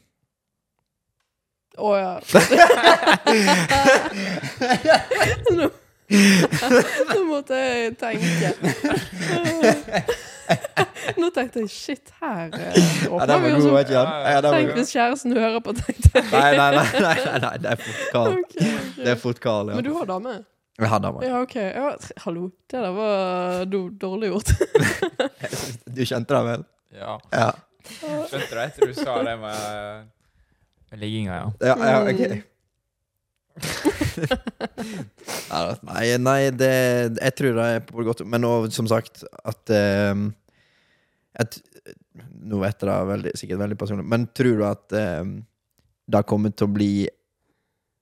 [1.76, 2.14] Å ja.
[5.58, 5.66] nå,
[7.12, 8.48] nå måtte jeg tenke.
[11.22, 13.92] Nå tenkte jeg shit, her eh, åpner vi oss opp.
[13.94, 16.26] Ja, Tenk hvis kjæresten hører på, tenkte jeg.
[16.32, 18.36] Nei, nei, nei, nei, nei, nei, det er fort Carl.
[18.40, 19.04] Okay, okay.
[19.04, 20.36] Det er fort Carl, Men du har dame?
[20.76, 21.22] Jeg har dame.
[21.24, 21.56] Ja, ok.
[21.56, 21.92] Ja,
[22.26, 22.50] hallo.
[22.72, 23.70] Det der var
[24.02, 24.52] dårlig gjort.
[25.96, 26.66] Du kjente det vel?
[27.00, 27.20] ja.
[27.32, 27.54] Ja.
[27.86, 30.08] Skjønte det etter du sa det med,
[30.90, 31.52] med ligginga, ja.
[31.70, 32.55] Ja, ja ok.
[33.56, 35.06] Mm.
[35.88, 36.72] Nei, nei, det
[37.22, 39.72] Jeg tror det er på godt Men nå, som sagt, at
[40.12, 40.26] um,
[41.40, 41.58] et,
[42.44, 45.38] Nå vet jeg det veldig, sikkert veldig personlig, men tror du at um,
[46.12, 46.92] det kommer til å bli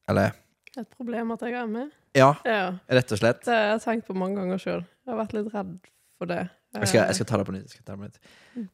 [0.10, 0.34] Eller
[0.74, 1.94] Et problem at jeg er med?
[2.18, 2.74] Ja, Ja.
[2.90, 3.46] rett og slett.
[3.46, 4.82] Det har jeg tenkt på mange ganger sjøl.
[5.06, 5.72] Jeg har vært litt redd
[6.18, 6.44] for det.
[6.74, 7.74] Jeg skal, jeg skal ta det på nytt.
[7.78, 8.20] Det på nytt.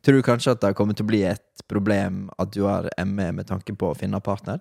[0.04, 3.30] Tror du kanskje at det kommer til å bli et problem at du har ME
[3.36, 4.60] med tanke på å finne partner?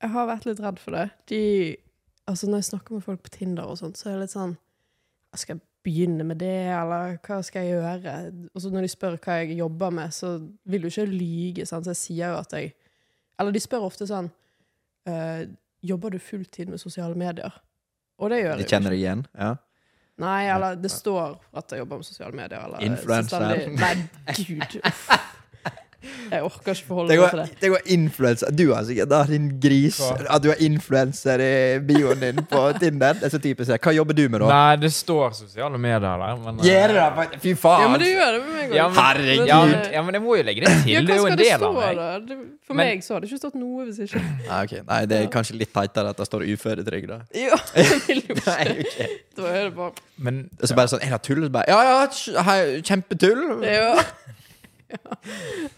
[0.00, 1.06] Jeg har vært litt redd for det.
[1.28, 1.40] De,
[2.30, 4.56] altså når jeg snakker med folk på Tinder og sånt, så er det litt sånn
[5.36, 8.14] Skal jeg begynne med det, eller hva skal jeg gjøre?
[8.54, 10.34] Og så når de spør hva jeg jobber med, så
[10.68, 11.64] vil du ikke lyge.
[11.68, 11.86] Sant?
[11.86, 12.74] Så jeg sier jo at jeg
[13.40, 14.28] Eller de spør ofte sånn
[15.08, 15.46] «Eh,
[15.80, 17.54] Jobber du fulltid med sosiale medier?
[18.20, 19.22] Og det gjør jeg jo kjenner det deg igjen?
[19.32, 19.54] Ja.
[20.20, 22.60] Nei, eller det står at jeg jobber med sosiale medier.
[22.66, 23.46] Eller Influencer.
[23.80, 23.94] Nei,
[24.36, 24.76] gud.
[24.84, 25.06] Uff.
[26.32, 27.46] Jeg orker ikke forholde meg til det.
[27.60, 30.14] det går influenser Du har sikkert da, din gris Hva?
[30.36, 31.52] At du har influenser i
[31.84, 33.18] bioen din på Tinder.
[33.20, 33.74] Det er så typisk.
[33.84, 34.48] Hva jobber du med, da?
[34.50, 37.26] Nei, det står sosiale medier der, men eh, Gjør det, da!
[37.42, 37.84] Fy faen!
[37.84, 39.50] Ja, men du gjør det med meg Ja, men, Herregud.
[39.50, 40.92] Ja, men, ja, men jeg må jo legge det til.
[40.94, 42.00] Ja, det er jo en del stå, av meg.
[42.00, 42.38] da?
[42.70, 44.82] For Men- meg så hadde det ikke stått noe hvis ikke Nei, okay.
[44.88, 46.50] Nei, det er kanskje litt teitere at det står det
[48.08, 49.08] vil jo Nei, ikke.
[49.36, 51.44] Da er det bare Men så bare sånn Er det tull?
[51.46, 52.00] Så bare, ja, ja,
[52.86, 53.44] kjempetull!
[53.66, 53.94] Ja.
[54.90, 55.18] Ja.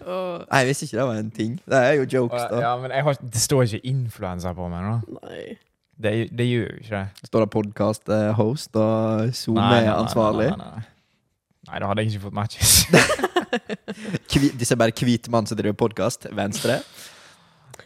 [0.07, 1.53] Og, Nei, jeg visste ikke det var en ting.
[1.69, 2.61] Det er jo jokes, da.
[2.65, 4.97] ja, men jeg har, det står ikke influenser på meg nå.
[5.23, 5.45] nei.
[6.03, 7.29] Det, det gjør jo ikke det.
[7.29, 10.49] Står det podkast-host og nei, nei, SoMe-ansvarlig.
[10.51, 10.87] Nei, nei, nei.
[11.69, 12.73] nei, da hadde jeg ikke fått matches.
[14.33, 16.27] De Disse er bare hvit mann som driver podkast.
[16.35, 16.81] Venstre.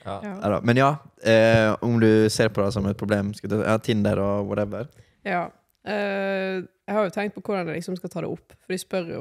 [0.07, 0.17] ja.
[0.23, 0.61] Ja.
[0.63, 0.93] Men ja,
[1.27, 4.89] eh, om du ser på det som et problem, skal du, ja, Tinder og whatever.
[5.27, 5.49] ja.
[5.87, 8.79] Eh, jeg har jo tenkt på hvordan jeg liksom skal ta det opp, for de
[8.79, 9.21] spør jo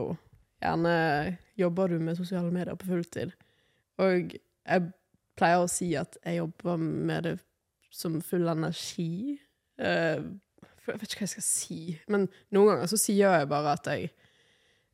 [0.64, 3.32] gjerne Jobber du med sosiale medier på fulltid.
[4.04, 4.88] Og jeg
[5.40, 7.36] pleier å si at jeg jobber med det
[7.96, 9.38] som full energi.
[9.80, 10.20] Eh,
[10.86, 11.78] jeg vet ikke hva jeg skal si,
[12.12, 14.12] men noen ganger så sier jeg bare at jeg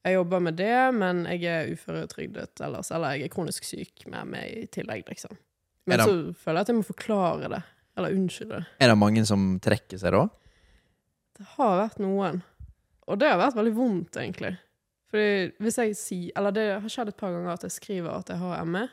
[0.01, 4.31] jeg jobber med det, men jeg er uføretrygdet ellers, eller jeg er kronisk syk med
[4.31, 5.35] meg i tillegg, liksom.
[5.85, 7.59] Men det- så føler jeg at jeg må forklare det,
[7.97, 8.65] eller unnskylde det.
[8.81, 10.23] Er det mange som trekker seg da?
[11.38, 12.41] Det har vært noen.
[13.07, 14.57] Og det har vært veldig vondt, egentlig.
[15.11, 18.29] Fordi hvis jeg sier Eller det har skjedd et par ganger at jeg skriver at
[18.31, 18.85] jeg har ME,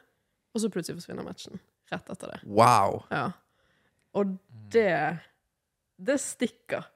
[0.54, 1.60] og så plutselig forsvinner matchen.
[1.92, 2.40] Rett etter det.
[2.44, 3.04] Wow.
[3.12, 3.28] Ja.
[4.18, 4.34] Og
[4.72, 5.18] det
[5.98, 6.88] Det stikker.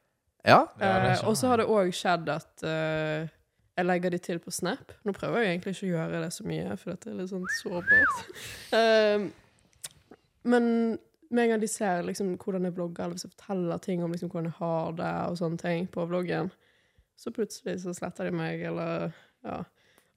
[0.43, 0.65] Ja.
[0.79, 3.31] Eh, skjønner og så har det òg skjedd at eh,
[3.79, 4.93] jeg legger de til på Snap.
[5.07, 7.49] Nå prøver jeg egentlig ikke å gjøre det så mye, for dette er litt sånn
[7.63, 8.27] sårbart.
[8.79, 9.29] Eh,
[10.49, 10.65] men
[11.33, 14.13] med en gang de ser liksom, hvordan jeg blogger, eller hvis jeg forteller ting om
[14.13, 16.51] liksom, hvordan jeg har det, og sånne ting på bloggen,
[17.19, 19.13] så plutselig så sletter de meg, eller
[19.45, 19.63] ja.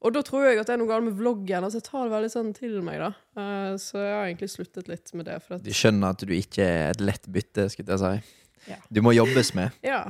[0.05, 1.63] Og da tror jeg at det er noe galt med vloggen.
[1.65, 3.07] Altså jeg tar det veldig sånn til meg, da.
[3.39, 5.39] Uh, så jeg har egentlig sluttet litt med det.
[5.65, 8.35] Du skjønner at du ikke er et lett bytte, skulle jeg si.
[8.69, 8.77] Ja.
[8.93, 9.73] Du må jobbes med.
[9.85, 10.03] ja.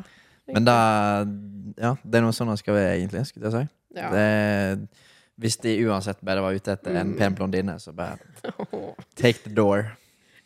[0.51, 0.75] Men da
[1.79, 3.75] Ja, det er noe sånn det skal være, egentlig, skulle jeg si.
[4.01, 4.09] ja.
[4.11, 5.03] Det,
[5.41, 7.17] hvis de uansett bare var ute etter en Mm.
[7.19, 8.17] pen blondine, så bare
[9.19, 9.89] take the door.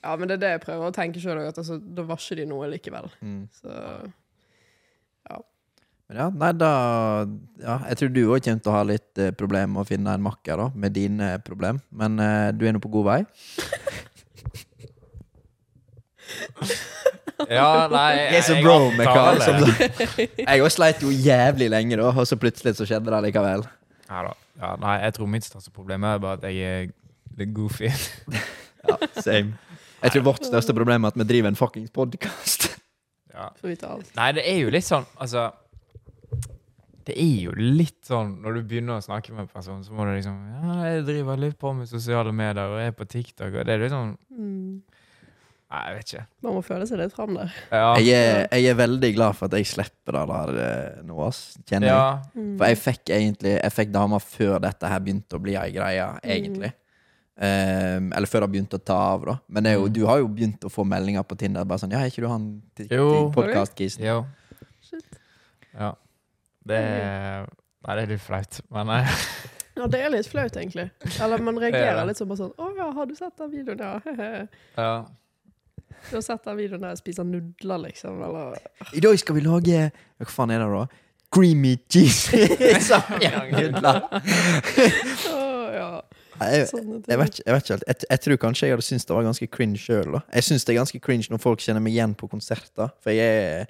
[0.03, 2.17] Ja, men det er det jeg prøver å tenke sjøl òg, at altså, da var
[2.21, 3.09] ikke de noe likevel.
[3.21, 3.43] Mm.
[3.53, 3.69] Så
[6.09, 6.69] Men ja, nei, da
[7.61, 10.15] Ja, jeg tror du òg kommer til å ha litt eh, problemer med å finne
[10.17, 13.19] en makker da, med dine problem, men eh, du er nå på god vei.
[17.49, 19.39] Ja, nei Jeg er så jeg bro med Karl.
[19.41, 19.63] Som,
[20.49, 23.63] jeg òg sleit jo jævlig lenge, da, og så plutselig så skjedde det likevel.
[24.09, 24.33] Ja, da.
[24.59, 26.89] Ja, nei, jeg tror mitt største problem er bare at jeg er
[27.39, 27.91] litt goofy.
[28.89, 29.57] Ja, same.
[29.99, 32.69] Jeg tror vårt største problem er at vi driver en fuckings podkast.
[33.33, 33.49] Ja.
[33.59, 34.13] får vite alt.
[34.15, 35.49] Nei, det er jo litt sånn Altså
[37.09, 40.05] Det er jo litt sånn når du begynner å snakke med en person, så må
[40.05, 43.65] du liksom Ja, jeg driver litt på med sosiale medier og er på TikTok, og
[43.65, 44.81] det er litt sånn Mm.
[45.69, 46.21] Nei, jeg vet ikke.
[46.41, 47.51] Man må føle seg litt fram der.
[47.69, 47.89] Ja.
[48.01, 51.41] Jeg er, jeg er veldig glad for at jeg slipper det der eh, nå, ass.
[51.69, 51.93] Kjenner jeg.
[51.93, 52.21] ja.
[52.33, 52.55] Mm.
[52.57, 56.07] For jeg fikk egentlig Jeg fikk damer før dette her begynte å bli ei greie,
[56.25, 56.71] egentlig.
[57.39, 59.35] Um, eller før det begynte å ta av, da.
[59.47, 59.93] Men det er jo, Mm.
[59.93, 61.63] du har jo begynt å få meldinger på Tinder.
[61.65, 63.31] Bare sånn 'Ja, er ikke du han Jo.
[63.31, 64.25] podkast-kisen?' Jo.
[64.81, 65.05] Shit.
[65.77, 65.93] Ja.
[66.69, 67.47] Det er
[67.79, 69.13] Nei, det er litt flaut, men eh,
[69.79, 70.89] Ja, det er litt flaut, egentlig.
[71.23, 73.79] Eller man er reagerer litt som bare sånn 'Å ja, har du sett den videoen,
[73.79, 74.93] ja?' ja.
[76.09, 78.59] Du har sett den videoen der jeg spiser nudler, liksom, eller
[78.95, 79.79] I dag skal vi lage
[80.19, 81.05] Hva faen er det, da?
[81.29, 82.33] Creamy cheese.
[83.53, 83.99] Nudler
[85.29, 85.41] Å
[85.75, 85.89] ja.
[86.39, 87.83] jeg, jeg, vet, jeg vet ikke helt.
[87.85, 90.17] Jeg, jeg tror kanskje jeg hadde syntes det var ganske cringe sjøl.
[90.33, 92.89] Jeg syns det er ganske cringe når folk kjenner meg igjen på konserter.
[93.03, 93.69] For jeg er,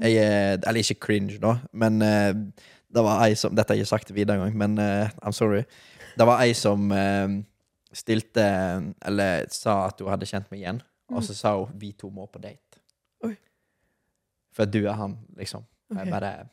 [0.00, 2.32] jeg er Eller ikke cringe, da, men uh,
[2.90, 5.62] det var ei som Dette har jeg ikke sagt Vidar engang, men uh, I'm sorry.
[6.18, 7.40] Det var ei som uh,
[7.92, 8.46] stilte
[9.06, 12.26] Eller sa at hun hadde kjent meg igjen, og så sa hun 'vi to må
[12.26, 12.80] på date'.
[13.26, 13.36] Oi.
[14.52, 15.62] For du er han, liksom.
[15.90, 16.04] Og okay.
[16.04, 16.48] Jeg bare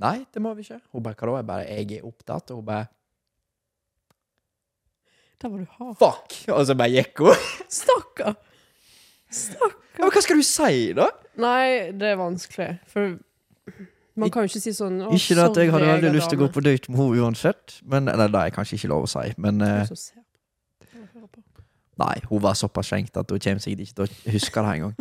[0.00, 0.80] Nei, det må vi ikke.
[0.92, 2.86] Hun bare 'hva da?' Jeg bare 'jeg er opptatt', og hun bare
[5.42, 5.96] Der var du hard.
[5.96, 7.34] 'fuck', og så bare gikk hun.
[7.68, 8.34] Stakkar!
[9.30, 9.76] Stakkar.
[9.98, 11.08] men hva skal du si, da?
[11.40, 12.68] Nei, det er vanskelig.
[12.90, 13.16] For
[14.20, 16.40] man kan jo ikke si sånn «Å, Ikke det at jeg hadde veldig lyst til
[16.40, 17.76] å gå på date med henne uansett.
[17.88, 19.26] Men, eller det er kanskje ikke lov å si.
[19.40, 19.92] Men eh,
[22.00, 24.96] nei, hun var såpass skjenkt at hun kommer sikkert ikke til å huske det engang.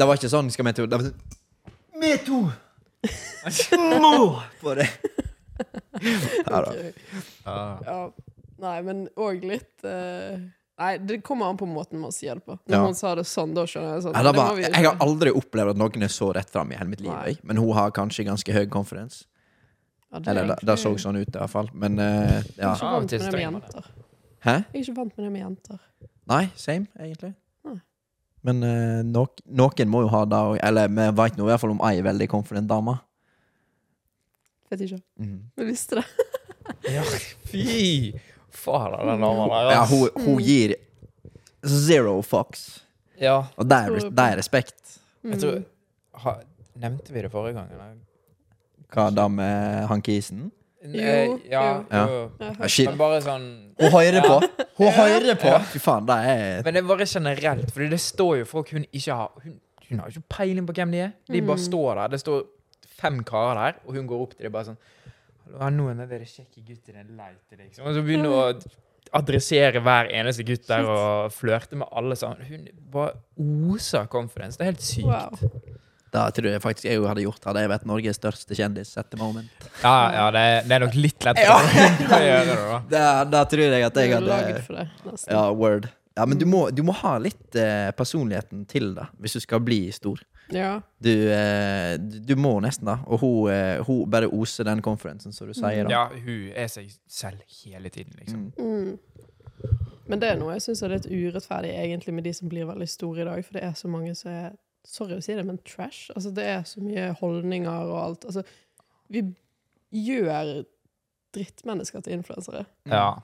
[0.00, 2.40] Det var ikke sånn skal vi to Det var sånn Vi to
[4.02, 4.16] må
[4.60, 4.88] på det!
[6.00, 6.70] Ja, da.
[7.44, 7.56] Ja.
[7.84, 7.96] Ja.
[8.60, 10.40] Nei, men òg litt eh,
[10.80, 12.54] Nei, det kommer an på måten man sier det på.
[12.64, 12.82] Når Ja.
[12.82, 14.12] man sa det sånn, da skjønner jeg sånn.
[14.16, 16.76] Nei, det det vi- jeg har aldri opplevd at noen er så rett fram i
[16.76, 17.10] hele mitt liv.
[17.12, 17.36] Nei.
[17.42, 19.26] Men hun har kanskje ganske høy confidence.
[20.12, 21.68] Ja, det er Eller det, det så sånn ut, i hvert fall.
[21.74, 22.72] Men ja Jeg ja.
[22.72, 23.84] er ikke vant med det med jenter.
[24.42, 24.54] Hæ?
[24.72, 25.78] Jeg er ikke vant med det med jenter.
[26.26, 27.34] Nei, same, egentlig.
[27.64, 27.80] Nei.
[28.42, 30.58] Men uh, nok, noen må jo ha det òg.
[30.62, 32.98] Eller vi veit nå i hvert fall om ei veldig confident dame.
[34.70, 35.02] Vet ikke.
[35.18, 35.40] Mhm.
[35.58, 36.04] Vi visste det.
[36.94, 37.02] ja.
[37.50, 38.14] Fy
[38.56, 39.70] fader, den damen der.
[39.74, 40.74] Ja, hun, hun gir
[41.66, 42.80] zero fucks.
[43.20, 43.42] ja.
[43.56, 44.98] Og det er, det er respekt.
[45.22, 45.30] Mm.
[45.34, 45.58] Jeg tror
[46.24, 46.34] ha,
[46.80, 47.68] Nevnte vi det forrige gang?
[47.74, 47.96] Eller?
[48.94, 50.46] Hva da med hankisen?
[50.80, 51.84] Jo, Eh, ja, jo.
[51.92, 52.04] Ja.
[52.08, 52.20] jo.
[52.40, 52.52] Ja.
[52.88, 53.42] Men bare sånn
[53.76, 54.38] Hun hører på!
[54.78, 55.50] Hun hører på!
[55.74, 58.86] Fy faen, det er Men det er bare generelt, Fordi det står jo folk hun
[58.88, 59.58] ikke har Hun,
[59.90, 61.12] hun har jo ikke peiling på hvem de er.
[61.28, 61.64] De bare Mm.
[61.66, 62.08] står der.
[62.14, 62.40] Det står
[63.00, 64.78] fem karer der, og hun går opp til dem bare sånn
[65.58, 67.84] Hallo, nå er dere kjekke gutter i en leite, liksom.
[67.86, 68.44] Og så begynner å
[69.16, 72.46] adressere hver eneste gutt der og flørte med alle sammen.
[72.46, 73.16] Hun bare
[73.74, 74.60] oser confidence.
[74.60, 75.08] Det er helt sykt.
[75.10, 75.78] Wow.
[76.10, 77.44] Da tror jeg faktisk jeg hadde gjort.
[77.46, 79.68] Hadde jeg vært Norges største kjendis at the moment.
[79.82, 81.54] Ja, ja det, er, det er nok litt lettere
[82.18, 82.80] å gjøre det, da.
[82.90, 84.88] Da, da tror jeg at jeg er hadde laget for det.
[85.30, 85.86] Ja, word.
[86.18, 89.62] Ja, men du må, du må ha litt eh, personligheten til det, hvis du skal
[89.64, 90.18] bli stor.
[90.54, 90.80] Ja.
[91.02, 92.98] Du, eh, du må nesten da.
[93.06, 95.84] Og hun, eh, hun bare oser den konferansen, som du sier.
[95.86, 98.52] da Ja, hun er seg selv hele tiden, liksom.
[98.58, 98.66] Mm.
[98.66, 98.98] Mm.
[100.10, 102.88] Men det er noe jeg syns er litt urettferdig egentlig med de som blir veldig
[102.90, 104.50] store i dag, for det er så mange som er
[104.80, 106.08] Sorry å si det, men trash.
[106.16, 108.22] Altså, det er så mye holdninger og alt.
[108.24, 108.40] Altså,
[109.12, 109.20] vi
[109.92, 110.62] gjør
[111.36, 112.64] drittmennesker til influensere.
[112.88, 113.20] Ja.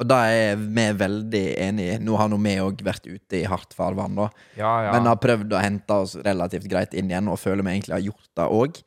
[0.00, 1.98] Og da er vi veldig enige.
[2.00, 4.30] Nå har nå vi òg vært ute i hardt farvann, da.
[4.56, 4.92] Ja, ja.
[4.96, 8.06] Men har prøvd å hente oss relativt greit inn igjen, og føler vi egentlig har
[8.06, 8.80] gjort det òg.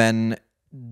[0.00, 0.36] Men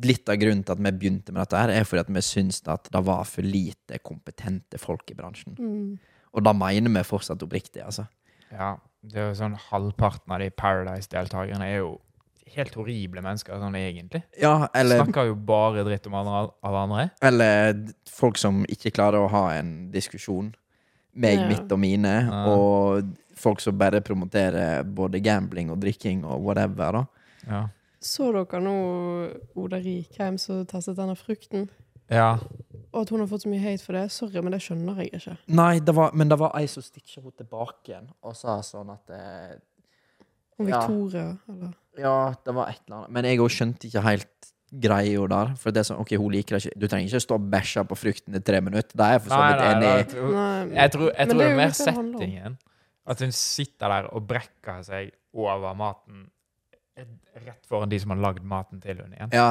[0.03, 2.63] litt av grunnen til at vi begynte med dette, her er fordi at vi syns
[2.71, 5.55] at det var for lite kompetente folk i bransjen.
[5.59, 5.93] Mm.
[6.33, 8.09] Og da mener vi fortsatt oppriktig, altså.
[8.51, 8.77] ja.
[9.03, 11.97] Det er jo sånn Halvparten av de Paradise-deltakerne er jo
[12.55, 14.23] helt horrible mennesker, sånn egentlig.
[14.41, 17.11] Ja, eller, Snakker jo bare dritt om andre, alle andre.
[17.23, 17.75] eller
[18.11, 20.55] folk som ikke klarer å ha en diskusjon.
[21.15, 21.49] Meg, Ja.
[21.49, 22.29] mitt og mine.
[22.31, 22.45] Ja.
[22.49, 23.05] Og
[23.37, 26.93] folk som bare promoterer både gambling og drikking og whatever.
[26.93, 27.05] da
[27.47, 27.69] Ja.
[28.01, 31.69] Så dere nå Oda Rikheim som testet denne frukten?
[32.11, 32.39] ja.
[32.95, 34.11] Og at hun har fått så mye hate for det?
[34.13, 35.39] Sorry, men det skjønner jeg ikke.
[35.49, 38.91] Nei, det var, men det var ei som stitcha henne tilbake igjen og sa sånn
[38.93, 39.09] at
[40.59, 40.81] Om Ja.
[40.87, 43.11] Victoria, eller Ja, det var et eller annet.
[43.11, 45.55] Men jeg òg skjønte ikke helt greia der.
[45.61, 47.85] For det er sånn, ok, hun liker det ikke Du trenger ikke stå og bæsje
[47.89, 48.97] på frukten i tre minutter.
[48.97, 49.97] Det er jeg for så vidt enig i.
[49.97, 50.31] jeg tror,
[50.73, 52.59] jeg tror, jeg tror det det er er mer det det settingen.
[53.07, 56.31] At hun sitter der og brekker seg over maten
[56.97, 59.33] rett foran de som har lagd maten til henne igjen.
[59.33, 59.51] Ja,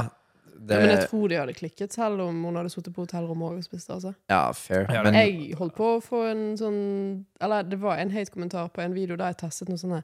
[0.61, 3.63] ja, men jeg tror de hadde klikket selv om hun hadde sittet på hotellrommet og
[3.65, 3.89] spist.
[3.89, 4.13] Altså.
[4.29, 4.85] ja fair.
[4.93, 8.81] Ja, Men Jeg holdt på å få en sånn Eller det var en hate-kommentar på
[8.83, 10.03] en video der jeg testet noen sånne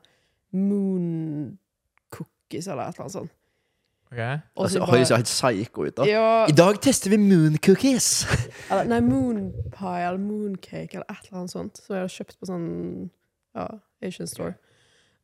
[0.51, 1.57] moon
[2.13, 3.33] cookies eller et eller annet sånt.
[4.11, 4.19] Ok?
[4.19, 6.05] Altså, så høres helt psycho ut, da.
[6.07, 8.23] ja, I dag tester vi moon cookies!
[8.71, 11.81] eller, Nei, moon pie eller mooncake eller et eller annet sånt.
[11.83, 12.69] Som jeg hadde kjøpt på sånn
[13.57, 13.67] ja,
[14.07, 14.55] Asian store.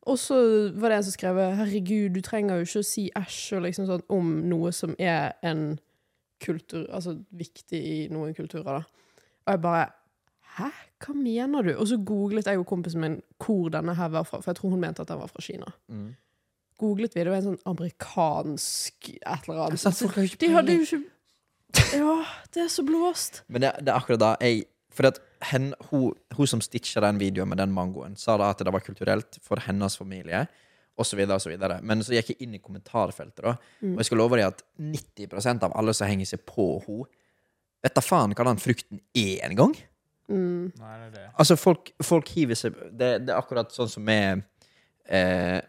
[0.04, 0.36] Og så
[0.76, 4.04] var det en som skrev 'herregud, du trenger jo ikke å si æsj' liksom sånn
[4.12, 5.78] om noe som er en
[6.44, 9.22] kultur Altså viktig i noen kulturer, da.
[9.46, 9.86] Og jeg bare
[10.58, 10.68] Hæ?
[11.04, 11.72] Hva mener du?
[11.76, 14.74] Og så googlet jeg og kompisen min hvor denne her var fra, for jeg tror
[14.74, 15.72] hun mente at den var fra Kina.
[15.92, 16.12] Mm.
[16.80, 19.84] Googlet vi, det var en sånn amerikansk et eller annet.
[20.00, 21.02] Folk De hadde jo ikke
[21.98, 22.16] Ja,
[22.54, 23.42] det er så blåst.
[23.48, 24.64] Men det, det er akkurat da jeg
[24.94, 25.10] For
[25.50, 25.72] hun,
[26.38, 29.58] hun som stitcha den videoen med den mangoen, sa da at det var kulturelt for
[29.64, 30.44] hennes familie,
[30.94, 31.64] osv., osv.
[31.82, 33.56] Men så gikk jeg inn i kommentarfeltet, da,
[33.88, 37.10] og jeg skal love deg at 90% av alle som henger seg på henne,
[37.82, 39.74] vet da faen hva den frukten er engang.
[40.30, 40.72] Mm.
[40.80, 41.28] Nei, det er det.
[41.36, 44.44] Altså, folk, folk hiver seg det, det er akkurat sånn som med
[45.04, 45.60] eh,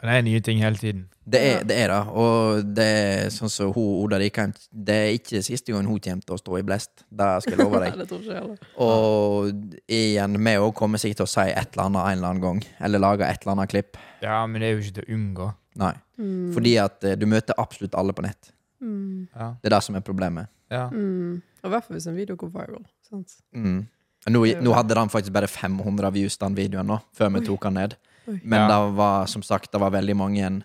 [0.00, 1.02] det er nye ting hele tiden.
[1.28, 1.98] det, er, det er da.
[2.16, 6.24] Og det er sånn som hun Oda Rikheim Det er ikke siste gang hun kommer
[6.24, 7.04] til å stå i blest.
[7.08, 8.54] Det skal jeg love deg.
[8.86, 9.50] Og
[9.84, 12.62] igjen, vi òg kommer sikkert til å si et eller annet en eller annen gang.
[12.80, 14.00] Eller lage et eller annet klipp.
[14.24, 15.50] Ja, men det er jo ikke til å unngå.
[15.80, 15.92] Nei.
[16.20, 16.48] Mm.
[16.56, 18.54] Fordi at eh, du møter absolutt alle på nett.
[18.80, 19.28] Mm.
[19.34, 19.52] Ja.
[19.60, 20.48] Det er det som er problemet.
[20.72, 20.88] ja.
[20.88, 21.42] Mm.
[21.60, 22.86] Og i hvert fall hvis en video går viral.
[23.10, 23.28] Sant?
[23.54, 23.86] Mm.
[24.28, 27.46] Nå, nå hadde den faktisk bare 500 views, den videoen, nå, før vi Oi.
[27.46, 27.94] tok den ned.
[28.28, 28.40] Oi.
[28.44, 28.66] Men Ja.
[28.68, 30.62] det var som sagt det var veldig mange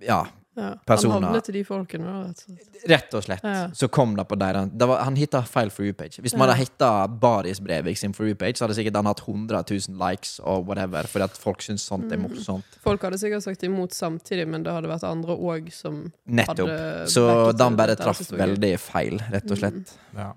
[0.00, 0.26] Ja,
[0.56, 0.74] Ja.
[0.84, 1.14] Personer.
[1.14, 2.88] Han havnet til de folkene, rett og slett.
[2.90, 3.44] rett og slett.
[3.44, 3.68] Ja.
[3.72, 6.18] Så kom det på deres var, Han hitta feil for you-page.
[6.20, 6.54] Hvis man Ja.
[6.54, 10.40] hadde hitta Baris Brevik sin for you-page, så hadde sikkert han hatt 100 000 likes
[10.42, 12.62] og whatever, fordi at folk syns sånt er Mm.
[12.82, 16.68] Folk hadde sikkert sagt imot samtidig, men det hadde vært andre òg som Nettopp.
[16.68, 19.92] hadde Så backet den bare traff så veldig feil, rett og slett.
[20.14, 20.32] Ja.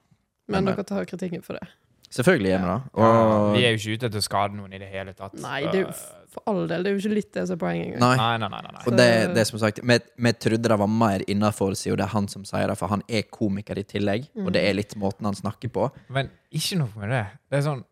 [0.47, 1.67] Men Men, dere tar kritikken for det.
[2.13, 2.81] Selvfølgelig gjør vi det.
[3.01, 3.13] Ja,
[3.53, 5.33] vi er jo ikke ute etter å skade noen i det hele tatt.
[5.41, 5.93] Nei, det er jo
[6.33, 6.83] for all del.
[6.85, 8.03] Det er jo ikke litt det som er poenget engang.
[8.03, 8.17] Nei.
[8.19, 8.73] Nei, nei, nei.
[8.75, 8.83] nei.
[8.85, 9.97] Og det, det er som sagt Vi,
[10.27, 13.01] vi trodde det var mer innafor, siden det er han som sier det, for han
[13.09, 14.29] er komiker i tillegg.
[14.43, 15.89] Og det er litt måten han snakker på.
[16.13, 17.25] Men ikke noe med det.
[17.49, 17.83] Det er sånn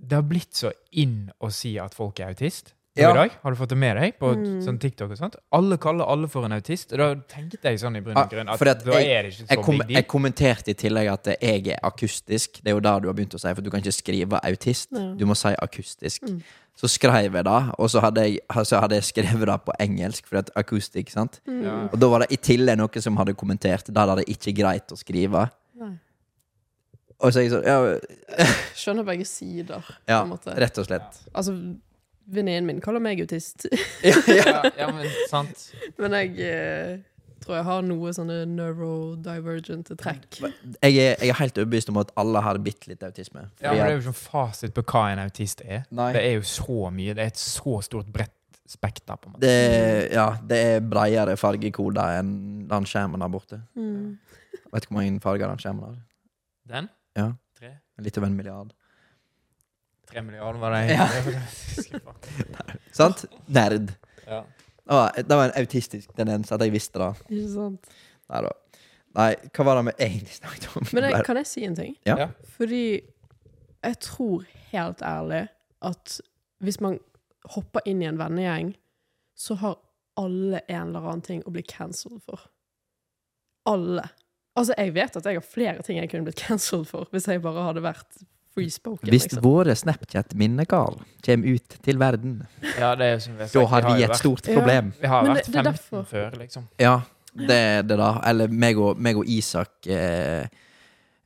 [0.00, 2.72] Det har blitt så inn å si at folk er autist.
[2.98, 3.12] Ja.
[3.12, 4.60] I dag, Har du fått det med deg på Mm.
[4.66, 5.36] sånn TikTok og sånt?
[5.52, 6.90] Alle kaller alle for en autist.
[6.92, 9.32] Og da tenkte jeg sånn i brunn og grunn at, at da jeg- er det
[9.32, 9.96] ikke Jeg, kom, big deal.
[9.96, 12.60] jeg kommenterte i tillegg at jeg er akustisk.
[12.62, 14.88] Det er jo det du har begynt å si, for du kan ikke skrive autist.
[14.90, 15.14] Ja.
[15.14, 16.22] Du må si akustisk.
[16.22, 16.42] Mm.
[16.76, 17.46] Så skrev jeg det,
[17.78, 21.40] og så hadde jeg, så hadde jeg skrevet det på engelsk, for at akustikk, sant?
[21.46, 21.62] Mm.
[21.62, 21.88] Ja.
[21.92, 23.84] Og da var det i tillegg noen som hadde kommentert.
[23.92, 25.48] Da er det ikke greit å skrive.
[25.78, 25.92] Nei.
[27.20, 28.44] Og så er jeg sånn Ja,
[28.74, 30.56] Skjønner begge sider, ja på en måte.
[30.58, 31.18] rett og slett.
[31.34, 31.76] Altså,
[32.26, 33.66] venninnen min kaller meg autist,
[34.06, 34.58] Ja, ja.
[34.78, 35.70] Ja, men sant.
[35.98, 36.98] men jeg eh,
[37.40, 40.40] tror jeg har noe sånne neurodivergent trekk.
[40.42, 43.46] Jeg, er, jeg er helt overbevist om at alle har bitte litt autisme.
[43.62, 45.86] Ja, men det er jo ikke sånn fasit på hva en autist er.
[45.90, 46.10] Nei.
[46.16, 47.16] Det er jo så mye.
[47.16, 48.36] Det er et så stort bredt
[48.70, 49.16] spekter.
[49.16, 49.46] på en måte.
[49.46, 52.34] det, ja, det er bredere fargekoder enn
[52.70, 53.62] den skjermen der borte.
[53.74, 54.18] Mm.
[54.70, 55.96] Vet du hvor mange farger den skjermen har?
[56.70, 56.90] Den?
[57.18, 57.30] Ja.
[57.58, 57.72] Tre?
[58.04, 58.70] Litt over en milliard.
[60.10, 60.80] Tre milliarder var det.
[60.94, 61.08] Ja.
[61.92, 62.00] Ja.
[62.98, 63.24] Sant?
[63.46, 63.92] Nerd.
[64.26, 64.44] ja.
[64.90, 67.10] Å, det var en autistisk tendens at jeg visste det.
[67.30, 67.92] Ikke sant?
[68.30, 68.50] Nei da.
[69.18, 70.86] Nei, hva var det vi egentlig snakket om?
[70.94, 71.94] Men jeg, kan jeg si en ting?
[72.06, 72.28] Ja.
[72.56, 75.44] Fordi jeg tror helt ærlig
[75.86, 76.16] at
[76.62, 76.98] hvis man
[77.54, 78.74] hopper inn i en vennegjeng,
[79.38, 79.78] så har
[80.20, 82.42] alle en eller annen ting å bli cancelled for.
[83.70, 84.04] Alle.
[84.58, 87.42] Altså, jeg vet at jeg har flere ting jeg kunne blitt cancelled for hvis jeg
[87.44, 88.20] bare hadde vært
[88.54, 89.08] free spoken.
[89.08, 89.42] Hvis liksom.
[89.44, 92.46] våre Snapchat-minner, Carl, kommer ut til verden,
[92.78, 94.54] Ja, det er som vi sagt, da har vi et vært- stort Ja.
[94.58, 94.92] problem.
[95.00, 96.04] Vi har Men vært det- det er 15 derfor.
[96.10, 96.68] før, liksom.
[96.78, 97.00] Ja,
[97.36, 98.20] det er det, da.
[98.26, 100.46] Eller meg og, meg og Isak eh,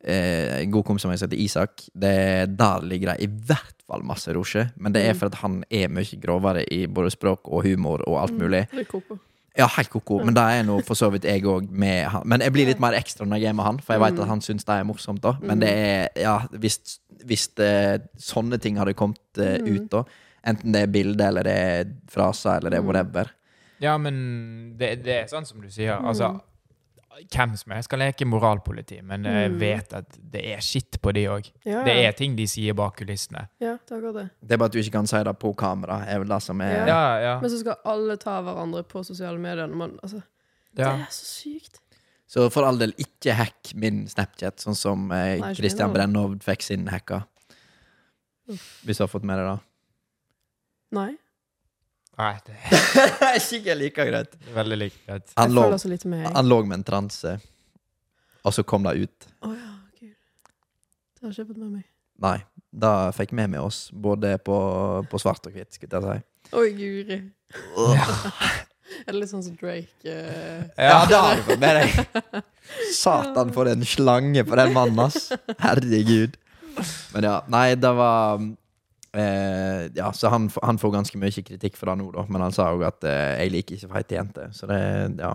[0.04, 1.70] eh, En god kompis som jeg heter Isak.
[1.98, 4.70] Det, der ligger det i hvert fall masse rosje.
[4.76, 5.18] Men det er Mm.
[5.18, 8.68] for at han er mye grovere i både språk og humor og alt mulig.
[8.70, 9.18] Det er koko.
[9.56, 10.18] Ja, helt koko.
[10.24, 12.22] Men det er nå for så vidt jeg òg med han.
[12.26, 14.22] Men jeg blir litt mer ekstra når jeg er med han, for jeg vet Mm.
[14.24, 15.20] at han syns det er morsomt.
[15.22, 19.76] da Men det er, ja, hvis, hvis det, sånne ting hadde kommet eh, Mm.
[19.76, 20.02] ut, da
[20.46, 22.86] enten det er bilde eller det er fraser eller det er Mm.
[22.88, 23.30] whatever
[23.80, 25.98] Ja, men det, det er sånn som du sier.
[26.00, 26.06] Mm.
[26.08, 26.40] Altså,
[27.30, 29.58] hvem som helst skal leke moralpoliti, men jeg Mm.
[29.60, 31.50] vet at det er skitt på de òg.
[31.64, 33.48] Ja, Det er ting de sier bak kulissene.
[33.60, 34.30] ja, det det.
[34.42, 36.04] Det er bare at du ikke kan si det på kamera.
[36.08, 36.86] er vel det som er Ja.
[36.86, 37.40] Ja, ja.
[37.40, 39.66] Men så skal alle ta hverandre på sosiale medier.
[39.66, 40.22] når Man, altså,
[40.76, 40.84] ja.
[40.96, 41.80] Det er så sykt.
[42.26, 46.00] Så for all del, ikke hack min Snapchat, sånn som eh, Nei, Christian det.
[46.00, 47.26] Brennhovd fikk sin hacka.
[48.48, 49.60] Hvis du har fått med deg det.
[50.92, 51.16] Nei.
[52.14, 52.54] Nei, det
[53.26, 54.36] er ikke like greit.
[54.54, 55.32] veldig like greit.
[55.40, 55.64] Han lå,
[56.28, 57.32] han lå med en transe,
[58.44, 59.26] og så kom det ut.
[59.42, 60.12] Å ja, gud.
[60.14, 61.88] Det har jeg ikke fått med meg.
[62.22, 62.36] Nei,
[62.70, 64.58] da fikk vi med oss, både på,
[65.10, 66.54] på svart og hvitt, skulle jeg si.
[66.54, 67.18] Oi, guri.
[68.94, 72.42] Er det litt sånn som Drake uh, Ja, da har du fått med deg!
[72.94, 75.32] Satan, for en slange på den mannen, ass.
[75.64, 76.36] Herregud.
[77.14, 78.38] Men ja, nei, det var
[79.14, 82.24] eh, Ja, så han, han får ganske mye kritikk for det nå, da.
[82.28, 84.54] Men han sa òg at eh, jeg liker ikke feite jenter.
[84.56, 84.80] Så det
[85.18, 85.34] Ja.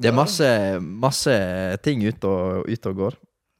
[0.00, 0.46] Det er masse,
[0.80, 1.32] masse
[1.84, 3.16] ting ute og, ut og går.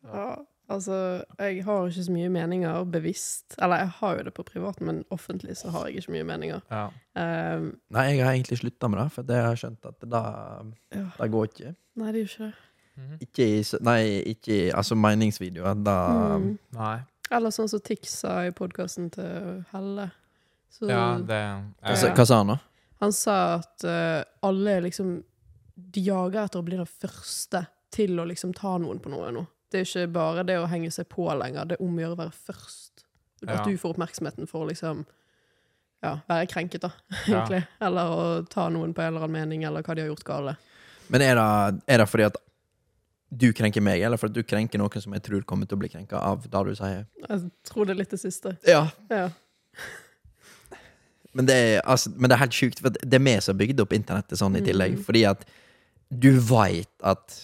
[0.08, 0.28] Ja,
[0.72, 0.94] altså,
[1.36, 3.58] jeg har ikke så mye meninger bevisst.
[3.60, 6.62] Eller jeg har jo det på privaten, men offentlig så har jeg ikke mye meninger.
[6.72, 6.86] Ja.
[7.12, 10.24] Um, Nei, jeg har egentlig slutta med det, for det har jeg skjønt at det,
[10.96, 11.04] ja.
[11.20, 11.74] det går ikke.
[12.00, 12.54] Nei, det gjør ikke det.
[13.00, 13.20] Mhm.
[13.24, 14.00] Ikke i Nei,
[14.32, 15.76] ikke i Altså meningsvideoer.
[15.84, 15.98] Da
[16.40, 16.58] Mm.
[16.72, 16.98] Nei.
[17.30, 20.08] Eller sånn som Tix sa i podkasten til Helle.
[20.70, 22.14] Så Ja, det er, sa- Ja.
[22.14, 22.58] hva sa han, da?
[23.00, 25.22] Han sa at uh, alle liksom
[25.76, 29.46] De jager etter å bli den første til å liksom ta noen på noe nå.
[29.72, 32.16] Det er ikke bare det å henge seg på lenger, det er om å gjøre
[32.16, 33.04] å være først.
[33.46, 33.64] At Ja.
[33.64, 35.06] du får oppmerksomheten for å liksom
[36.02, 36.90] ja, være krenket, da,
[37.26, 37.40] Ja.
[37.46, 37.66] egentlig.
[37.80, 40.56] Eller å ta noen på en eller annen mening, eller hva de har gjort gale.
[41.08, 42.36] Men er det, er det fordi at
[43.30, 45.80] du krenker meg, eller for at du krenker noen som jeg tror kommer til å
[45.84, 47.04] bli krenka av det du sier?
[47.28, 48.56] Jeg tror det er litt det siste.
[48.66, 48.88] Ja.
[49.10, 49.28] Ja.
[51.32, 53.60] Men det er, altså, men det er helt sjukt, for det er vi som har
[53.60, 54.96] bygd opp internettet sånn i tillegg.
[54.98, 55.04] Mm.
[55.06, 55.44] Fordi at
[56.10, 57.36] du veit at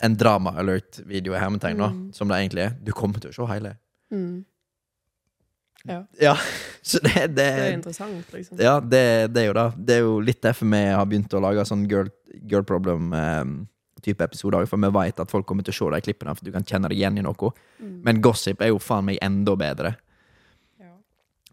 [0.00, 2.06] en drama alert-video er hermetegn, da, Mm.
[2.16, 3.74] som det egentlig er, du kommer til å se hele.
[4.10, 4.44] Mm.
[6.20, 6.34] Ja,
[6.82, 8.58] så det, det, Det er interessant, liksom.
[8.60, 9.66] Ja, det, det er jo det.
[9.76, 12.08] Det er jo litt derfor vi har begynt å lage sånn girl,
[12.48, 12.64] girl
[14.00, 14.66] problem-type episoder.
[14.66, 16.88] For vi vet at folk kommer til å se de klippene, for du kan kjenne
[16.88, 17.52] deg igjen i noe.
[17.80, 18.02] Mm.
[18.04, 19.96] Men gossip er jo faen meg enda bedre.
[20.78, 20.94] ja,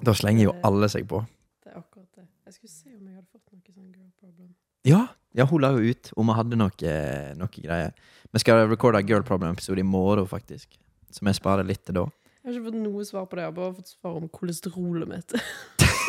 [0.01, 1.25] Da slenger jo alle seg på.
[1.63, 2.27] det er akkurat det.
[2.45, 4.55] Jeg skulle se om jeg hadde fått noe sånn girl problem.
[4.83, 7.93] Ja, ja hun la jo ut om vi hadde noe, noe greier.
[8.31, 10.77] Vi skal recorde Girl Problem-episode i morgen, faktisk.
[11.11, 12.05] Så vi sparer litt til da.
[12.43, 13.43] Jeg har ikke fått noe svar på det.
[13.43, 15.33] Jeg har bare fått svar om kolesterolet mitt.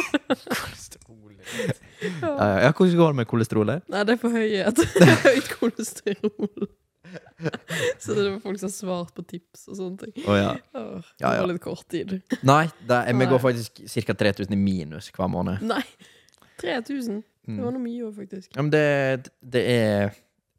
[0.39, 1.18] Ja,
[2.03, 3.87] ja, ja, hvordan går det med kolesterolet?
[3.93, 4.83] Nei, det er for høyhet.
[5.29, 6.69] Høyt kolesterol.
[7.99, 10.15] Så det var folk som har svart på tips og sånne ting.
[10.29, 10.51] Oh, ja.
[10.77, 11.41] Åh, det Ja, ja.
[11.45, 12.17] var litt kort tid.
[12.47, 14.17] Nei, er, vi går faktisk ca.
[14.25, 15.63] 3000 i minus hver måned.
[15.65, 15.83] Nei!
[16.61, 17.23] 3000.
[17.49, 17.79] Det var Mm.
[17.79, 18.51] noe mye òg, faktisk.
[18.53, 20.11] Ja, men det, det er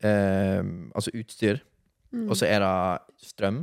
[0.02, 0.64] eh,
[0.96, 1.60] altså utstyr,
[2.12, 2.24] Mm.
[2.32, 3.60] og så er det strøm,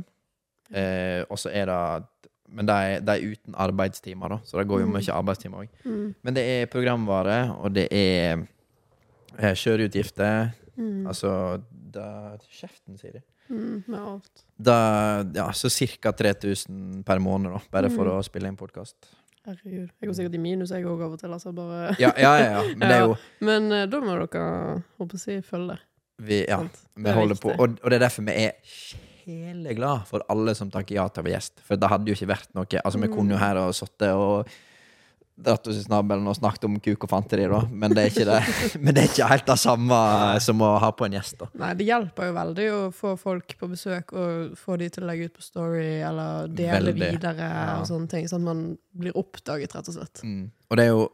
[0.71, 2.05] eh, og så er det
[2.49, 4.93] Men det er, uten arbeidstimer, da, så det går jo Mm.
[4.93, 5.69] mye arbeidstimer òg.
[5.85, 6.15] Mm.
[6.23, 8.45] Men det er programvare, og det er
[9.37, 10.53] eh, kjøreutgifter.
[10.77, 11.07] Mm.
[11.07, 13.21] Altså da, Kjeften, sier de.
[13.49, 13.83] Mm.
[13.87, 14.43] Med alt.
[14.59, 14.77] Da,
[15.35, 16.11] ja, så ca.
[16.11, 18.17] 3000 per måned, da, bare for Mm.
[18.19, 18.95] å spille inn podkast.
[19.47, 19.89] Herregud.
[20.01, 21.29] Jeg går sikkert i minus, jeg òg, av og til.
[21.31, 21.95] Altså bare.
[22.03, 25.77] Ja, ja, ja, ja, men jo Men eh, da må dere håper si, følge.
[26.19, 26.57] Vi, ja,
[26.97, 27.41] vi holder viktig.
[27.41, 27.61] på.
[27.61, 28.51] Og, og det er derfor vi er
[29.27, 31.59] sjeleglad for alle som takker ja til å være gjest.
[31.67, 33.43] For det hadde jo ikke vært noe Altså, vi kunne jo Mm.
[33.43, 34.47] her og sittet og
[35.37, 38.25] dratt oss i snabelen og snakket om kuk og fanteri, da, men det er ikke
[38.25, 38.37] det
[38.81, 39.99] Men det er ikke helt det samme
[40.41, 41.45] som å ha på en gjest, da.
[41.61, 45.11] Nei, det hjelper jo veldig å få folk på besøk og få de til å
[45.11, 47.11] legge ut på Story eller dele Veldig.
[47.19, 47.77] videre Ja.
[47.79, 50.23] og sånne ting, sånn at man blir oppdaget, rett og slett.
[50.25, 50.49] Mm.
[50.71, 51.05] Og det er jo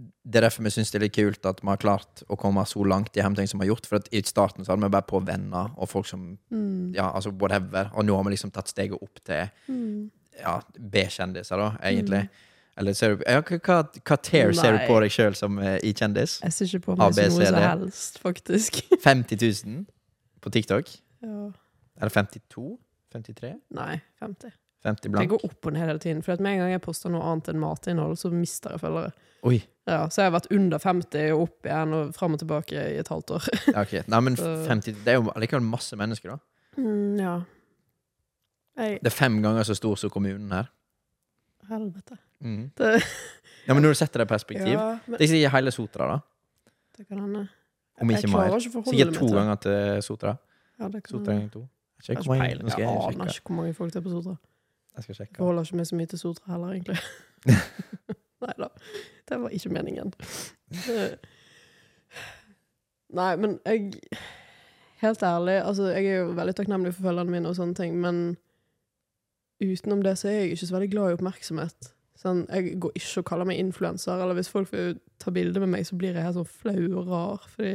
[0.00, 2.62] det er derfor vi syns det er litt kult at vi har klart å komme
[2.68, 3.88] så langt i Hemting som vi har gjort.
[3.90, 6.94] For i starten så hadde vi bare på venner og folk som Mm.
[6.94, 7.90] Ja, altså whatever.
[7.94, 10.10] Og nå har vi liksom tatt steget opp til Mm.
[10.38, 12.22] ja, B-kjendiser, da, egentlig.
[12.28, 12.46] Mm.
[12.78, 15.92] Eller ser du ja, hva, hva, tear ser du på deg sjøl som uh, i
[15.92, 16.38] kjendis?
[16.42, 18.80] Jeg ser ikke på meg som noe som helst, faktisk.
[19.04, 19.36] 50
[19.66, 19.84] 000
[20.40, 20.88] på TikTok?
[21.22, 21.50] Ja.
[22.00, 22.78] Eller 52?
[23.12, 23.54] 53?
[23.76, 24.54] Nei, 50.
[24.82, 26.22] 50 Det Jeg går opp og ned hele tiden.
[26.24, 29.12] For med en gang jeg poster noe annet enn matinnhold, så mister jeg følgere.
[29.48, 29.58] Oi.
[29.90, 32.98] Ja, så jeg har vært under 50 og opp igjen og fram og tilbake i
[33.00, 33.46] et halvt år.
[33.72, 34.02] Ja, okay.
[34.06, 36.38] Nei, men 50 Det er jo likevel masse mennesker, da.
[36.78, 37.32] Mm, ja.
[38.78, 40.70] Jeg, Det er fem ganger så stor som kommunen her.
[41.68, 42.18] helvete.
[42.40, 42.70] Mm.
[42.78, 43.02] Det,
[43.66, 46.06] Ja, men når du setter det i perspektiv ja, men, Det er ikke hele Sotra,
[46.08, 46.70] da.
[46.96, 47.42] det kan hende.
[48.00, 48.56] Om ikke mer.
[48.58, 50.36] Sikkert to ganger til Sotra.
[50.80, 51.66] Ja, det kan Sotra ganger to.
[52.08, 52.24] Jeg, Jeg.
[52.24, 54.36] Jeg jeg aner ikke hvor mange folk det er på Sotra.
[54.96, 55.36] Jeg skal Jeg sjekke.
[55.36, 56.98] forholder ikke meg så mye til Sotra heller, egentlig.
[58.40, 58.70] Nei da.
[59.28, 60.14] Det var ikke meningen.
[60.70, 61.16] Eh,
[63.10, 63.92] Nei, men jeg
[65.00, 68.34] Helt ærlig, altså, jeg er jo veldig takknemlig for følgerne mine og sånne ting, men
[69.64, 71.88] utenom det så er jeg ikke så veldig glad i oppmerksomhet.
[72.20, 75.72] Sånn, jeg går ikke og kaller meg influenser, eller hvis folk vil ta bilde med
[75.72, 77.72] meg, så blir jeg helt sånn flau og rar, fordi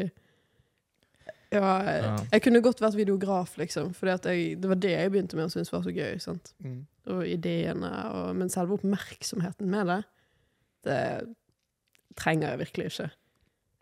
[1.56, 5.48] ja, jeg, jeg kunne godt vært videograf, liksom, fordi det var det jeg begynte med
[5.50, 6.20] å synes var så gøy.
[6.22, 6.54] sant?
[6.62, 6.84] Mm.
[7.10, 10.04] og ideene, og, men selve oppmerksomheten med det,
[10.86, 11.00] det
[12.20, 13.10] trenger jeg virkelig ikke.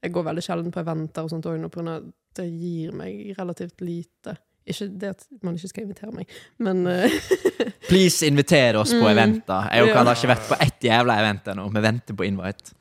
[0.03, 4.33] Jeg går veldig sjelden på eventer og sånt òg, av det gir meg relativt lite.
[4.65, 6.29] Ikke det at man ikke skal invitere meg,
[6.63, 7.11] men eh,
[7.89, 9.11] Please inviter oss på Mm.
[9.11, 9.69] eventer.
[9.71, 10.03] Jeg Ja.
[10.03, 11.67] Har ikke vært på ett jævla event ennå.
[11.73, 12.73] Vi venter på invite.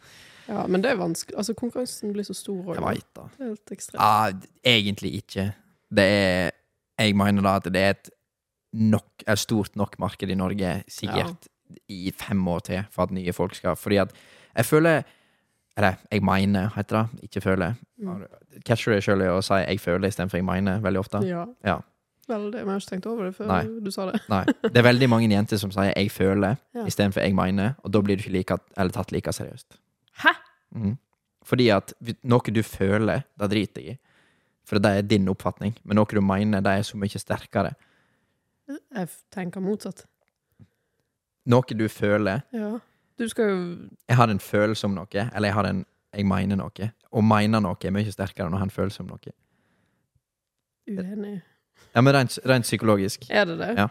[0.49, 1.37] Ja, men det er vanskelig.
[1.39, 2.75] Altså, konkurransen blir så stor.
[2.75, 3.29] Jeg veit da.
[3.39, 4.01] Det helt ekstremt.
[4.01, 4.33] Ja,
[4.65, 5.55] egentlig ikke.
[5.93, 6.51] Det er
[6.99, 8.11] Jeg mener da at det er et
[8.73, 11.49] nok, et stort nok marked i Norge, sikkert
[11.89, 14.13] i fem år til, for at nye folk skal Fordi at
[14.57, 15.03] jeg føler
[15.77, 17.23] Eller jeg mener, heter det.
[17.23, 17.75] Ikke føler.
[17.99, 18.25] Mm.
[18.67, 21.23] Catcher det sjøl i å si 'jeg føler' istedenfor 'jeg mener' veldig ofte.
[21.27, 21.47] Ja.
[21.65, 21.79] Ja.
[22.29, 22.59] Veldig.
[22.59, 23.81] Jeg har ikke tenkt over det før Nei.
[23.81, 24.21] du sa det.
[24.29, 24.45] Nei.
[24.45, 26.85] Det er veldig mange jenter som sier 'jeg føler' Ja.
[26.85, 29.79] istedenfor 'jeg mener', og da blir du ikke like, eller tatt like seriøst.
[30.19, 30.33] Hæ?!
[30.75, 30.99] Mm.
[31.45, 31.93] Fordi at
[32.23, 33.99] noe du føler, det driter jeg i.
[34.65, 35.75] For det er din oppfatning.
[35.85, 37.75] Men noe du mener, det er så mye sterkere.
[38.95, 40.05] Jeg tenker motsatt.
[41.47, 42.79] Noe du føler Ja.
[43.19, 46.57] Du skal jo Jeg har en følelse om noe, eller jeg har en Jeg mener
[46.57, 46.91] noe.
[47.13, 49.33] Å mene noe er mye sterkere enn å ha en følelse om noe.
[50.89, 51.41] uenig.
[51.95, 53.31] Ja, men rent, rent psykologisk.
[53.31, 53.75] Er det det?
[53.79, 53.89] Ja.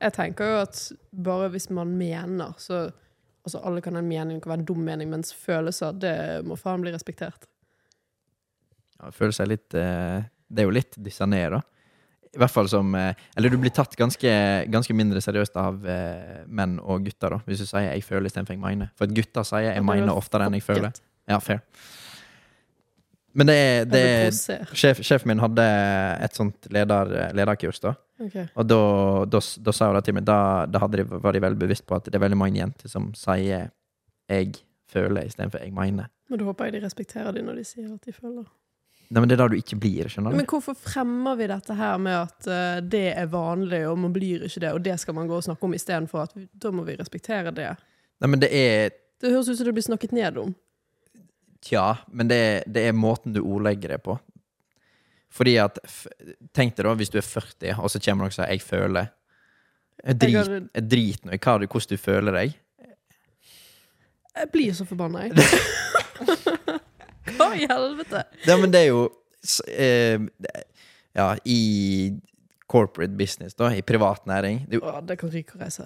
[0.00, 2.90] Jeg tenker jo at bare hvis man mener, så
[3.42, 6.14] Altså, alle kan ha en mening, det kan være en dum mening, mens følelser, det
[6.46, 7.48] må faen bli respektert.
[9.00, 11.62] Ja, følelser er litt eh, Det er jo litt dyssa ned, da.
[12.32, 14.30] I hvert fall som eh, Eller du blir tatt ganske,
[14.72, 18.54] ganske mindre seriøst av eh, menn og gutter, da, hvis du sier 'jeg føler' istedenfor
[18.54, 18.88] 'jeg mener'.
[18.96, 21.00] For at gutter sier 'jeg Ja, er mener' oftere enn 'jeg føler'.
[21.28, 21.60] Ja, fair.
[23.34, 24.32] Men det er, det
[24.76, 25.64] sjef, Sjefen min hadde
[26.20, 27.94] et sånt leder, lederkurs, da.
[28.20, 28.46] Okay.
[28.56, 28.80] Og da,
[29.24, 30.24] da, da sa hun det til meg.
[30.28, 32.88] Da, da hadde de, var de veldig bevisst på at det er veldig mange jenter
[32.88, 33.70] som sier
[34.28, 34.54] 'jeg
[34.88, 36.08] føler' istedenfor 'jeg mener'.
[36.28, 38.44] Men da håper jeg de respekterer det når de sier at de føler.
[39.12, 40.38] Nei, men det er da du ikke blir, skjønner du?
[40.40, 44.46] Men hvorfor fremmer vi dette her med at uh, det er vanlig, og man blir
[44.46, 46.94] ikke det, og det skal man gå og snakke om istedenfor at da må vi
[46.96, 47.74] respektere det?
[48.22, 50.54] Nei, men det er Det høres ut som det blir snakket ned om.
[51.62, 54.16] Tja, men det, er- det er måten du ordlegger det på.
[55.32, 55.76] Fordi at
[56.56, 59.12] Tenk deg da, hvis du er 40, og så kommer noen og sier 'jeg føler'.
[60.02, 62.56] Jeg driter drit, jeg drit nå i hva hvordan du føler deg.
[64.36, 65.36] Jeg blir så forbanna, jeg.
[67.38, 68.24] Hva i helvete?
[68.46, 69.02] Ja, men det er jo
[69.68, 70.18] eh,
[71.14, 72.12] Ja, i
[72.72, 75.84] corporate business, da, i privat næring det, er jo- Å, det kan ryke og reise.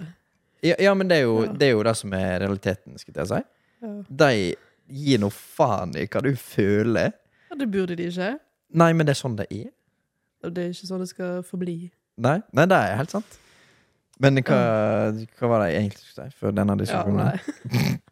[0.63, 1.51] ja, ja, men det er, jo, Ja.
[1.53, 3.41] det er jo det som er realiteten, skulle jeg si.
[3.81, 3.91] Ja.
[4.09, 4.55] De
[4.89, 7.11] gir nå faen i hva du føler.
[7.49, 8.39] Ja, det burde de ikke.
[8.73, 9.67] Nei, men det er sånn det er.
[10.43, 11.91] Og det er ikke sånn det skal forbli.
[12.17, 13.37] Nei, nei det er helt sant.
[14.19, 17.19] Men hva, hva var det jeg egentlig skulle si før denne Ja, diskusjonen?
[17.25, 17.99] nei.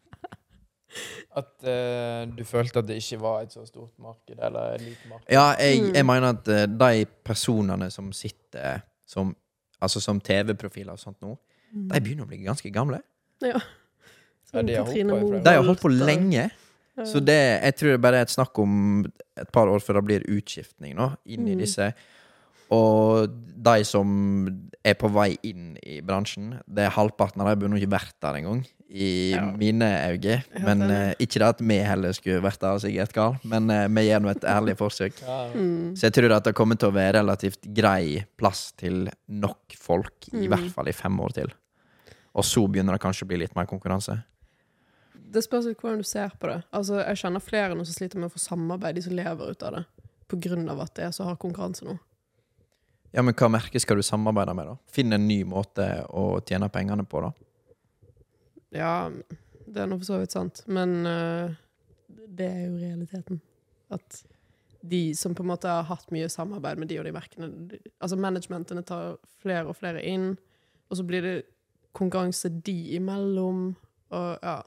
[1.35, 5.09] At uh, du følte at det ikke var et så stort marked, eller et lite
[5.11, 5.27] marked.
[5.31, 5.93] Ja, jeg, Mm.
[5.95, 9.35] jeg mener at uh, de personene som sitter som,
[9.81, 11.35] altså som TV-profiler og sånt nå,
[11.76, 13.01] de begynner å bli ganske gamle.
[13.43, 13.59] Ja,
[14.53, 16.49] ja de har på De har holdt på lenge.
[16.95, 17.03] Ja.
[17.05, 19.03] Så det, jeg tror det bare er et snakk om
[19.35, 21.91] et par år før det blir utskiftning nå, inn i Mm.
[22.74, 23.30] Og
[23.66, 24.10] de som
[24.86, 28.40] er på vei inn i bransjen, det er halvparten av de burde ikke vært der
[28.42, 28.64] engang.
[28.96, 29.42] I Ja.
[29.58, 30.44] mine øyne.
[30.64, 34.04] Men eh, ikke det at vi heller skulle vært der, Sigurd Karl, men uh, vi
[34.08, 35.18] gjør nå et ærlig forsøk.
[35.26, 35.50] Ja.
[35.54, 35.96] Mm.
[35.98, 40.30] Så jeg tror at det kommer til å være relativt grei plass til nok folk,
[40.32, 40.48] i Mm.
[40.54, 41.52] hvert fall i fem år til.
[42.36, 44.24] Og så begynner det kanskje å bli litt mer konkurranse.
[45.32, 46.64] Det spørs litt hvordan du ser på det.
[46.72, 49.64] Altså, jeg kjenner flere nå som sliter med å få samarbeid, de som lever ut
[49.64, 49.86] av det.
[50.30, 51.98] På grunn av at det er så hard konkurranse nå.
[53.16, 54.76] Ja, men hva merke skal du samarbeide med, da?
[54.92, 57.32] Finn en ny måte å tjene pengene på, da.
[58.76, 58.96] Ja,
[59.66, 60.64] det er nå for så vidt sant.
[60.68, 61.54] Men uh,
[62.12, 63.40] det er jo realiteten.
[63.96, 64.20] At
[64.86, 67.80] de som på en måte har hatt mye samarbeid med de og de merkene de,
[68.04, 70.34] Altså managementene tar flere og flere inn,
[70.90, 71.36] og så blir det
[71.96, 73.70] konkurranse de imellom,
[74.14, 74.60] og ja.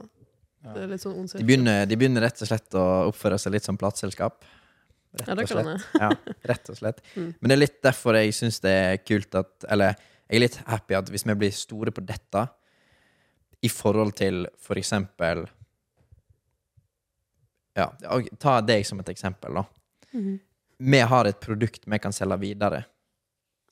[0.59, 1.57] Det er litt sånn ond De
[1.87, 4.43] de begynner rett og slett å oppføre seg litt som plateselskap.
[5.19, 5.87] Rett og slett.
[5.99, 6.11] Ja,
[6.51, 7.01] rett og slett.
[7.17, 7.29] Mm.
[7.41, 9.95] Men det er litt derfor jeg syns det er kult at Eller
[10.29, 12.43] jeg er litt happy at hvis vi blir store på dette,
[13.65, 15.47] i forhold til for eksempel
[17.79, 17.89] Ja,
[18.39, 19.65] ta deg som et eksempel, da.
[20.13, 20.39] Mhm.
[20.79, 22.85] Vi har et produkt vi kan selge videre.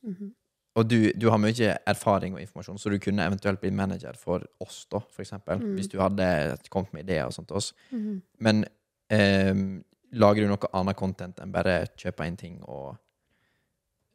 [0.02, 0.32] Mhm.
[0.76, 4.44] Og du, du har mye erfaring og informasjon, så du kunne eventuelt bli manager for
[4.60, 5.58] oss, da, for eksempel.
[5.58, 5.74] Mm.
[5.78, 6.26] Hvis du hadde
[6.70, 7.72] kommet med ideer og sånt til oss.
[7.90, 8.18] Mhm.
[8.44, 8.64] Men
[9.10, 12.96] ehm, lager du noe annet content enn bare kjøpe inn ting og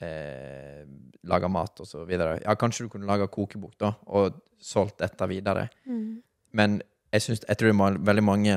[0.01, 0.83] eh,
[1.27, 2.39] lage mat og så videre?
[2.45, 5.67] Ja, kanskje du kunne lage kokebok, da, og solgt dette videre.
[5.85, 6.21] Mm.
[6.57, 6.81] Men
[7.11, 8.55] jeg, synes, jeg tror det er veldig mange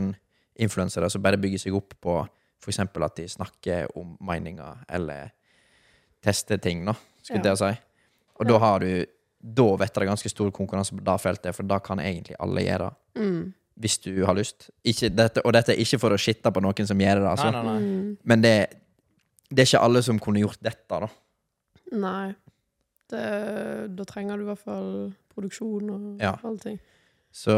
[0.63, 2.19] influensere som bare bygger seg opp på
[2.65, 2.79] f.eks.
[2.81, 5.33] at de snakker om meninger, eller
[6.25, 7.57] tester ting, da, skulle Ja.
[7.57, 7.73] si.
[8.41, 9.05] Og da har du
[9.45, 12.35] Da vet jeg det er ganske stor konkurranse på det feltet, for da kan egentlig
[12.41, 12.95] alle gjøre det.
[13.81, 14.69] Hvis du har lyst.
[14.87, 17.51] Ikke, dette, og dette er ikke for å skitte på noen som gjør det, altså.
[17.51, 17.81] Nei, nei, nei.
[17.83, 18.17] Mhm.
[18.25, 18.55] Men det,
[19.51, 21.09] det er ikke alle som kunne gjort dette, da.
[21.99, 22.35] Nei.
[23.11, 23.25] Det,
[23.97, 24.91] da trenger du i hvert fall
[25.35, 26.37] produksjon og Ja.
[26.47, 26.79] allting.
[27.35, 27.51] Så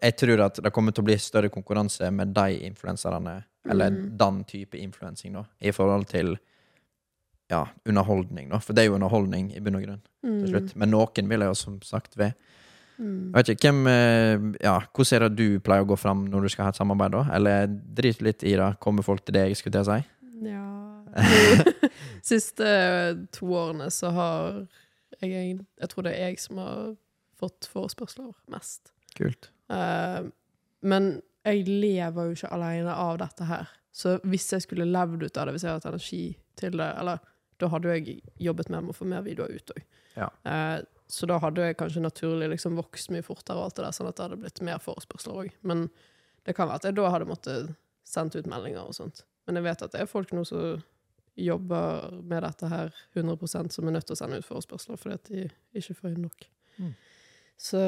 [0.00, 4.16] jeg tror at det kommer til å bli større konkurranse med de influenserne, eller mm.
[4.16, 6.38] den type influensing, da, i forhold til
[7.50, 8.58] ja, underholdning, da.
[8.64, 10.48] For det er jo underholdning i bunn og grunn, til Mhm.
[10.48, 10.76] slutt.
[10.76, 12.32] Men noen vil jeg jo som sagt ved.
[12.98, 16.46] Jeg vet ikke, hvem eh, Ja, hvordan er det du pleier å gå fram når
[16.46, 17.24] du skal ha et samarbeid, da?
[17.36, 20.48] Eller drit litt i det, kommer folk til deg, skulle jeg si?
[20.48, 20.66] Ja
[22.30, 22.72] Siste
[23.34, 24.58] to årene så har
[25.22, 26.82] jeg Jeg tror det er jeg som har
[27.38, 28.90] fått forespørsler mest.
[29.14, 29.50] Kult.
[29.70, 30.26] Uh,
[30.82, 33.70] men jeg lever jo ikke alene av dette her.
[33.94, 36.22] Så hvis jeg skulle levd ut av det, hvis jeg hadde hatt energi
[36.58, 37.22] til det, eller
[37.62, 39.84] da hadde jeg jobbet med å få mer videoer ut òg.
[40.18, 40.28] Ja.
[41.08, 44.10] Så da hadde jeg kanskje naturlig liksom vokst mye fortere, og alt det der, sånn
[44.10, 45.54] at det hadde blitt mer forespørsler òg.
[45.68, 45.86] Men
[46.44, 47.72] det kan være at jeg da hadde måttet
[48.08, 49.24] sendt ut meldinger og sånt.
[49.48, 50.82] Men jeg vet at det er folk nå som
[51.38, 55.28] jobber med dette her 100% som er nødt til å sende ut forespørsler fordi at
[55.30, 55.44] de
[55.80, 56.48] ikke får inn nok.
[56.78, 56.94] Mm.
[57.58, 57.82] Så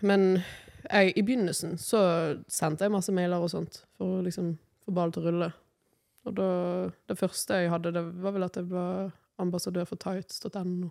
[0.00, 0.26] Men
[0.88, 2.00] jeg, i begynnelsen så
[2.48, 4.54] sendte jeg masse mailer og sånt for å liksom
[4.86, 5.50] få ballen til å rulle.
[6.28, 6.48] Og da,
[7.08, 10.90] det første jeg hadde, det var vel at jeg var ambassadør for tights.no.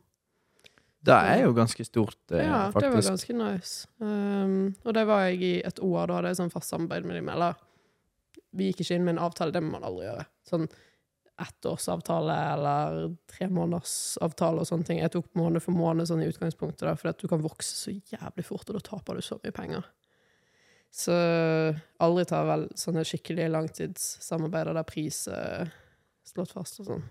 [1.00, 3.88] Det er jo ganske stort, eh, Ja, det var ganske nice.
[4.00, 6.08] Um, og det var jeg i et år.
[6.08, 7.30] Da hadde jeg sånn fast samarbeid med dem.
[7.32, 7.56] Eller
[8.52, 10.26] vi gikk ikke inn med en avtale, det må man aldri gjøre.
[10.50, 10.68] Sånn
[11.40, 12.98] ettårsavtale eller
[13.32, 14.36] tre måneders og
[14.68, 15.00] sånne ting.
[15.00, 18.44] Jeg tok måned for måned sånn i utgangspunktet, da, at du kan vokse så jævlig
[18.44, 19.88] fort, og da taper du så mye penger.
[20.92, 21.16] Så
[22.02, 25.72] aldri ta vel sånne skikkelige langtidssamarbeider der pris er
[26.28, 27.08] slått fast og sånn.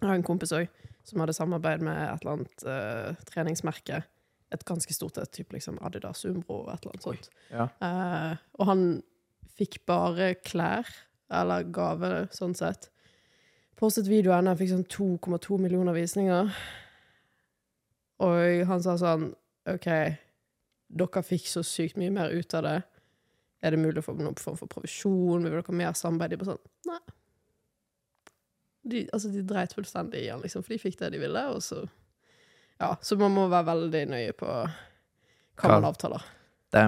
[0.00, 0.70] Jeg har en kompis òg
[1.04, 4.02] som hadde samarbeid med et eller annet uh, treningsmerke.
[4.54, 7.30] Et ganske stort et, typ liksom Adidas Umbro og et eller annet sånt.
[7.50, 7.68] Ja.
[7.82, 8.86] Uh, og han
[9.54, 10.88] fikk bare klær,
[11.34, 12.90] eller gave, sånn sett.
[13.78, 16.50] Postet videoen, han fikk sånn 2,2 millioner visninger.
[18.24, 19.32] Og han sa sånn
[19.70, 19.88] OK,
[20.94, 22.78] dere fikk så sykt mye mer ut av det.
[23.64, 25.44] Er det mulig å få noen form for provisjon?
[25.44, 26.34] Vil dere ha mer samarbeid?
[26.34, 27.00] De bare sånn Nei.
[28.84, 31.62] De, altså, de dreit fullstendig i han, liksom, for de fikk det de ville, og
[31.64, 31.82] så
[32.80, 36.22] Ja, så man må være veldig nøye på hva man avtaler.
[36.74, 36.82] Det,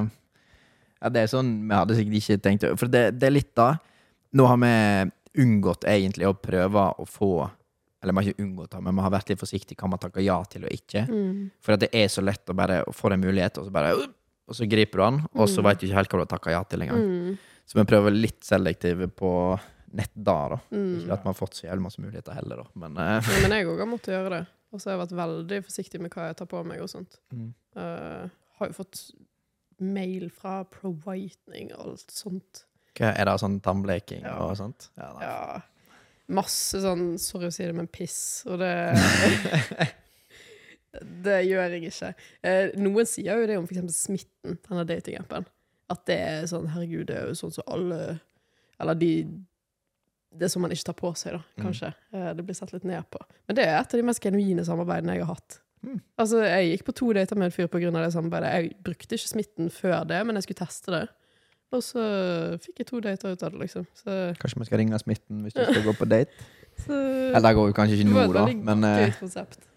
[1.01, 3.69] ja, det er sånn vi hadde sikkert ikke tenkt For det, det er litt da
[4.37, 4.73] Nå har vi
[5.45, 7.29] unngått egentlig å prøve å få
[8.03, 10.25] Eller vi har ikke unngått det, men vi har vært litt forsiktige hva man takker
[10.27, 11.05] ja til og ikke.
[11.09, 11.51] Mm.
[11.63, 13.95] For det er så lett å bare få en mulighet, og så bare
[14.47, 15.65] Og så griper du den, og så Mm.
[15.71, 17.07] vet du ikke helt hva du har takka ja til engang.
[17.07, 17.39] Mm.
[17.67, 19.31] Så vi prøver litt selektive på
[19.93, 20.59] nett da, da.
[20.73, 20.99] Mm.
[21.03, 22.67] Ikke at man har fått så jævlig masse muligheter heller, da.
[22.75, 23.21] Men uh.
[23.21, 24.43] Ja, men jeg òg har måttet gjøre det.
[24.75, 26.81] Og så har jeg vært veldig forsiktig med hva jeg tar på meg.
[26.83, 27.21] og sånt.
[27.33, 27.53] Mm.
[27.77, 28.27] Uh,
[28.59, 29.05] har jo fått
[29.79, 32.65] mail fra Pro Whitening og alt sånt.
[32.97, 34.39] hva er det sånn tannbleking Ja.
[34.47, 34.91] og sånt?
[34.97, 35.11] Ja.
[35.21, 35.63] Ja,
[36.33, 38.43] Masse sånn Sorry å si det, men piss.
[38.51, 38.73] Og det
[41.27, 42.09] Det gjør jeg ikke.
[42.47, 43.99] Eh, noen sier jo det om f.eks.
[43.99, 45.45] smitten, denne datingappen.
[45.93, 47.99] At det er sånn Herregud, det er jo sånn som alle
[48.83, 49.11] Eller de
[50.39, 51.65] Det sånn man ikke tar på seg, da, Mm.
[51.67, 51.93] kanskje.
[52.13, 52.37] Mm.
[52.37, 53.19] det blir sett litt ned på.
[53.49, 55.61] Men det er et av de mest genuine samarbeidene jeg har hatt.
[55.85, 56.01] Mm.
[56.19, 57.91] Altså, Jeg gikk på to dater med en fyr pga.
[57.91, 58.53] det samarbeidet.
[58.53, 61.09] Jeg brukte ikke smitten før det, men jeg skulle teste det.
[61.73, 62.03] Og så
[62.63, 63.87] fikk jeg to dater ut av det, liksom.
[63.95, 66.31] Så, Kanskje vi skal ringe Smitten hvis du skal gå på date?
[66.87, 66.93] så
[67.35, 68.99] Eller går jo kanskje ikke nå, da, men uh...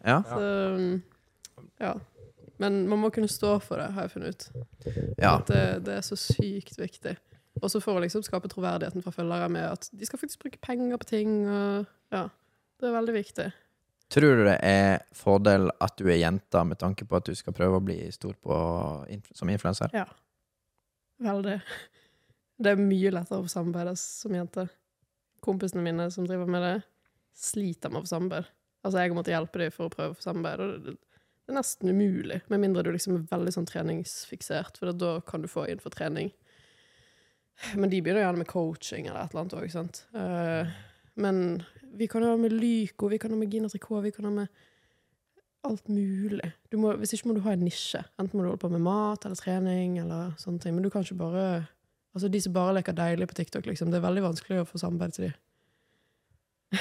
[0.06, 0.22] ja.
[0.30, 1.02] Så,
[1.80, 1.94] ja.
[2.60, 4.66] Men man må kunne stå for det, har jeg funnet ut.
[5.18, 5.38] Ja.
[5.38, 7.16] At det, det er så sykt viktig.
[7.66, 11.02] Også for å liksom skape troverdigheten fra følgere med at de skal faktisk bruke penger
[11.02, 11.34] på ting.
[11.48, 12.28] Og, ja,
[12.80, 13.50] det er veldig viktig.
[14.10, 17.54] Tror du det er fordel at du er jente med tanke på at du skal
[17.54, 18.56] prøve å bli stor på,
[19.38, 19.92] som influenser?
[19.94, 20.08] Ja.
[21.22, 21.60] Veldig.
[22.60, 24.66] Det er mye lettere å samarbeide som jente.
[25.46, 26.74] Kompisene mine som driver med det,
[27.38, 28.50] sliter med å få samarbeid.
[28.84, 31.60] Altså, jeg måtte hjelpe dem for å prøve å få samarbeid, og det, det er
[31.60, 32.42] nesten umulig.
[32.52, 35.94] Med mindre du liksom er veldig sånn treningsfiksert, for da kan du få inn for
[35.94, 36.34] trening.
[37.76, 40.02] Men de begynner gjerne med coaching eller et eller annet òg, sant.
[40.16, 40.72] Eh,
[41.20, 41.42] men
[42.00, 44.48] vi kan ha med Lyco, vi kan ha med Gina Tricot, vi kan ha med
[45.68, 46.52] alt mulig.
[46.72, 48.02] Du må, hvis ikke må du ha en nisje.
[48.22, 50.76] Enten må du holde på med mat eller trening eller sånne ting.
[50.78, 51.50] Men du kan ikke bare
[52.10, 53.92] Altså, de som bare leker deilig på TikTok, liksom.
[53.94, 56.80] Det er veldig vanskelig å få samarbeid til de.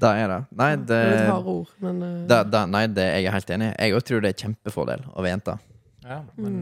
[0.00, 0.38] Det er det.
[0.58, 2.14] Nei, det, Det er litt harde ord, men uh...
[2.30, 3.74] det, det, nei, det jeg er helt enig i.
[3.76, 5.58] Jeg òg tror det er kjempefordel å være jente.
[6.02, 6.56] Ja, men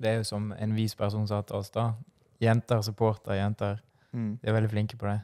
[0.00, 1.90] det er jo som en vis person sa til oss, da.
[2.40, 3.82] Jenter supporter jenter.
[4.12, 5.18] De er veldig flinke på det.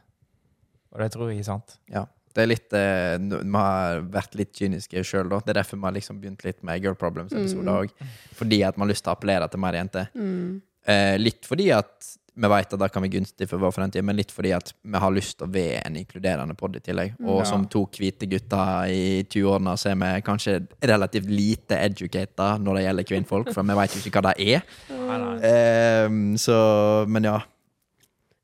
[0.92, 1.78] Og det tror jeg er sant.
[1.92, 2.04] Ja.
[2.36, 5.38] Det er litt eh, Vi har vært litt kyniske sjøl, da.
[5.40, 8.10] Det er derfor vi har liksom begynt litt med Girl Problems-episoder Mm.
[8.36, 10.10] Fordi at vi har lyst til å appellere til mer jenter.
[10.14, 14.04] mm, Eh, litt fordi at vi vet at det kan være gunstig for vår fremtid,
[14.04, 17.14] men litt fordi at vi har lyst til å være en inkluderende pod i tillegg.
[17.24, 17.44] Og Ja.
[17.44, 22.84] som to hvite gutter i 20-årene så er vi kanskje relativt lite educata når det
[22.84, 24.62] gjelder kvinnfolk, for vi vet jo ikke hva det er.
[24.90, 25.36] Nei, nei.
[25.48, 27.38] Eh, så, men ja.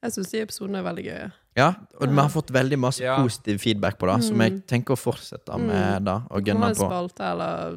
[0.02, 1.32] Jeg syns de episodene er veldig gøye.
[1.54, 1.68] Ja,
[2.00, 3.18] og vi har fått veldig masse Ja.
[3.22, 4.62] positiv feedback på det, så vi Mm.
[4.66, 6.88] tenker å fortsette med det og gønne på.
[6.88, 7.76] spalte, eller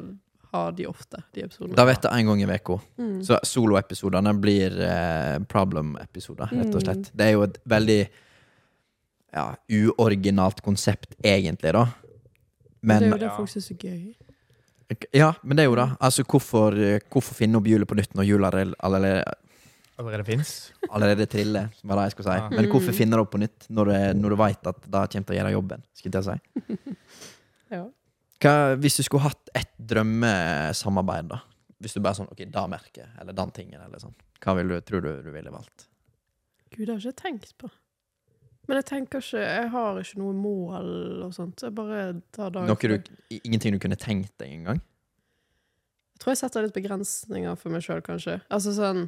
[0.56, 1.76] ha de ofte, de episodene.
[1.78, 2.78] Da vet jeg en gang i uka.
[2.98, 3.16] Mm.
[3.28, 7.10] Så soloepisodene blir eh, problem-episoder, rett og slett.
[7.10, 7.16] Mm.
[7.20, 8.00] Det er jo et veldig
[9.36, 11.86] ja, uoriginalt konsept, egentlig, da.
[12.86, 13.36] Men det er jo det Ja.
[13.36, 14.14] folk syns er gøy.
[15.18, 15.88] Ja, men det er jo det.
[16.00, 16.76] Altså, hvorfor,
[17.10, 19.24] hvorfor finne opp hjulet på nytt når hjulet allerede, allerede,
[19.98, 20.72] Allerede fins.
[20.92, 22.38] allerede triller, var det jeg skulle si.
[22.38, 22.48] Ja.
[22.52, 22.98] Men hvorfor Mm.
[23.00, 25.38] finne det opp på nytt når du, når du vet at det kommer til å
[25.40, 25.82] gjøre jobben?
[25.94, 26.94] Skulle jeg si.
[27.72, 27.82] Ja.
[28.42, 31.40] Hva, hvis du skulle hatt ett drømmesamarbeid, da?
[31.80, 34.14] Hvis du bare sånn Ok, da merket, eller den tingen, eller sånn.
[34.44, 35.88] Hva vil du, tror du du ville valgt?
[36.72, 37.70] Gud, det har jeg ikke tenkt på.
[38.66, 40.88] Men jeg tenker ikke Jeg har ikke noe mål
[41.26, 41.62] og sånt.
[41.62, 42.00] Jeg bare
[42.34, 44.82] tar dagen Noe du, ingenting du kunne tenkt deg engang?
[46.16, 48.40] Jeg tror jeg setter litt begrensninger for meg sjøl, kanskje.
[48.50, 49.06] Altså sånn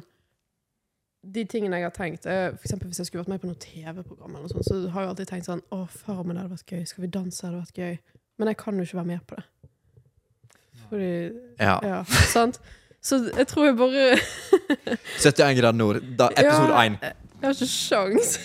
[1.25, 3.59] De tingene jeg har tenkt er, For eksempel hvis jeg skulle vært med på noe
[3.59, 6.85] TV-program, eller sånt, så har jeg alltid tenkt sånn Å, Farmen hadde vært gøy.
[6.87, 7.99] Skal vi danse hadde vært gøy.
[8.39, 9.45] Men jeg kan jo ikke være med på det.
[10.89, 11.09] Fordi
[11.59, 11.77] Ja.
[11.83, 12.03] Ja,
[12.33, 12.59] sant?
[13.01, 14.17] Så jeg tror jeg bare
[15.23, 16.97] 71 grader nord, da, episode Ja, 1.
[17.01, 18.39] Jeg har ikke sjans.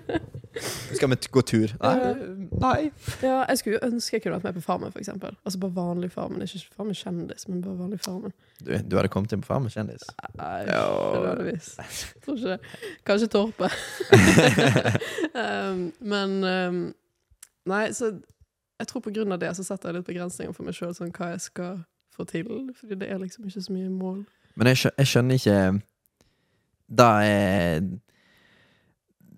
[0.94, 1.72] Skal vi t- gå tur?
[1.82, 2.14] Nei.
[2.60, 2.90] Nei.
[3.22, 5.34] Ja, jeg skulle jo ønske jeg kunne vært med på Farmen, for eksempel.
[5.46, 6.42] Altså bare vanlig Farmen.
[6.42, 8.32] Ikke Farmen kjendis, men bare vanlig Farmen.
[8.60, 10.04] Du, du hadde kommet inn på Farmen kjendis?
[10.38, 10.82] Nei, Ja.
[10.90, 11.70] ikke nødvendigvis.
[11.78, 12.60] Jeg Tror ikke det.
[13.06, 13.70] Kanskje Torpe.
[15.42, 16.80] um, men um,
[17.70, 18.12] Nei, så
[18.80, 21.12] jeg tror på grunn av det så setter jeg litt begrensninger for meg sjøl, sånn
[21.14, 21.82] hva jeg skal
[22.16, 22.48] få til.
[22.78, 24.22] Fordi det er liksom ikke så mye mål.
[24.56, 25.58] Men jeg, skjø jeg skjønner ikke
[26.90, 27.80] Det er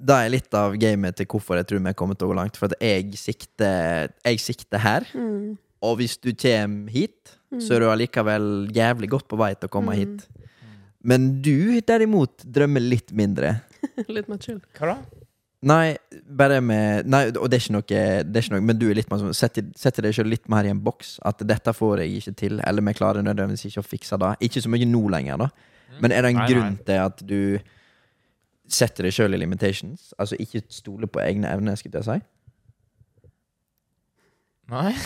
[0.03, 2.39] Det er litt av gamet til hvorfor jeg tror vi er kommet til å gå
[2.41, 2.57] langt.
[2.59, 5.59] For at jeg sikter, jeg sikter her, Mm.
[5.83, 7.61] og hvis du kommer hit, Mm.
[7.61, 9.99] så er du allikevel jævlig godt på vei til å komme Mm.
[10.01, 10.29] hit.
[11.05, 13.61] Men du derimot drømmer litt mindre.
[14.09, 14.61] Litt mer chill.
[14.75, 14.97] Hva da?
[15.63, 15.95] Nei,
[16.27, 18.97] bare med Nei, og det er ikke noe, det er ikke noe Men du er
[18.99, 21.21] litt mer sånn Setter, setter deg selv litt mer i en boks.
[21.29, 24.33] At dette får jeg ikke til, eller vi klarer nødvendigvis ikke å fikse det.
[24.49, 25.49] Ikke så mye nå lenger, da.
[26.03, 26.85] Men er det en Nei, grunn nei.
[26.89, 27.39] til at du
[28.73, 30.11] setter deg sjøl i limitations?
[30.19, 32.19] Altså ikke stole på egne evner, skulle jeg si?
[34.73, 34.93] Nei?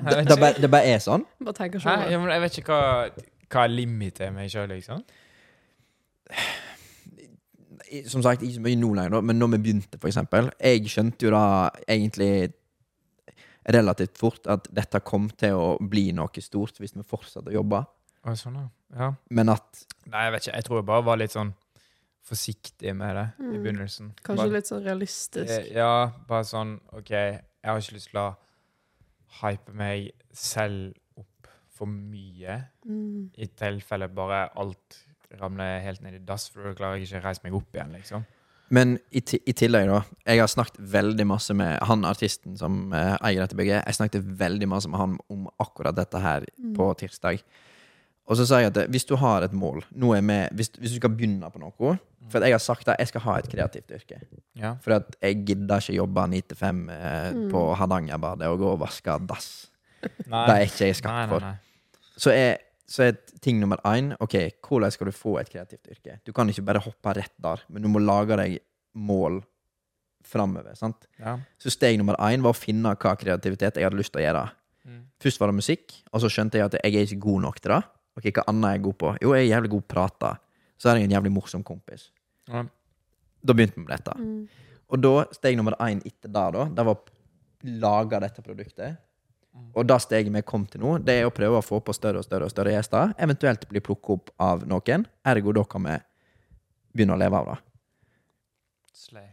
[0.00, 1.22] Det, det, bare, det bare er sånn?
[1.44, 2.04] Bare tenker sånn.
[2.08, 5.02] Ja, jeg vet ikke hva, hva limitet er meg sjøl, liksom.
[7.90, 10.50] I- Som sagt, ikke så mye nå lenger, men når vi begynte, for eksempel.
[10.60, 12.52] Jeg skjønte jo da egentlig
[13.70, 17.82] relativt fort at dette kom til å bli noe stort hvis vi fortsatte å jobbe.
[18.24, 18.68] Å, sånn, ja.
[18.98, 19.10] ja.
[19.30, 20.54] Men at Nei, jeg vet ikke.
[20.56, 21.52] Jeg tror jeg bare var litt sånn
[22.30, 23.62] forsiktig med det i Mm.
[23.64, 24.10] begynnelsen.
[24.22, 25.50] Kanskje bare, litt sånn realistisk.
[25.50, 28.36] Eh, Ja, bare sånn OK, jeg har ikke lyst til å
[29.42, 32.66] hype meg selv opp for mye.
[32.86, 33.30] Mm.
[33.38, 35.04] I tilfelle bare alt
[35.40, 37.92] ramler helt ned i dass, for da klarer jeg ikke å reise meg opp igjen,
[37.94, 38.24] liksom.
[38.70, 39.18] Men i,
[39.50, 40.02] i tillegg, da.
[40.30, 43.82] Jeg har snakket veldig masse med han artisten som eh, eier dette bygget.
[43.86, 46.74] Jeg snakket veldig masse med han om akkurat dette her Mm.
[46.76, 47.40] på tirsdag.
[48.30, 50.70] Og så sa jeg at eh, hvis du har et mål nå er vi, hvis,
[50.78, 51.96] hvis du skal begynne på noe
[52.30, 54.20] For at jeg har sagt at jeg skal ha et kreativt yrke.
[54.54, 54.76] Ja.
[54.84, 57.48] For at jeg gidder ikke jobbe ni til fem eh, Mm.
[57.50, 59.50] på Hardangerbadet og gå og vaske dass.
[60.30, 60.46] Nei.
[60.46, 61.40] Det er ikke jeg skapt nei, nei, for.
[61.40, 61.56] nei.
[62.16, 62.56] så er,
[62.90, 64.34] så er ting nummer én Ok,
[64.66, 66.18] hvordan skal du få et kreativt yrke?
[66.26, 68.58] Du kan ikke bare hoppe rett der, men du må lage deg
[68.98, 69.40] mål
[70.26, 70.74] framover.
[70.76, 71.06] sant?
[71.18, 71.38] Ja.
[71.58, 74.42] Så steg nummer én var å finne hva kreativitet jeg hadde lyst til å gjøre.
[74.84, 75.00] Mm.
[75.22, 77.74] Først var det musikk, og så skjønte jeg at jeg er ikke god nok til
[77.76, 77.82] det.
[78.18, 79.12] Ok, Hva annet er jeg god på?
[79.22, 80.32] Jo, jeg er jævlig god prate.
[80.80, 82.08] Så er jeg en jævlig morsom kompis.
[82.50, 82.64] Ja.
[83.40, 84.16] Da begynte vi med dette.
[84.18, 84.66] Mm.
[84.90, 87.20] Og da, steg nummer én etter det, da, det var å
[87.80, 88.98] lage dette produktet.
[89.74, 92.20] Og det steget vi kom til nå, det er å prøve å få på større
[92.22, 93.14] og større og større gjester.
[93.18, 95.06] Eventuelt bli plukket opp av noen.
[95.26, 95.96] Ergo da kan vi
[96.94, 97.58] begynne å leve av det.
[99.00, 99.28] Slay.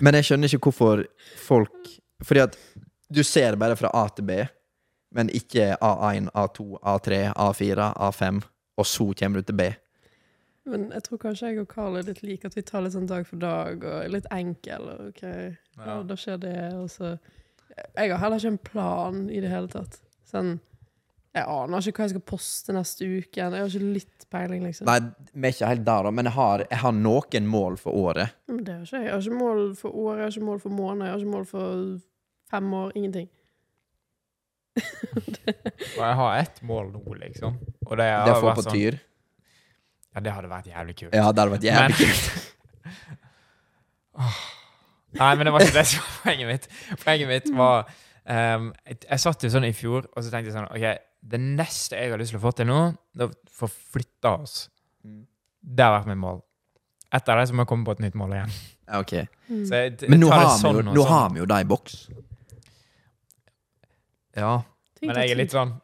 [0.00, 1.02] Men jeg skjønner ikke hvorfor
[1.40, 1.90] folk
[2.24, 2.56] Fordi at
[3.10, 4.34] du ser bare fra A til B,
[5.16, 8.42] men ikke A1, A2, A3, A4, A5,
[8.78, 9.66] og så kommer du til B.
[10.68, 13.08] Men jeg tror kanskje jeg og Carl er litt like, at vi tar litt sånn
[13.10, 15.96] dag for dag, og er litt enkel, og ok, ja, Ja.
[16.06, 17.14] da skjer det, og så
[17.96, 20.00] Jeg har heller ikke en plan i det hele tatt.
[20.30, 20.58] Sånn
[21.34, 23.38] Jeg aner ikke hva jeg skal poste neste uke.
[23.38, 24.86] Jeg har ikke litt peiling, liksom.
[24.90, 24.96] Nei,
[25.32, 28.34] vi er ikke helt der, da, men jeg har, jeg har noen mål for året.
[28.50, 29.04] Men det har ikke jeg.
[29.06, 31.34] Jeg har ikke mål for året, jeg har ikke mål for måneder, jeg har ikke
[31.36, 32.00] mål for
[32.50, 32.92] fem år.
[32.98, 33.28] Ingenting.
[34.80, 37.56] Og jeg har ett mål nå, liksom.
[37.86, 38.98] Og det, Det å få på sånn- tyr.
[40.14, 41.14] Ja, det hadde vært jævlig kult.
[41.14, 42.56] Ja, det hadde vært jævlig Men- kult.
[45.18, 46.66] Nei, men det var ikke det som var poenget mitt.
[47.02, 50.56] Poenget mitt var um, jeg, jeg satt jo sånn i fjor, og så tenkte jeg
[50.56, 50.86] sånn OK,
[51.34, 52.78] det neste jeg har lyst til å få til nå,
[53.16, 54.62] det er å få flytta oss.
[55.04, 55.24] Mm.
[55.60, 56.40] Det har vært mitt mål.
[57.10, 58.56] Etter det så må jeg komme på et nytt mål igjen.
[59.00, 59.12] Ok.
[59.50, 59.64] Mm.
[59.66, 61.10] Så jeg, jeg Men nå har, sånn vi jo, nå sånn.
[61.10, 62.00] har vi jo det i boks.
[64.38, 64.54] Ja.
[65.02, 65.74] Men jeg er litt sånn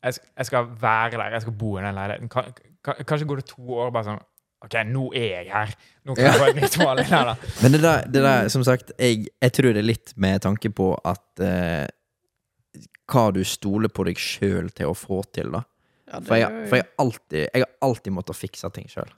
[0.00, 2.30] jeg, jeg skal være der, jeg skal bo i den leiligheten.
[2.32, 2.52] Kan,
[2.84, 4.22] kan, kanskje går det to år bare sånn
[4.60, 5.70] OK, nå er jeg her.
[6.04, 7.00] Nå kan jeg få et nytt mål.
[7.00, 7.34] Nei, da.
[7.62, 10.72] Men det der, det der som sagt, jeg, jeg tror det er litt med tanke
[10.76, 11.86] på at eh,
[13.10, 15.64] Hva du stoler på deg sjøl til å få til, da.
[16.10, 19.10] Ja, det, For jeg, for jeg, har alltid, jeg har alltid måttet fikse ting sjøl.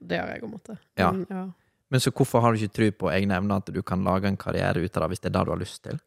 [0.00, 0.78] det har jeg òg måttet.
[0.98, 1.10] Ja.
[1.14, 1.46] Men, ja.
[1.90, 4.38] Men så hvorfor har du ikke tro på egne evner, at du kan lage en
[4.38, 5.98] karriere ut av det, hvis det er det du har lyst til?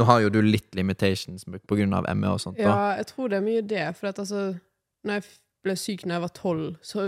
[0.00, 2.64] Nå har jo du litt limitations på grunn av ME og sånt, da.
[2.64, 3.84] Ja, jeg tror det er mye det.
[3.98, 4.44] For at altså,
[5.04, 5.26] når jeg
[5.62, 7.06] ble syk når jeg var tolv, så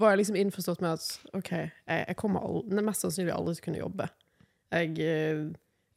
[0.00, 3.62] var jeg liksom innforstått med at OK, jeg, jeg kommer aldri, mest sannsynlig aldri til
[3.62, 4.06] å kunne jobbe.
[4.72, 5.42] Jeg, eh,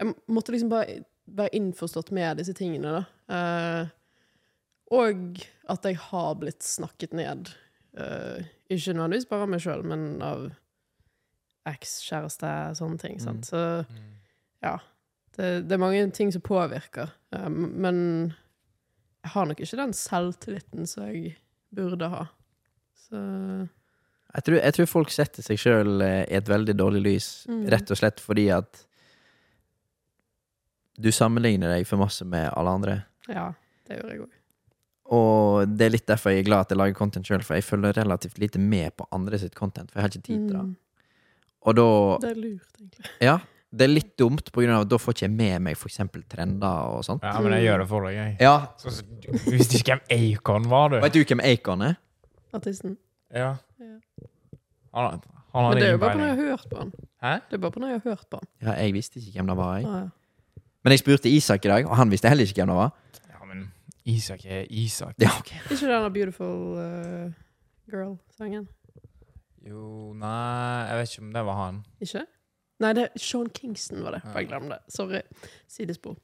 [0.02, 3.06] jeg måtte liksom bare være innforstått med disse tingene, da.
[3.36, 3.94] Eh,
[4.96, 5.40] og
[5.72, 7.50] at jeg har blitt snakket ned.
[7.98, 10.50] Eh, ikke nødvendigvis bare av meg sjøl, men av
[11.70, 13.18] ekskjæreste, sånne ting.
[13.24, 13.48] Sant?
[13.50, 13.62] Så
[14.64, 14.78] ja.
[15.36, 17.98] Det, det er mange ting som påvirker, eh, men
[19.26, 21.34] jeg har nok ikke den selvtilliten som jeg
[21.76, 22.26] burde ha.
[23.06, 23.20] Så
[24.36, 27.68] Jeg tror, jeg tror folk setter seg sjøl i et veldig dårlig lys, Mm.
[27.72, 28.82] rett og slett fordi at
[30.98, 32.96] du sammenligner deg for masse med alle andre.
[33.30, 33.50] ja,
[33.88, 34.30] det gjør jeg òg.
[35.16, 37.64] Og det er litt derfor jeg er glad at jeg lager content sjøl, for jeg
[37.68, 40.76] følger relativt lite med på andre sitt content, for jeg har ikke tid til det.
[41.66, 42.22] Og da Mm.
[42.22, 43.06] Det er lurt, egentlig.
[43.22, 43.38] Ja,
[43.76, 46.24] det er litt dumt, på grunn av at da får ikke jeg med meg eksempel
[46.32, 47.26] trender og sånt.
[47.26, 48.36] Ja, men jeg gjør det for deg, jeg.
[48.46, 51.00] Ja, Så, så, du visste ikke hvem Acon var, du?
[51.04, 51.98] Vet du hvem Acon er?
[52.56, 52.98] Artisten.
[53.34, 53.56] Ja.
[53.82, 53.96] Ja.
[54.96, 56.94] Han, han Men det er jo bare på når jeg har hørt på han.
[57.26, 57.34] Hæ?
[57.50, 58.52] Det er bare på når jeg har hørt på han.
[58.64, 59.74] Ja, jeg visste ikke hvem det var.
[59.78, 59.90] Jeg.
[59.90, 60.62] Ah, ja.
[60.86, 62.92] Men jeg spurte Isak i dag, og han visste heller ikke hvem det var.
[63.28, 63.66] Ja, men
[64.06, 65.16] Isak er Isak.
[65.20, 65.52] Ja, ok.
[65.74, 67.34] Ikke denne Beautiful uh,
[67.92, 68.68] Girl-sangen?
[69.66, 71.80] Jo, nei, jeg vet ikke om det var han.
[72.06, 72.22] Ikke?
[72.84, 74.22] Nei, det er Sean Kingston var det.
[74.26, 74.34] Ja.
[74.36, 74.80] Bare glem det.
[74.92, 75.22] Sorry.
[75.72, 76.18] Sidespor.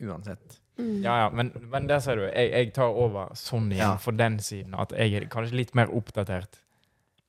[0.00, 0.60] Uansett.
[0.78, 1.02] Mm.
[1.04, 2.22] Ja, ja, men, men der ser du.
[2.24, 3.96] Jeg, jeg tar over sånn igjen Ja.
[4.00, 4.74] for den siden.
[4.80, 6.56] At jeg er kanskje litt mer oppdatert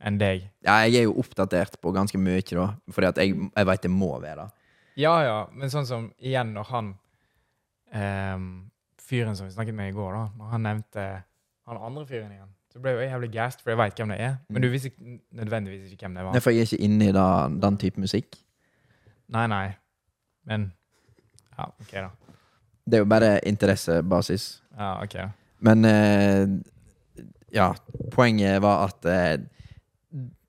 [0.01, 0.47] enn deg.
[0.65, 3.91] Ja, jeg er jo oppdatert på ganske mye, da, fordi at jeg, jeg veit det
[3.93, 4.47] må være det.
[5.03, 6.87] Ja, ja, men sånn som igjen når han
[7.95, 8.47] ehm,
[9.01, 11.05] Fyren som vi snakket med i går, da Når han nevnte
[11.67, 14.35] han andre fyren igjen, så ble jeg jævlig gassed, for jeg veit hvem det er.
[14.49, 16.35] Men du visste ikke, nødvendigvis ikke hvem det var.
[16.37, 17.25] Nei, for jeg er ikke inne i da,
[17.65, 18.37] den type musikk.
[19.31, 19.65] Nei, nei.
[20.47, 20.69] Men
[21.57, 22.09] Ja, OK, da.
[22.87, 24.45] Det er jo bare interessebasis.
[24.77, 25.27] Ja, ok da.
[25.61, 26.47] Men eh,
[27.53, 27.67] ja,
[28.15, 29.35] poenget var at eh,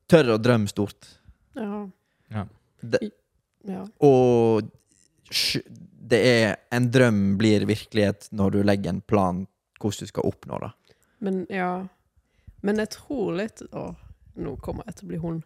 [0.09, 1.09] Tør å drømme stort.
[1.57, 2.47] Ja.
[2.83, 2.99] Det,
[3.69, 3.83] ja.
[4.03, 4.67] og
[5.31, 5.63] sj-
[6.13, 9.45] det er En drøm blir virkelighet når du legger en plan
[9.81, 10.71] hvordan du skal oppnå det.
[11.23, 11.69] Men ja
[12.63, 13.89] Men jeg tror litt Å,
[14.39, 15.41] nå kommer jeg til å bli hun.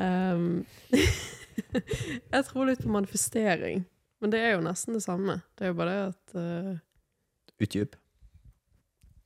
[0.00, 0.44] Um,
[2.34, 3.82] jeg tror litt på manifestering.
[4.20, 5.40] Men det er jo nesten det samme.
[5.58, 7.98] Det er jo bare det at uh, Utdyp.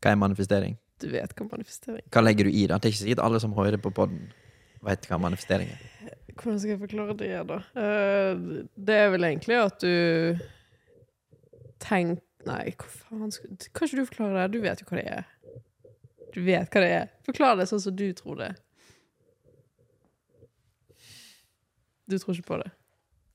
[0.02, 0.78] Hva er manifestering?
[1.04, 2.10] du vet hva manifestering er.
[2.12, 2.78] Hva legger du i det?
[2.78, 4.28] Det er ikke sikkert alle som hører på podden
[4.84, 5.82] vet hva manifestering er.
[6.34, 7.58] Hvordan skal jeg forklare det, da?
[7.76, 10.44] Uh, det er vel egentlig at du
[11.82, 14.50] tenker Nei, hva faen skal Kan ikke du forklare det?
[14.52, 15.22] Du vet jo hva det er.
[16.35, 17.11] Du vet hva det er.
[17.27, 18.52] Forklar det sånn som du tror det.
[22.11, 22.70] Du tror ikke på det?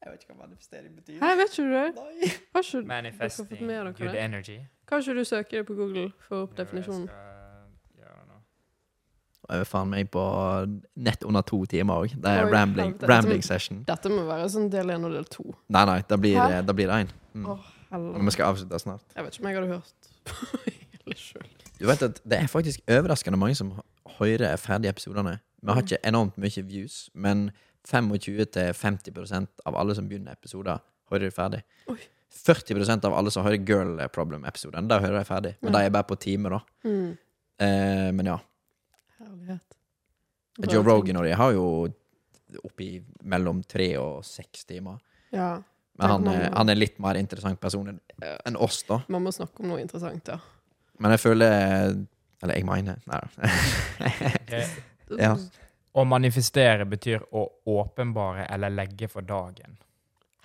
[0.04, 1.18] Jeg vet ikke hva manifestering betyr.
[1.24, 1.88] Hæ, vet ikke du det?
[1.96, 2.30] Nei.
[2.56, 4.22] Har ikke, Manifesting fått med dere good det?
[4.24, 4.60] energy.
[4.88, 6.12] kan ikke du søke det på Google?
[6.28, 7.10] for opp definisjonen.
[9.50, 10.22] Jeg er faen meg på
[11.02, 12.12] nett under to timer òg.
[12.22, 13.80] Det er Oi, rambling, rambling session.
[13.88, 15.48] Dette må være sånn del én og del to.
[15.74, 16.60] Nei, nei, da blir, Hæ?
[16.68, 17.10] da blir det én.
[17.34, 17.48] Mm.
[17.50, 19.02] Oh, Men vi skal avslutte snart.
[19.16, 20.60] Jeg vet ikke om jeg hadde hørt på
[20.94, 21.50] hele sjøl.
[21.80, 23.72] Du vet at Det er faktisk overraskende mange som
[24.20, 25.40] hører ferdige episodene.
[25.62, 25.86] Vi har Mm.
[25.88, 27.52] ikke enormt mye views, men
[27.88, 30.80] 25-50% av alle som begynner episoder,
[31.12, 31.62] hører de ferdig.
[31.90, 31.98] Oi.
[32.30, 35.56] 40% av alle som hører Girl Problem-episoden, da hører de ferdig.
[35.62, 35.80] Men Ja.
[35.80, 36.60] de er bare på time, da.
[36.84, 37.18] Mm.
[37.60, 38.38] Eh, men ja.
[39.20, 39.76] Herlighet.
[40.70, 41.88] Joe Rogan og de har jo
[42.66, 45.00] oppi mellom tre og seks timer.
[45.32, 45.62] Ja.
[45.98, 48.00] Men han, han er litt mer interessant person
[48.46, 49.02] enn oss, da.
[49.10, 50.40] Man må snakke om noe interessant, ja.
[51.00, 51.54] Men jeg føler
[52.44, 54.64] Eller jeg mener Nei da.
[55.18, 55.34] Ja.
[55.98, 57.42] Å manifestere betyr å
[57.74, 59.80] åpenbare eller legge for dagen.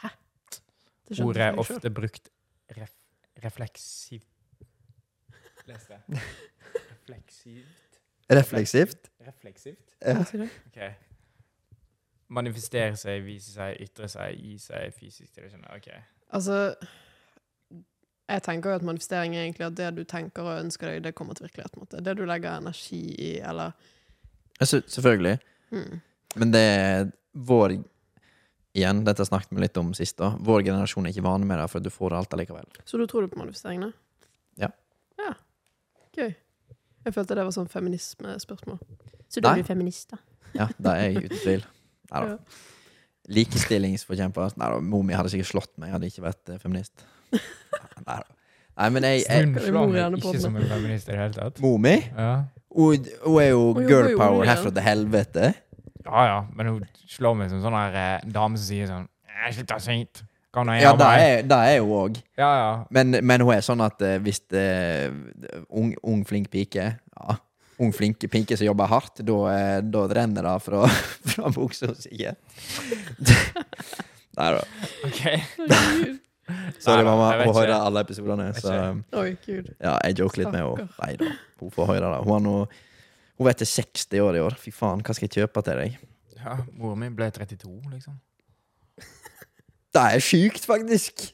[0.01, 2.31] Det skjønte Ordet er ofte brukt
[2.73, 2.95] ref
[3.45, 4.31] refleksivt
[5.69, 5.99] Les det.
[7.05, 7.99] Refleksivt.
[8.33, 9.11] Refleksivt.
[9.27, 9.85] Refleksivt?
[10.01, 10.07] Ja.
[10.15, 10.49] Kan jeg si det?
[10.71, 10.81] Ok.
[12.37, 15.53] Manifestere seg, vise seg, ytre seg, gi seg fysisk til det.
[15.53, 15.77] Skjønner.
[15.77, 15.89] Ok.
[16.37, 16.59] Altså
[18.29, 21.15] Jeg tenker jo at manifestering er egentlig at det du tenker og ønsker deg, det
[21.17, 21.77] kommer til virkelighet.
[21.77, 22.01] måte.
[22.01, 23.75] Det du legger energi i, eller
[24.61, 25.39] altså, Selvfølgelig.
[25.71, 26.01] Mm.
[26.41, 27.79] Men det er vår
[28.75, 30.17] Igjen, dette snakket vi litt om sist.
[30.19, 32.65] da Vår generasjon er ikke vane med det, for du får det alltid likevel.
[32.85, 33.93] Så du tror du på manifesteringene?
[34.59, 34.73] Ja.
[35.21, 35.31] Ja.
[36.17, 36.33] Gøy.
[37.05, 38.81] Jeg følte det var sånn feminismespørsmål.
[39.31, 39.61] Så du Nei.
[39.61, 40.19] du feminist, da?
[40.57, 41.67] Ja, det er jeg uten tvil.
[42.11, 42.35] Nei da.
[42.35, 42.65] Ja.
[43.39, 44.57] Likestillingsforkjemper.
[44.59, 47.07] Nei da, mor mi hadde sikkert slått meg, jeg hadde ikke vært eh, feminist.
[47.35, 48.23] Nei da.
[48.75, 51.61] Nei, men jeg, jeg Hun slår meg ikke som en feminist i det hele tatt.
[51.63, 51.95] Mor mi?
[52.11, 52.33] Ja.
[52.75, 54.49] Hun, hun er jo Hun jobber girl jo power mye.
[54.51, 55.51] herfra til helvete.
[56.05, 59.53] ja ja, men hun slår meg som sånn her eh, dame som sier sånn «Eh,
[59.55, 60.25] Slutt å synge!
[60.55, 62.19] Kom nå Ja, det meg!» er, det er hun òg.
[62.39, 62.67] Ja, ja.
[62.95, 64.67] Men, men hun er sånn at eh, hvis det,
[65.71, 67.39] ung, ung, flink pike ja,
[67.83, 70.85] Ung, flinke pike som jobber hardt, da eh, da renner det fra,
[71.33, 72.39] fra buksa sikkert.
[74.39, 74.61] Nei da.
[75.07, 75.23] OK.
[75.25, 76.21] Herregud.
[76.79, 77.29] Sorry, Nei mamma.
[77.41, 78.49] Hun hører alle episodene.
[78.59, 78.73] Så.
[79.21, 79.71] Oi, gud.
[79.79, 80.89] ja, jeg joker litt med henne.
[81.01, 81.31] Nei da.
[81.63, 82.19] Hun får høre det.
[82.27, 82.83] Hun, har
[83.35, 84.59] hun vet det er 60 år i år.
[84.61, 85.97] Fy faen, hva skal jeg kjøpe til deg?
[86.39, 88.19] Ja, Moren min ble 32, liksom.
[89.95, 91.29] Det er sjukt, faktisk!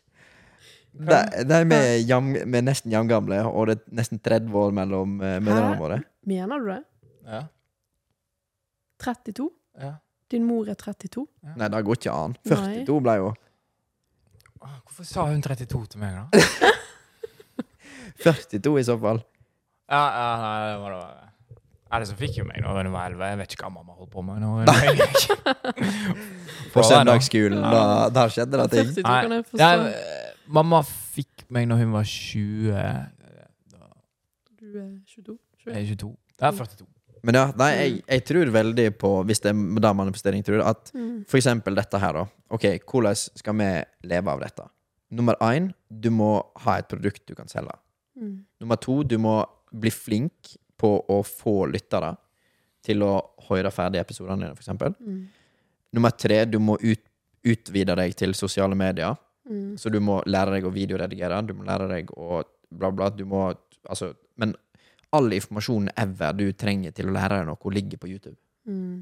[0.90, 1.18] Det,
[1.48, 5.38] det er med, jam, med nesten jamgamle, og det er nesten 30 år mellom uh,
[5.40, 6.00] mødrene våre.
[6.28, 6.80] Mener du det?
[7.24, 7.42] Ja.
[9.00, 9.48] 32?
[9.80, 9.94] ja.
[10.30, 11.24] Din mor er 32?
[11.58, 12.36] Nei, det går ikke an.
[12.46, 12.84] Nei.
[12.86, 13.38] 42 ble Åh,
[14.60, 16.24] Hvorfor sa hun 32 til meg, da?
[18.24, 19.20] 42 i så fall.
[19.90, 21.26] Ja, ja, nei, det må det være.
[21.90, 23.24] Eller så fikk hun meg da hun var 11.
[23.32, 24.34] Jeg vet ikke hva mamma holdt på med.
[24.38, 24.48] Nå,
[26.74, 27.58] På søndagsskolen.
[27.64, 27.80] Da,
[28.14, 28.88] der skjedde det ting.
[29.58, 33.02] Nei, eh, mamma fikk meg når hun var 20 eh,
[34.60, 35.34] Du er 22?
[35.66, 36.14] er 22.
[36.38, 36.86] Ja, er 42.
[37.22, 40.92] Men ja, nei, jeg, jeg tror veldig på, hvis det er da manifestering, tror at
[40.94, 41.24] Mm.
[41.28, 42.24] for eksempel dette her, da.
[42.50, 43.68] Ok, hvordan skal vi
[44.08, 44.64] leve av dette?
[45.10, 46.30] Nummer én, du må
[46.64, 47.74] ha et produkt du kan selge.
[48.16, 48.44] Mm.
[48.60, 52.14] Nummer to, du må bli flink på å få lyttere
[52.82, 53.12] til å
[53.50, 54.94] høre ferdig episodene dine, for eksempel.
[55.04, 55.26] Mm.
[55.92, 57.02] Nummer tre, du må ut,
[57.44, 59.16] utvide deg til sosiale medier.
[59.50, 59.76] Mm.
[59.80, 63.10] Så du må lære deg å videoredigere, du må lære deg å bla, bla.
[63.10, 63.50] Du må
[63.88, 64.50] Altså, men
[65.16, 68.38] all informasjonen ever du trenger til å lære deg noe, ligger på YouTube.
[68.68, 69.00] Mm.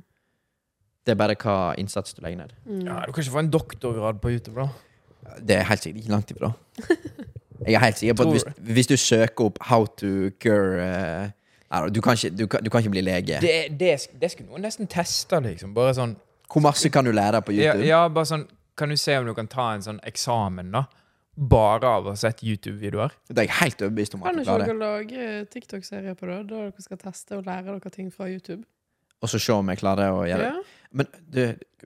[1.05, 2.55] Det er bare hva innsats du legger ned.
[2.66, 2.85] Mm.
[2.86, 5.36] Ja, du kan ikke få en doktorgrad på YouTube, da.
[5.44, 6.52] Det er helt sikkert ikke langt ifra.
[7.66, 8.44] Jeg er helt sikker på at hvis,
[8.76, 12.78] hvis du søker opp 'how to cure' uh, du, kan ikke, du, kan, du kan
[12.80, 13.40] ikke bli lege.
[13.40, 15.74] Det, det, det skulle noen nesten teste, liksom.
[15.74, 16.16] Bare sånn
[16.48, 17.86] Hvor masse kan du lære på ja, YouTube?
[17.86, 18.47] ja, bare sånn
[18.78, 20.86] Kan du se om du kan ta en sånn eksamen, da?
[21.39, 23.12] Bare av å ha sett YouTube-videoer?
[23.28, 26.39] Det er jeg helt overbevist om Kan du ikke dere lage TikTok-serier på det?
[26.51, 28.65] Der dere skal teste og lære dere ting fra YouTube?
[29.23, 30.51] Og så se om jeg klarer å gjøre det.
[30.51, 31.40] Ja, Men du,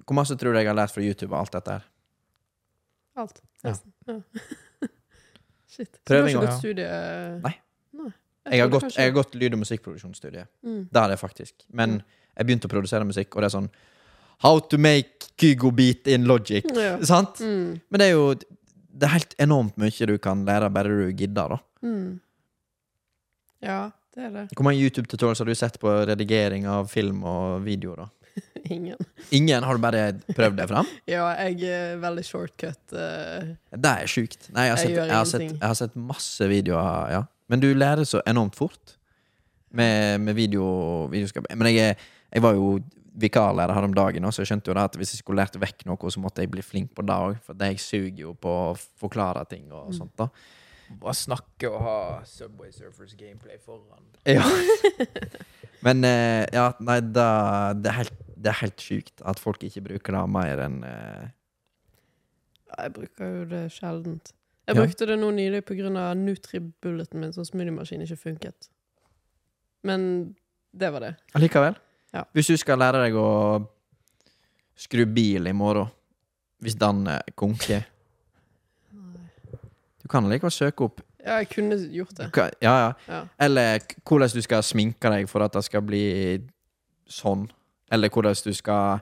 [0.07, 1.85] hvor masse tror du jeg har lært fra YouTube og alt dette her?
[3.21, 3.43] alt.
[3.63, 3.71] Ja.
[3.75, 3.93] Nesten.
[4.09, 4.89] Ja.
[5.73, 6.01] Shit.
[6.09, 6.89] Prøving gått studie...
[7.45, 7.53] Nei.
[7.97, 8.11] Nei.
[8.57, 10.47] Jeg har gått, jeg har gått lyd- og musikkproduksjonsstudie.
[10.65, 10.81] Mm.
[10.93, 11.55] Det har jeg faktisk.
[11.73, 12.03] Men Mm.
[12.37, 13.69] jeg begynte å produsere musikk, og det er sånn
[14.43, 16.65] How to make Kygo beat in logic.
[16.75, 16.97] Ja.
[17.07, 17.39] Sant?
[17.45, 17.81] Mm.
[17.91, 18.33] Men det er jo
[18.93, 21.59] Det er helt enormt mye du kan lære bare du gidder, da.
[21.83, 22.21] Mm.
[23.63, 23.81] Ja,
[24.15, 24.47] det er det.
[24.57, 28.09] Hvor mange YouTube-tutorials har du sett på redigering av film og video, da?
[28.75, 28.99] Ingen.
[29.31, 29.65] Ingen?
[29.65, 30.89] Har du bare prøvd deg fram?
[31.11, 32.83] Ja, jeg er veldig shortcut.
[32.93, 33.55] Uh...
[33.73, 34.51] Det er sjukt.
[34.53, 37.23] Nei, jeg har, sett, jeg, jeg, har sett, jeg har sett masse videoer, ja.
[37.53, 38.97] Men du lærer så enormt fort
[39.77, 40.65] med, med video,
[41.13, 41.49] videoskap.
[41.53, 41.97] Men jeg,
[42.33, 42.79] jeg var jo
[43.19, 45.59] vikarlærer her om dagen, og så jeg skjønte jo da at hvis jeg skulle lært
[45.61, 47.39] vekk noe, så måtte jeg bli flink på det òg.
[47.45, 49.99] For jeg suger jo på å forklare ting og Mm.
[49.99, 50.17] sånt.
[50.17, 50.29] da
[51.01, 54.03] Bare snakke og ha Subway Surfers gameplay foran.
[54.27, 54.43] Ja.
[55.83, 59.81] Men eh, ja, nei, da, det, er helt, det er helt sjukt at folk ikke
[59.83, 61.29] bruker det mer enn eh,
[62.79, 64.33] Jeg bruker jo det sjeldent.
[64.69, 64.83] Jeg Ja.
[64.85, 66.15] brukte det nå nylig pga.
[66.15, 68.69] Nutribulleten min, sånn smoothiemaskin ikke funket.
[69.85, 70.35] Men
[70.77, 71.17] det var det.
[71.35, 71.75] Allikevel.
[72.13, 72.25] Ja.
[72.37, 73.29] Hvis du skal lære deg å
[74.77, 75.89] skru bil i morgen,
[76.63, 77.07] hvis den
[77.39, 77.87] konker
[80.03, 82.29] Du kan likevel søke opp Ja, jeg kunne gjort det.
[82.35, 82.93] kan, ja, ja.
[83.09, 83.21] Ja.
[83.39, 86.03] Eller hvordan du skal sminke deg for at det skal bli
[87.07, 87.45] sånn.
[87.93, 89.01] Eller hvordan du skal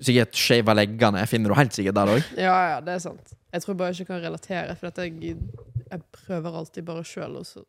[0.00, 1.24] Sikkert shave leggene.
[1.26, 2.26] Finner du helt sikkert der òg.
[2.38, 3.32] ja, ja, det er sant.
[3.52, 5.34] Jeg tror bare jeg ikke kan relatere, for jeg,
[5.90, 7.64] jeg prøver alltid bare sjøl, og så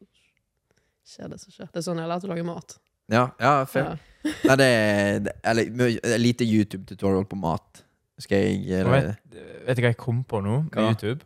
[1.10, 1.72] skjer det som skjer.
[1.74, 2.76] Det er sånn jeg har lært å lage mat.
[3.10, 3.84] Ja, ja, fair.
[4.24, 4.32] Ja.
[4.46, 7.84] Nei, det er det- Eller lite YouTube-tutorial på mat.
[8.20, 9.18] Skal jeg gjøre det
[9.66, 11.22] vet, du hva jeg kom på nå på YouTube?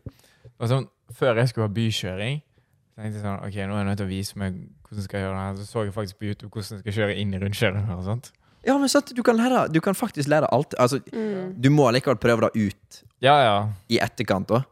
[0.60, 2.40] Sånn, før jeg skulle ha bykjøring,
[2.94, 5.04] så tenkte jeg sånn, ok, nå er jeg nødt til å vise meg hvordan jeg
[5.08, 5.54] skal gjøre det her.
[5.58, 8.30] Så så jeg faktisk på YouTube hvordan jeg skal kjøre inn i rundkjøringer og sånt.
[8.64, 10.74] Ja, men sant, du kan lære Du kan faktisk lære alt.
[10.78, 11.60] Altså, Mm.
[11.60, 13.68] du må likevel prøve det ut Ja, ja.
[13.90, 14.64] i etterkant òg.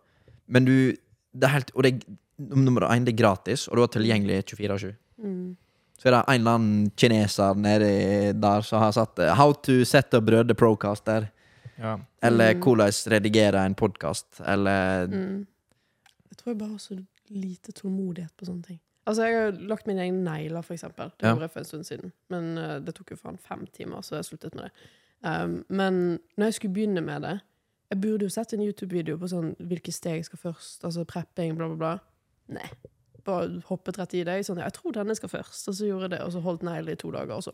[0.49, 0.93] Men du
[1.35, 4.45] det er helt, Og det er nummer én, det er gratis, og du er tilgjengelig
[4.47, 4.95] 24-7.
[5.23, 5.57] Mm.
[5.99, 9.85] Så er det en eller annen kineser nedi der som har satt eh, 'How to
[9.85, 11.29] set up Brødre Procaster'.
[11.79, 11.99] ja.
[12.23, 12.61] Eller Mm.
[12.61, 14.41] 'Hvordan redigere en podkast'.
[14.47, 15.47] Eller Mm.
[16.31, 18.81] Jeg tror jeg bare har så lite tålmodighet på sånne ting.
[19.07, 21.11] Altså, Jeg har lagt mine egne negler, for eksempel.
[21.19, 21.35] Det Ja.
[21.37, 22.13] jeg for en stund siden.
[22.31, 24.71] Men uh, det tok jo faen fem timer, så jeg sluttet med det.
[25.25, 27.41] Um, men når jeg skulle begynne med det
[27.91, 30.83] Jeg burde jo sett en YouTube-video på sånn hvilke steg jeg skal først.
[30.85, 31.99] Altså prepping, bla, bla, bla.
[32.49, 32.69] Nei.
[33.25, 34.41] Bare hoppet rett i det.
[34.47, 35.69] Sånn, ja, jeg tror denne skal først.
[35.69, 37.53] Og så gjorde jeg det, og så holdt negler i to dager, og så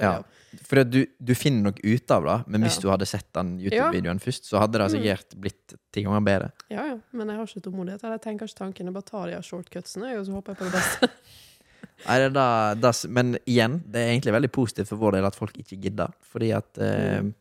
[0.00, 0.22] Ja.
[0.64, 2.80] For du, du finner nok ut av det, men hvis Ja.
[2.80, 4.94] du hadde sett den YouTube-videoen først, så hadde det Mm.
[5.02, 6.52] sikkert blitt ti ganger bedre.
[6.70, 6.98] Ja, ja.
[7.12, 8.00] Men jeg har ikke tålmodighet.
[8.00, 8.86] Jeg tenker ikke tanken.
[8.86, 11.10] Jeg bare tar de shortcutsene, og så håper jeg på det beste.
[12.08, 15.26] Nei, det er da, da, men igjen, det er egentlig veldig positivt for vår del
[15.26, 16.12] at folk ikke gidder.
[16.22, 17.34] Fordi at eh, Mm.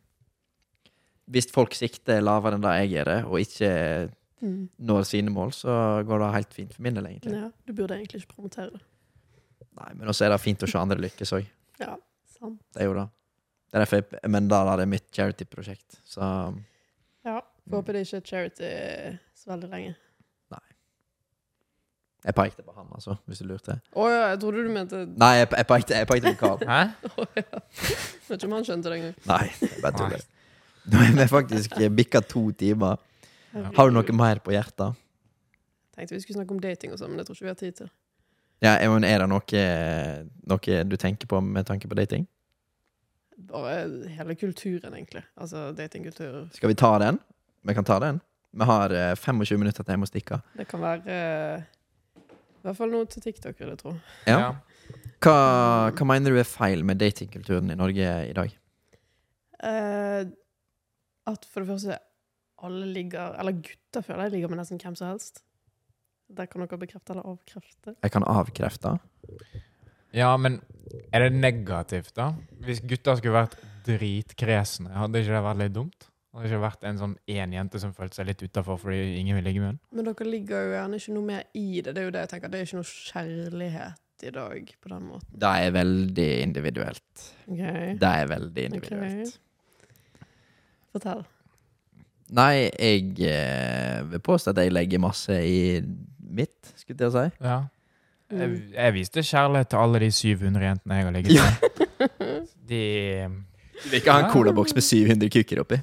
[1.32, 4.12] hvis folk sikter lavere enn det jeg gjør, det, og ikke
[4.42, 4.70] Mm.
[4.80, 5.74] når sine mål, så
[6.08, 7.34] går det helt fint for min del, egentlig.
[7.38, 8.82] Ja, du burde egentlig ikke promotere det.
[9.78, 11.46] Nei, Men også er det fint å se andre lykkes òg.
[11.80, 11.96] Ja,
[12.40, 12.58] sant.
[12.74, 13.08] Det er jo det.
[13.72, 16.22] Det er derfor jeg, men da er det mitt charity-prosjekt, så
[17.24, 17.38] Ja,
[17.70, 18.72] får håpe det ikke er charity
[19.38, 19.94] så veldig lenge.
[22.26, 23.80] jeg pekte på han, altså, hvis du lurte.
[23.98, 26.66] Å ja, jeg trodde du mente Nei, jeg, jeg pekte, jeg pekte på Carl.
[26.70, 26.82] Hæ?
[27.42, 27.62] Ja.
[28.28, 29.16] Vet ikke om han skjønte det engang.
[29.26, 30.22] Nei, jeg bare tuller.
[30.92, 33.00] Nå er vi faktisk bikka to timer.
[33.52, 35.00] Har du noe mer på hjertet?
[35.96, 37.80] Tenkte vi skulle snakke om dating og sånn, men det tror ikke vi har tid
[37.82, 37.92] til.
[38.62, 39.64] Ja, men Er det noe,
[40.48, 42.28] noe du tenker på med tanke på dating?
[43.50, 45.24] Bare hele kulturen, egentlig.
[45.36, 46.46] Altså datingkultur.
[46.54, 47.18] Skal vi ta den?
[47.66, 48.22] Vi kan ta den.
[48.52, 50.42] Vi har eh, 25 minutter til jeg må stikke.
[50.58, 51.64] Det kan være eh,
[52.60, 53.96] I hvert fall noe til TikTok, vil jeg tro.
[54.28, 54.54] Ja.
[55.24, 55.36] Hva,
[55.96, 58.54] hva mener du er feil med datingkulturen i Norge i dag?
[59.62, 60.26] Uh,
[61.30, 61.98] at for det første
[62.66, 65.42] alle ligger Eller gutter føler jeg ligger med nesten hvem som helst.
[66.32, 67.96] Der kan dere bekrefte eller avkrefte.
[67.98, 68.94] Jeg kan avkrefte.
[70.16, 70.62] Ja, men
[71.12, 72.32] er det negativt, da?
[72.64, 73.58] Hvis gutter skulle vært
[73.88, 76.08] dritkresne, hadde ikke det vært litt dumt?
[76.32, 79.36] Hadde det ikke vært en sånn én jente som følte seg litt utafor fordi ingen
[79.40, 79.82] vil ligge med henne?
[79.92, 81.92] Men dere ligger jo gjerne ikke noe mer i det.
[81.92, 82.54] Det er jo det jeg tenker.
[82.54, 85.42] Det er ikke noe kjærlighet i dag på den måten.
[85.44, 87.28] Det er veldig individuelt.
[87.48, 87.94] Okay.
[88.00, 89.38] Det er veldig individuelt.
[90.92, 91.24] Fortell.
[92.32, 95.82] Nei, jeg eh, vil påstå at jeg legger masse i
[96.32, 97.26] mitt, skulle jeg si.
[97.44, 97.58] Ja.
[98.32, 98.72] Jeg, Mm.
[98.78, 102.46] jeg viste kjærlighet til alle de 700 jentene jeg har ligget med.
[102.70, 102.84] De
[103.84, 105.82] Du vil ikke ha en colaboks med 700 kukker oppi?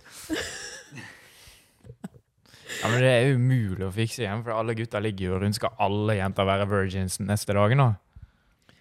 [2.79, 5.57] Ja, men det er umulig å fikse igjen, for alle gutter ligger jo rundt.
[5.59, 7.89] Skal alle jenter være virgins neste dag nå?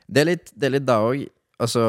[0.07, 1.23] Det er litt det er litt da òg.
[1.59, 1.83] Altså,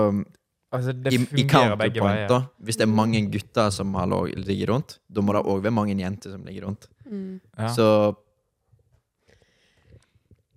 [0.70, 2.28] Altså, det i, i begge counterpoint, veier.
[2.28, 2.38] da.
[2.60, 5.94] Hvis det er mange gutter som har ligger rundt, da må det òg være mange
[5.96, 6.88] jenter som ligger rundt.
[7.06, 7.40] Mm.
[7.56, 7.68] Ja.
[7.72, 7.86] Så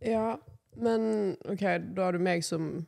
[0.02, 0.38] Ja,
[0.82, 1.62] men OK,
[1.96, 2.88] da har du meg som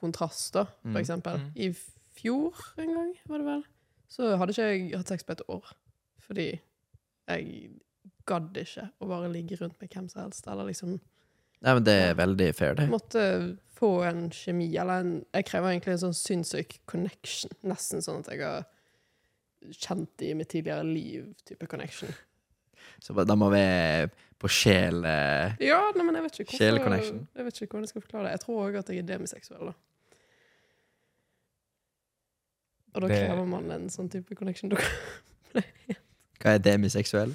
[0.00, 1.00] kontrast, da, for Mm.
[1.00, 1.40] eksempel.
[1.40, 1.52] Mm.
[1.56, 1.72] I
[2.20, 3.64] fjor en gang, var det vel,
[4.08, 5.72] så hadde ikke jeg hatt sex på et år.
[6.20, 6.60] Fordi
[7.28, 7.70] jeg
[8.26, 11.00] gadd ikke å bare ligge rundt med hvem som helst, eller liksom
[11.64, 12.88] Nei, men det er veldig fair, det.
[12.92, 13.24] Måtte
[13.78, 17.52] få en kjemi, eller en Jeg krever egentlig en sånn sinnssyk connection.
[17.64, 18.66] Nesten sånn at jeg har
[19.72, 22.12] kjent det i mitt tidligere liv-type connection.
[23.00, 23.64] Så da må vi
[24.40, 27.92] på sjel eh, Ja, nei, men jeg vet ikke hvorfor Jeg vet ikke hvordan jeg
[27.94, 28.34] skal forklare det.
[28.36, 29.74] Jeg tror òg at jeg er demiseksuell, da.
[32.94, 34.70] Og da krever man en sånn type connection.
[36.38, 37.32] Hva er demiseksuell?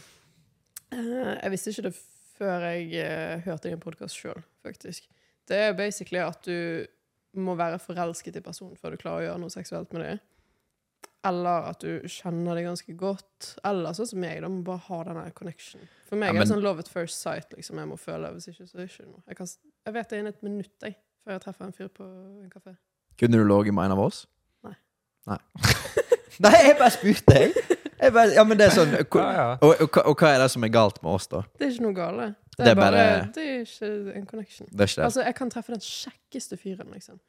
[0.94, 1.96] Eh, jeg visste ikke det
[2.40, 5.10] før jeg eh, hørte din podkast sjøl, faktisk.
[5.50, 6.86] Det er basically at du
[7.40, 10.22] må være forelsket i personen før du klarer å gjøre noe seksuelt med dem.
[11.28, 13.54] Eller at du kjenner det ganske godt.
[13.68, 15.84] Eller sånn som meg, da må bare ha den der connection.
[16.08, 17.82] For meg Ja, er det sånn love at first sight, liksom.
[17.82, 19.24] Jeg må føle Hvis ikke, så ikke noe.
[19.28, 19.52] Jeg, kan,
[19.90, 20.96] jeg vet det innen et minutt, jeg,
[21.26, 22.76] før jeg treffer en fyr på en kafé.
[23.20, 24.22] Kunne du ligget med en av oss?
[24.64, 24.78] Nei.
[25.28, 25.40] Nei,
[26.40, 27.54] Nei jeg bare spurte, jeg.
[28.00, 29.48] jeg bare, ja, men det er sånn hvor- Ja, ja.
[29.62, 31.42] Og, og, hva- og hva er det som er galt med oss, da?
[31.58, 32.28] Det er ikke noe gale.
[32.30, 34.68] Det Det er, er bare, bare- Det er ikke en connection.
[34.72, 35.06] Det er ikke det.
[35.10, 37.20] Altså, jeg kan treffe den kjekkeste fyren, liksom.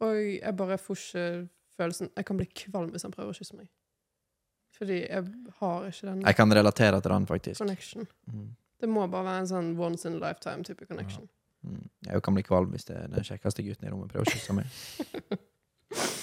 [0.00, 1.48] Og jeg bare får ikke
[1.80, 3.68] følelsen Jeg kan bli kvalm hvis han prøver å kysse meg.
[4.78, 5.24] Fordi jeg
[5.60, 7.58] har ikke den Jeg kan relatere til den, faktisk.
[7.60, 8.06] connection.
[8.32, 8.48] Mm.
[8.80, 11.28] Det må bare være en sånn once in a lifetime-type connection.
[11.62, 11.82] Mm.
[12.06, 14.54] Jeg kan bli kvalm hvis det er den kjekkeste gutten i rommet prøver å kysse
[14.56, 14.64] meg.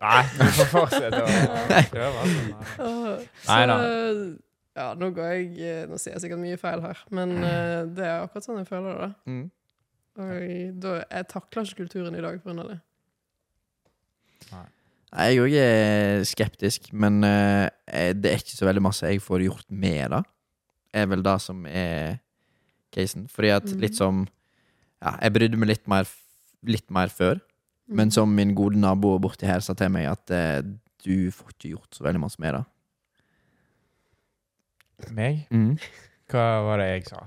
[0.00, 1.26] Nei, du får fortsette å
[1.90, 2.22] prøve.
[2.22, 3.14] Altså.
[3.48, 3.76] Nei så, da.
[4.76, 8.04] Ja, nå går jeg eh, Nå sier jeg sikkert mye feil her, men eh, det
[8.04, 9.08] er akkurat sånn jeg føler det.
[9.32, 9.44] Mm.
[10.20, 12.66] Og da, jeg takler ikke kulturen i dag pga.
[12.68, 12.76] det.
[14.52, 14.64] Nei,
[15.16, 19.68] Jeg òg er skeptisk, men eh, det er ikke så veldig masse jeg får gjort
[19.72, 20.22] med det.
[20.96, 22.18] Er vel det som er
[22.94, 23.26] casen.
[23.32, 23.80] Fordi at Mhm.
[23.80, 24.26] litt som
[25.02, 26.22] Ja, jeg brydde meg litt mer, f-
[26.64, 27.40] litt mer før.
[27.86, 27.96] Mm.
[28.00, 30.58] Men som min gode nabo borti her sa til meg, at eh,
[31.06, 32.64] du får ikke gjort så veldig masse med det.
[35.14, 35.44] Meg?
[35.52, 35.76] Mm.
[36.32, 37.26] Hva var det jeg sa?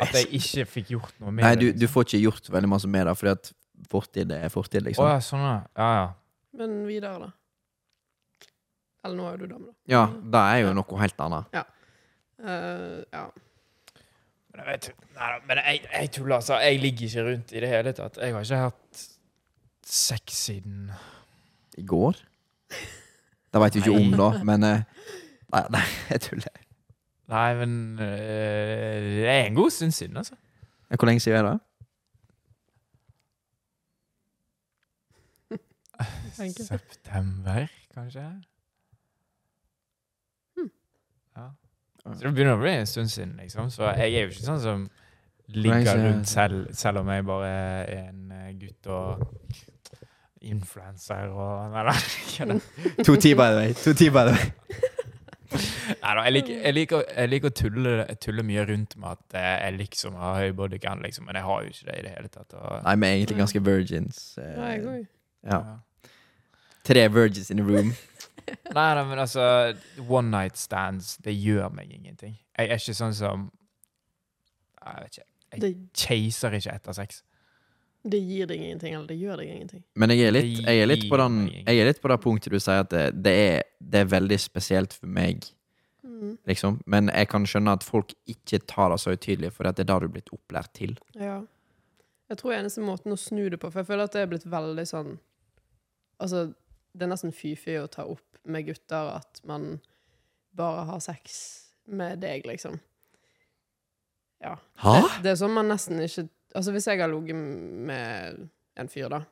[0.00, 1.80] At jeg ikke fikk gjort noe med Nei, du, liksom.
[1.80, 3.50] du får ikke gjort veldig masse med det, fordi at
[3.90, 5.08] fortid er fortid, Å liksom.
[5.08, 5.56] ja, sånn, ja.
[5.78, 6.04] Ja, ja.
[6.60, 7.32] Men videre, da.
[9.04, 9.74] Eller nå er jo du dame, da.
[9.92, 10.04] Ja,
[10.36, 11.58] det er jo noe helt annet.
[12.44, 13.24] Eh, ja.
[14.54, 16.60] Men jeg, vet, nei, da, men jeg, jeg tuller, altså.
[16.62, 18.20] Jeg ligger ikke rundt i det hele tatt.
[18.22, 19.04] Jeg har ikke hatt
[19.86, 20.90] sex siden
[21.78, 22.16] I går?
[23.54, 24.80] Det veit vi ikke om, da, men eh,
[25.54, 26.62] Nei, nei jeg tuller.
[27.30, 30.34] Nei, men øh, det er en god stund siden, altså.
[30.88, 31.60] Hvor lenge siden er det?
[36.66, 38.24] September, kanskje?
[40.56, 40.70] Hmm.
[41.36, 41.48] Ja.
[42.02, 43.70] Så det begynner å bli en stund siden, liksom.
[43.70, 44.88] Så jeg er jo ikke sånn som
[45.54, 49.24] ligger rundt selv, selv om jeg bare er en eh, gutt og
[50.50, 51.96] influenser og Nei, nei,
[52.28, 52.58] ikke det.
[53.08, 53.72] To ti, by the way.
[53.84, 54.52] To ti, by the way.
[55.54, 57.92] Nei da, jeg liker, jeg liker, jeg liker å tulle,
[58.22, 61.60] tulle mye rundt med at eh, jeg liksom har høy bodycan, liksom, men jeg har
[61.62, 62.56] jo ikke det i det hele tatt.
[62.58, 64.22] Og, Nei, er egentlig ganske virgins.
[64.42, 65.04] eh, Nei, jeg
[65.44, 65.60] ja.
[66.84, 67.92] Tre virgins in a room.
[68.76, 69.44] Nei, nei, men altså
[70.04, 72.34] One night stands, det gjør meg ingenting.
[72.58, 73.46] Jeg er ikke sånn som
[74.84, 75.28] Jeg vet ikke.
[75.54, 77.22] Jeg Chaser ikke etter sex.
[78.04, 79.82] Det gir deg ingenting, eller det gjør deg ingenting.
[79.96, 82.52] Men jeg er litt, jeg er litt, på, den, jeg er litt på det punktet
[82.52, 85.46] du sier at det, det, er, det er veldig spesielt for meg,
[86.04, 86.34] Mm.
[86.46, 86.74] liksom.
[86.86, 89.86] Men jeg kan skjønne at folk ikke tar det så utydelig, for det er det
[89.88, 90.92] du er blitt opplært til.
[91.16, 91.38] Ja.
[92.28, 94.44] Jeg tror eneste måten å snu det på, for jeg føler at det er blitt
[94.48, 95.14] veldig sånn
[96.22, 96.44] Altså,
[96.94, 99.80] det er nesten fy-fy å ta opp med gutter at man
[100.54, 101.40] bare har sex
[101.90, 102.76] med deg, liksom.
[104.44, 104.54] Ja.
[104.84, 108.44] Det, det er sånn man nesten ikke Altså, hvis jeg har ligget med
[108.78, 109.22] en fyr, da,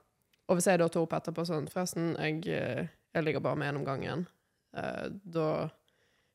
[0.48, 3.68] og hvis jeg da tar opp etterpå sånn Forresten, jeg, eh, jeg ligger bare med
[3.72, 4.24] en om gangen.
[4.76, 5.68] Eh, da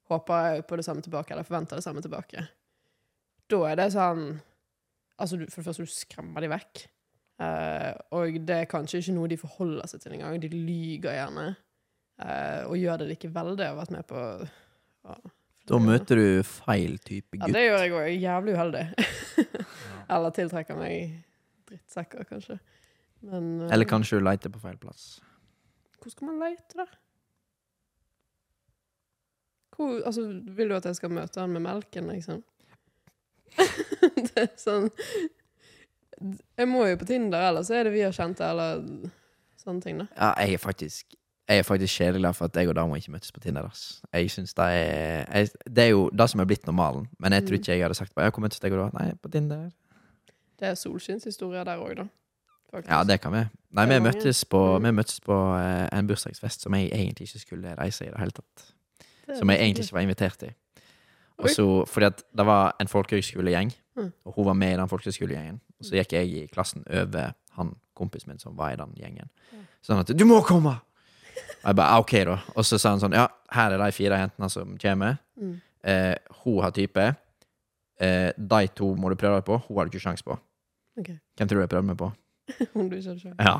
[0.07, 2.45] håper jeg på det samme tilbake, eller forventer det samme tilbake.
[3.51, 4.29] Da er det sånn
[5.17, 6.83] Altså, for det første, du skremmer de vekk.
[7.41, 10.35] Eh, og det er kanskje ikke noe de forholder seg til engang.
[10.43, 11.45] De lyger gjerne.
[12.21, 13.55] eh, og gjør det likevel.
[13.57, 15.15] Det har vært med på ja,
[15.67, 17.49] Da møter du feil type gutt.
[17.49, 18.11] Ja, det gjør jeg òg.
[18.23, 18.83] Jævlig uheldig.
[20.15, 21.17] Eller tiltrekker meg
[21.67, 22.59] drittsekker, kanskje.
[23.27, 25.17] Men uh, Eller kanskje du leter på feil plass.
[25.99, 26.87] Hvor skal man lete, da?
[29.75, 30.23] Hvor, altså,
[30.57, 32.41] vil du at jeg skal møte han med melken, liksom?
[34.17, 34.89] det er sånn
[36.57, 38.81] Jeg må jo på Tinder, eller så er det via kjente, eller
[39.59, 40.07] sånne ting, da.
[40.15, 41.17] Ja, jeg er faktisk
[41.47, 43.63] Jeg er faktisk kjedelig glad for at jeg og dama ikke møttes på Tinder.
[43.69, 44.01] Ass.
[44.13, 47.07] Jeg synes Det er jeg, Det er jo det som er blitt normalen.
[47.19, 47.59] Men jeg tror Mm.
[47.61, 48.99] ikke jeg hadde sagt bare, «Ja, Hvor møttes deg og da?
[49.03, 49.69] Nei, på Tinder.
[50.59, 52.07] Det er solskinnshistorier der òg, da.
[52.73, 52.89] Faktisk.
[52.91, 53.45] Ja, det kan vi.
[53.71, 54.83] Nei, vi møttes på, Mm.
[54.83, 58.31] vi møttes på uh, en bursdagsfest som jeg egentlig ikke skulle reise i det hele
[58.31, 58.73] tatt.
[59.27, 60.53] Det Som jeg egentlig ikke var invitert til.
[61.39, 63.71] Og så, fordi at det var en folkehøgskolegjeng
[64.25, 65.59] hun var med i den folkehøyskolegjengen.
[65.79, 69.29] Og så gikk jeg i klassen over han kompisen min som var i den gjengen.
[69.81, 70.79] Så han at 'Du må komme!'
[71.63, 72.37] Og jeg bare «Ah, 'OK', da.
[72.55, 75.17] Og så sa han sånn 'Ja, her er de fire jentene som kommer'.
[75.39, 75.61] Mm.
[75.83, 77.15] Eh, hun har type.
[77.99, 79.57] Eh, de to må du prøve deg på.
[79.67, 80.37] Hun har du ikke sjanse på.
[80.97, 81.17] Okay.
[81.37, 82.11] Hvem tror du jeg prøvde meg på?
[82.75, 83.35] Om du hadde sjans.
[83.39, 83.59] Ja.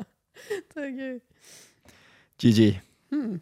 [0.74, 1.20] Det er gøy.
[2.40, 2.80] GG.
[3.12, 3.40] Mm.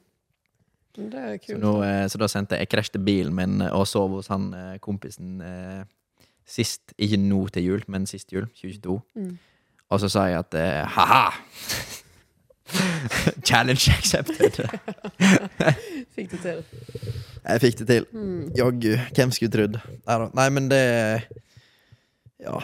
[0.98, 4.10] Det er Så, nå, eh, så da sendte jeg Jeg til bilen min og sov
[4.10, 5.84] hos han eh, kompisen eh,
[6.46, 6.92] sist.
[6.98, 8.46] Ikke nå til jul, men sist jul.
[8.46, 9.00] 2022.
[9.14, 9.38] Mm.
[9.90, 11.30] Og så sa jeg at eh, ha-ha!
[13.48, 14.58] Challenge accepted.
[16.16, 16.64] Fikk det til.
[17.48, 18.06] Jeg fikk det til.
[18.12, 18.48] Hmm.
[18.56, 18.90] Jaggu.
[19.16, 19.78] Hvem skulle trodd?
[20.36, 20.82] Nei, men det
[22.42, 22.58] Ja.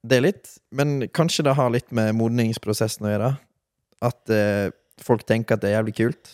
[0.00, 0.52] Det er litt.
[0.72, 3.32] Men kanskje det har litt med modningsprosessen å gjøre.
[4.06, 4.70] At eh,
[5.02, 6.30] folk tenker at det er jævlig kult.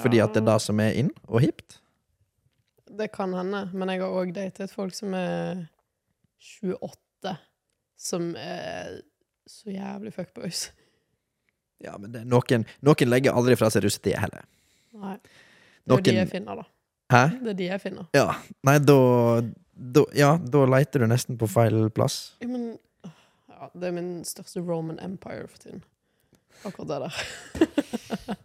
[0.00, 1.80] Fordi at det er det som er in og hipt.
[2.94, 5.66] Det kan hende, men jeg har òg datet folk som er
[6.70, 7.34] 28,
[7.98, 9.00] som er
[9.50, 10.68] så jævlig fuckboys.
[11.84, 14.46] Ja, men det, noen, noen legger aldri fra seg russetida heller.
[15.00, 15.18] Nei.
[15.84, 16.68] Det er jo de jeg finner, da.
[17.12, 17.22] Hæ?
[17.44, 18.06] Det er de jeg finner.
[18.16, 18.28] Ja.
[18.64, 18.96] Nei, da,
[19.96, 22.22] da Ja, da leiter du nesten på feil plass.
[22.40, 22.70] Ja, men
[23.04, 25.84] ja, Det er min største Roman Empire for tiden.
[26.64, 28.36] Akkurat det der.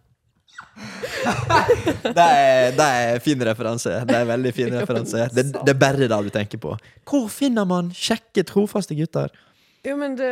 [2.00, 3.92] Det er, det er fin referanse.
[4.08, 5.26] Det er veldig fin referanse.
[5.36, 6.76] Det, det er bare det du tenker på.
[7.10, 9.34] Hvor finner man kjekke, trofaste gutter?
[9.86, 10.32] Jo, men det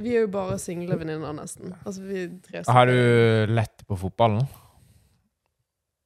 [0.00, 1.74] Vi er jo bare single venninner, nesten.
[1.84, 2.26] Altså, vi
[2.66, 4.46] Har du lett på fotballen?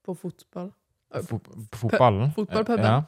[0.04, 0.66] på fotball.
[1.24, 2.32] Fo på fotballen?
[2.36, 2.84] fotballpuben.
[2.84, 3.02] Ja.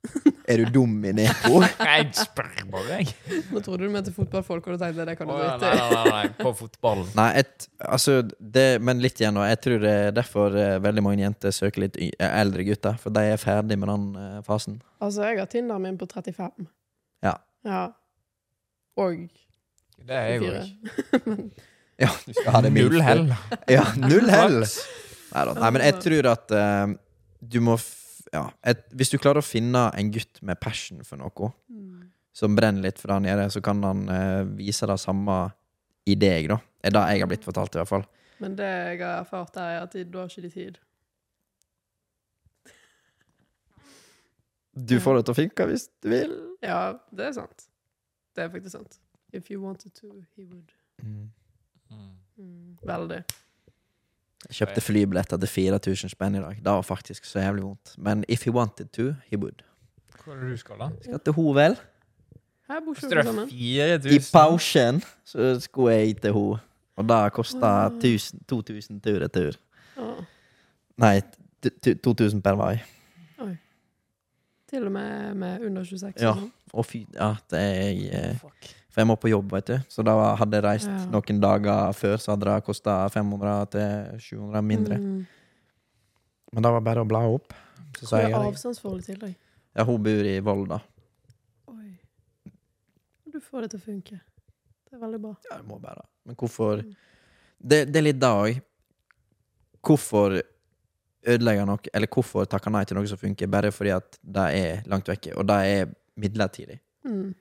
[0.50, 1.60] Er du dum i Nepo?
[1.78, 3.12] Jeg spør bare, jeg.
[3.52, 5.76] Nå trodde du mente fotballfolk, og du tenkte det kan du Å, drite Nei, i.
[5.76, 7.10] nei, nei, nei, på fotballen.
[7.14, 9.44] Nei, et, altså det, Men litt igjen nå.
[9.46, 12.96] Jeg tror det er derfor eh, veldig mange jenter søker litt y eh, eldre gutter.
[12.98, 14.80] For de er ferdig med den eh, fasen.
[15.04, 16.66] Altså, jeg har Tinderen min på 35.
[17.28, 17.36] Ja.
[17.68, 17.84] Ja.
[18.98, 19.28] Og
[20.06, 21.36] Det er jeg jo ikke.
[22.00, 22.88] Ja, du skal ha det minste.
[22.94, 23.26] Null hell.
[23.68, 24.54] Ja, null hell!
[25.34, 25.52] Neida.
[25.58, 26.94] Nei, men jeg tror at uh,
[27.44, 27.90] du må f
[28.32, 32.06] ja, et, Hvis du klarer å finne en gutt med passion for noe, Mm.
[32.32, 35.36] som brenner litt for det han gjør, så kan han uh, vise det samme
[36.08, 36.56] i deg, da.
[36.80, 38.06] Er det jeg har blitt fortalt, i hvert fall.
[38.40, 40.78] Men det jeg har erfart, er at du da har ikke de tid.
[44.72, 46.34] Du får det til å funke hvis du vil.
[46.64, 46.80] Ja,
[47.12, 47.66] det er sant.
[48.36, 48.99] Det er faktisk sant.
[49.32, 50.72] If you wanted to, he would.
[51.02, 51.30] Mm.
[52.38, 52.78] Mm.
[52.86, 53.24] Veldig.
[54.48, 56.56] Jeg kjøpte flybilletter til 4000 spenn i dag.
[56.56, 57.94] Det var faktisk så jævlig vondt.
[57.98, 59.62] Men if he wanted to, he would.
[60.24, 60.88] Hvor er det du skal, da?
[61.02, 61.76] Skal til Hovel.
[62.68, 63.48] Her bor ikke sammen.
[63.50, 64.12] 4000?
[64.14, 66.56] I pausen så skulle jeg til ho.
[66.96, 67.88] Og det kosta
[68.48, 69.56] 2000 tur-retur.
[69.96, 70.10] Ja.
[71.00, 71.20] Nei,
[71.66, 72.74] t- t- 2000 per vei.
[73.40, 73.54] Oi.
[74.68, 76.22] Til og med med under 26.
[76.22, 76.30] Ja.
[76.30, 76.50] og.
[76.72, 78.68] Å, fy Ja, det er jeg eh, Fuck.
[78.90, 79.76] For jeg må på jobb, vet du.
[79.88, 81.04] Så da hadde jeg reist Ja.
[81.12, 84.96] noen dager før, så hadde det kosta 500 til 700 mindre.
[84.98, 85.26] Mm.
[86.52, 87.52] Men det var bare å bla opp.
[88.00, 89.36] Så Hvor jeg er avstandsforholdet til deg?
[89.76, 90.80] Ja, hun bor i Volda.
[91.68, 91.92] Oi.
[93.30, 94.20] Du får det til å funke.
[94.90, 95.36] Det er veldig bra.
[95.50, 96.02] Ja, det må bare.
[96.26, 96.96] Men hvorfor Mm.
[97.62, 98.60] Det, det er litt da òg.
[99.84, 100.40] Hvorfor
[101.26, 104.82] ødelegge noe, eller hvorfor takke nei til noe som funker, bare fordi at det er
[104.88, 105.90] langt vekke, og det er
[106.20, 106.78] midlertidig.
[107.04, 107.34] Mm.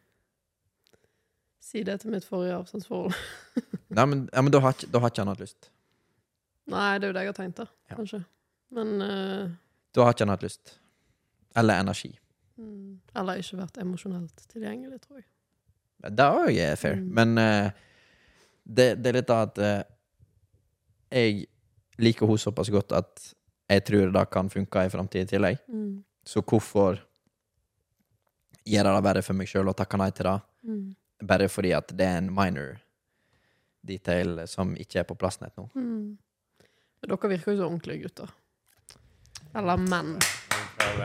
[1.70, 3.14] Si det til mitt forrige avstandsforhold.
[3.98, 5.70] Nei, men, ja, men da har da har ikke han hatt lyst.
[6.70, 7.66] Nei, det er jo det jeg har tenkt, da.
[7.90, 7.98] Ja.
[7.98, 8.20] Kanskje.
[8.78, 9.52] Men uh,
[9.98, 10.76] Da har ikke han hatt lyst.
[11.58, 12.12] Eller energi.
[12.58, 15.28] mm, Eller ikke vært emosjonelt tilgjengelig, tror jeg.
[16.16, 17.00] Det òg er fair.
[17.02, 17.10] Mm.
[17.18, 17.72] Men uh,
[18.64, 19.82] det, det er litt av at uh,
[21.10, 21.48] jeg
[22.00, 23.26] liker henne såpass godt at
[23.70, 25.60] jeg tror det kan funke i framtida i tillegg.
[25.70, 26.00] Mm.
[26.26, 27.02] Så hvorfor
[28.70, 30.38] gjøre det bare for meg sjøl og takke nei til det?
[30.70, 30.88] Mm.
[31.26, 32.78] Bare fordi at det er en minor
[33.86, 35.68] detail som ikke er på plass nett nå.
[35.76, 36.18] Mm.
[37.00, 38.36] Men dere virker jo så ordentlige gutter.
[39.56, 40.18] Eller menn.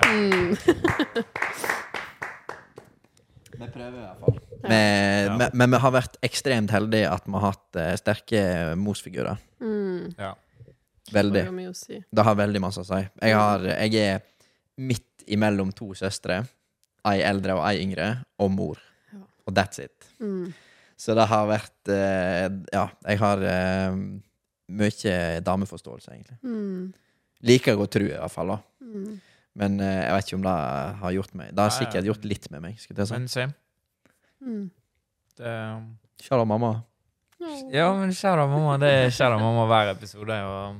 [0.05, 0.55] Mm.
[3.55, 4.39] Vi prøver i hvert fall.
[4.65, 8.41] Men, men vi har vært ekstremt heldige at vi har hatt uh, sterke
[8.81, 9.39] morsfigurer.
[9.63, 10.15] Mm.
[11.15, 11.43] Veldig.
[11.45, 12.01] Det har si.
[12.11, 13.01] Det har veldig masse å si.
[13.21, 14.25] Jeg, har, jeg er
[14.81, 16.41] midt imellom to søstre.
[17.07, 18.09] Ei eldre og ei yngre,
[18.41, 18.81] og mor.
[19.47, 20.07] Og that's it.
[20.21, 20.53] Mm.
[20.97, 23.97] Så det har vært eh, Ja, jeg har eh,
[24.75, 26.39] mye dameforståelse, egentlig.
[26.43, 26.93] Mm.
[27.45, 28.55] Liker å tro, i hvert fall.
[28.55, 29.21] da Mm.
[29.57, 30.53] Men eh, jeg vet ikke om det
[31.01, 32.75] har gjort meg Det har Nei, sikkert gjort litt med meg.
[32.83, 33.15] Skulle jeg si.
[33.15, 33.47] Men se
[34.45, 34.65] Mm.
[35.39, 35.53] det,
[36.23, 36.73] Kjære mamma.
[37.73, 40.37] Ja, men kjære mamma, det er kjære mamma hver episode.
[40.49, 40.77] Og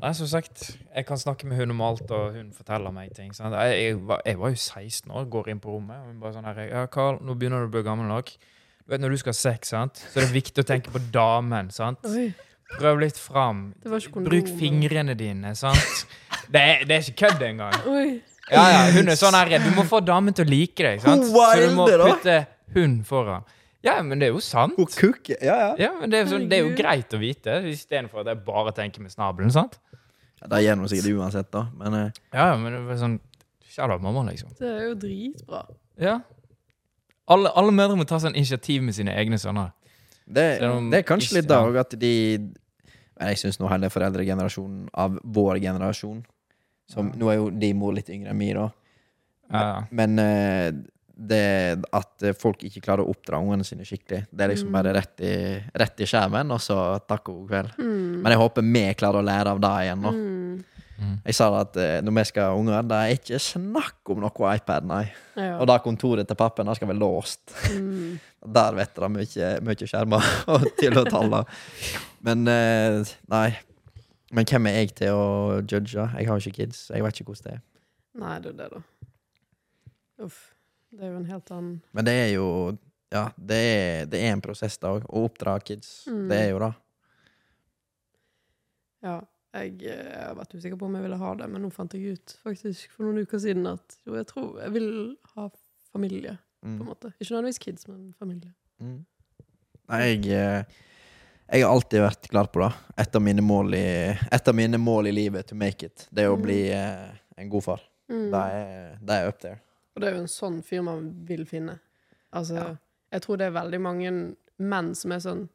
[0.00, 0.62] Nei, som sagt,
[0.94, 3.32] jeg kan snakke med hun om alt, og hun forteller meg ting.
[3.36, 3.54] Sant?
[3.54, 6.36] Jeg, jeg, var, jeg var jo 16 år, går inn på rommet, og hun bare
[6.36, 8.32] sånn her Ja, Carl, nå begynner du å bli gammel nok.
[8.84, 10.00] Du vet, Når du skal ha sex, sant?
[10.10, 11.70] så er det viktig å tenke på damen.
[11.74, 12.00] sant?
[12.08, 12.30] Oi,
[12.70, 13.72] Prøv litt fram.
[13.82, 14.22] det var ikke.
[14.24, 16.04] Bruk fingrene dine, sant?
[16.50, 17.76] Det er, det er ikke kødd engang.
[17.90, 18.20] Oi.
[18.50, 21.28] Ja, ja, hun er sånn her Du må få damen til å like deg, sant?
[21.30, 22.40] Så du må putte
[22.74, 23.46] hun foran.
[23.82, 24.76] Ja, men det er jo sant.
[25.40, 25.68] Ja, ja.
[25.80, 28.74] Ja, men det er, sånn, det er jo greit å vite, istedenfor at jeg bare
[28.76, 29.78] tenker med snabelen, sant?
[30.48, 31.66] Det gjør noe sikkert uansett, da.
[31.76, 33.18] Men eh, Ja, men det var sånn
[33.70, 34.48] Shout out mamma, liksom.
[34.58, 35.60] Det er jo dritbra.
[36.00, 36.16] Ja.
[37.30, 39.70] Alle, alle mødre må ta sånn initiativ med sine egne sønner.
[40.26, 42.12] det, Selv om det er kanskje litt da òg at de
[43.20, 46.24] Men Jeg syns nå hele foreldregenerasjonen av vår generasjon
[46.90, 47.18] som, Ja.
[47.20, 48.70] Nå er jo de mor litt yngre enn meg, da.
[49.52, 49.84] Ja.
[49.94, 50.72] Men eh,
[51.20, 54.76] det at eh, folk ikke klarer å oppdra ungene sine skikkelig, det er liksom Mm.
[54.78, 55.32] bare rett i,
[55.76, 57.74] rett i skjermen, og så takk og god kveld.
[57.78, 58.22] Mm.
[58.22, 60.12] Men jeg håper vi klarer å lære av det igjen nå.
[60.16, 60.64] Mm.
[61.00, 61.14] Mm.
[61.24, 64.50] Jeg sa at eh, når vi skal ha unger, det er ikke snakk om noe
[64.56, 65.02] iPad, nei.
[65.36, 65.54] Ja.
[65.60, 67.54] Og da kontoret til pappen det skal være låst.
[67.72, 68.18] Mm.
[68.56, 71.42] Der vet dere mye, mye skjermer og til å tale.
[72.24, 73.48] Men eh, nei.
[74.32, 75.26] Men hvem er jeg til å
[75.64, 76.04] judge?
[76.16, 76.86] Jeg har jo ikke kids.
[76.94, 77.62] Jeg vet ikke hvordan det er.
[78.20, 78.82] Nei, det er det, da.
[80.24, 80.38] Uff.
[80.90, 82.46] Det er jo en helt annen Men det er jo
[83.12, 85.02] Ja, det er, det er en prosess, da òg.
[85.10, 86.06] Å oppdra kids.
[86.06, 86.28] Mm.
[86.30, 86.72] Det er jo det.
[89.02, 89.20] Ja.
[89.50, 92.12] Jeg, eh, har vært usikker på om jeg ville ha det, men nå fant jeg
[92.14, 94.86] ut faktisk for noen uker siden at jo, jeg tror jeg vil
[95.34, 95.48] ha
[95.90, 96.86] familie, på en Mm.
[96.86, 97.10] måte.
[97.18, 98.52] Ikke nødvendigvis kids, men familie.
[98.80, 99.04] Mm.
[99.88, 100.64] Nei, jeg eh,
[101.50, 102.72] Jeg har alltid vært klar på det.
[103.02, 104.14] Et av mine mål i,
[104.54, 106.42] mine mål i livet, to make it, det er å Mm.
[106.42, 107.80] bli eh, en god far.
[108.08, 108.30] Mm.
[108.30, 109.60] Det er, det er up there.
[110.00, 111.78] Og det er jo en sånn fyr man vil finne.
[112.32, 112.76] Altså, Ja.
[113.12, 114.12] jeg tror det er veldig mange
[114.58, 115.48] menn som er sånn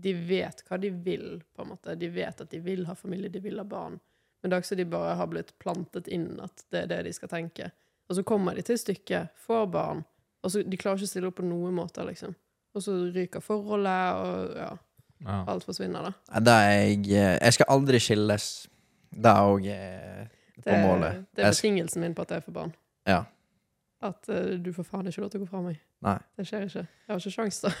[0.00, 1.98] De vet hva de vil, på en måte.
[1.98, 3.98] De vet at de vil ha familie, de vil ha barn.
[4.42, 7.12] Men det er også de bare har blitt plantet inn at det er det de
[7.12, 7.70] skal tenke.
[8.08, 10.04] Og så kommer de til stykket, får barn,
[10.42, 12.34] og så de klarer ikke å stille opp på noen måter, liksom.
[12.74, 14.70] Og så ryker forholdet, og ja,
[15.26, 15.44] Ja.
[15.52, 16.40] alt forsvinner, da.
[16.40, 18.68] da er jeg eh, Jeg skal aldri skilles.
[19.12, 19.68] Det er òg
[20.64, 21.26] på målet.
[21.34, 22.72] det er betingelsen min på at jeg får barn.
[23.06, 23.24] Ja.
[24.00, 25.80] At uh, du får faen ikke lov til å gå fra meg.
[26.06, 26.16] Nei.
[26.38, 26.84] Det skjer ikke.
[26.86, 27.72] Jeg har ikke sjans da.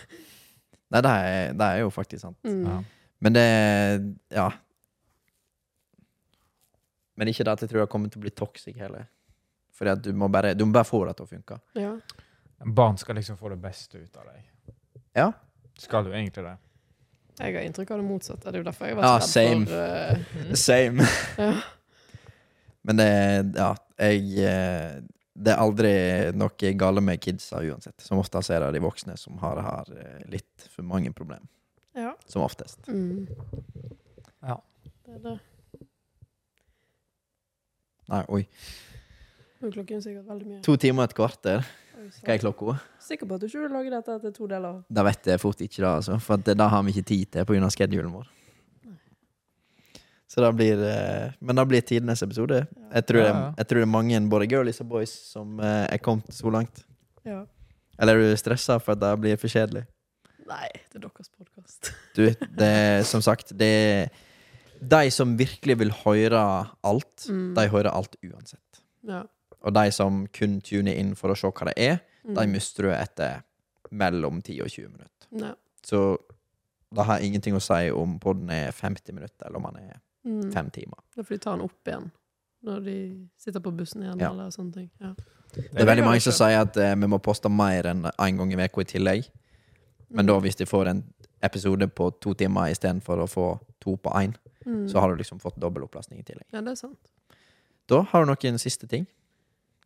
[0.90, 2.38] Nei, det er, det er jo faktisk sant.
[2.44, 2.64] Mm.
[2.66, 2.80] Ja.
[3.24, 3.46] Men det
[4.36, 4.48] Ja.
[7.20, 9.06] Men ikke det at jeg tror jeg kommer til å bli toxic heller.
[9.76, 11.58] Fordi at du må bare, du må bare få det til å funke.
[11.76, 11.92] Ja.
[12.64, 14.74] Barn skal liksom få det beste ut av deg.
[15.16, 15.30] Ja.
[15.80, 16.56] Skal du egentlig det.
[17.40, 18.50] Jeg har inntrykk av det motsatte.
[18.52, 19.68] Det er jo derfor jeg har Ja, vært så same.
[19.68, 21.06] redd for uh, Same.
[21.40, 21.52] ja.
[22.88, 23.08] Men det
[23.60, 23.70] Ja,
[24.00, 25.00] jeg eh,
[25.40, 25.92] Det er aldri
[26.36, 27.96] noe gale med kidsa uansett.
[28.04, 31.46] Som oftest er det de voksne som har, har eh, litt for mange problemer.
[31.96, 32.12] ja.
[32.28, 32.78] Som oftest.
[32.88, 33.26] Mm.
[34.44, 34.58] Ja.
[35.06, 35.36] Det er det.
[38.10, 38.42] Nei, oi.
[39.60, 40.60] Nå er klokken sikkert veldig mye.
[40.66, 41.64] To timer og et kvarter.
[42.24, 42.74] Hva er klokka?
[43.04, 44.78] Sikker på at du ikke vil lage dette til to deler?
[44.88, 46.16] Da vet jeg fort ikke det, altså.
[46.24, 47.68] For det, det har vi ikke tid til pga.
[47.70, 48.28] schedulen vår.
[50.30, 52.60] Så det blir eh, Men det blir tidenes episode.
[52.94, 55.86] Jeg tror, Ja, det, jeg tror det er mange, både girlies og boys, som eh,
[55.90, 56.84] er kommet så langt.
[57.26, 57.40] Ja.
[57.98, 59.82] Eller er du stressa for at det blir for kjedelig?
[60.50, 61.90] Nei, det er deres podkast.
[62.16, 62.24] Du,
[62.58, 64.08] det er som sagt det er
[64.80, 66.40] De som virkelig vil høre
[66.82, 67.54] alt, Mm.
[67.54, 68.80] de hører alt uansett.
[69.06, 69.24] Ja.
[69.62, 72.34] Og de som kun tuner inn for å se hva det er, Mm.
[72.36, 73.42] de mister du etter
[73.90, 75.26] mellom 10 og 20 minutter.
[75.40, 75.54] Ja.
[75.82, 76.18] Så
[76.94, 80.52] det har ingenting å si om podden er 50 minutter, eller om han er Mm.
[80.52, 80.98] fem timer.
[81.16, 82.10] Da får de ta den opp igjen
[82.62, 82.96] når de
[83.40, 84.30] sitter på bussen igjen, Ja.
[84.30, 84.90] eller sånne ting.
[85.00, 85.14] Ja.
[85.54, 88.52] Det er veldig mange som sier at eh, vi må poste mer enn én gang
[88.52, 89.30] i uka i tillegg.
[90.10, 91.04] Men da hvis de får en
[91.42, 94.34] episode på to timer istedenfor å få to på én,
[94.66, 94.88] Mm.
[94.90, 96.44] så har du liksom fått dobbel opplastning i tillegg.
[96.52, 96.98] Ja, det er sant.
[97.88, 99.06] Da har du noen siste ting.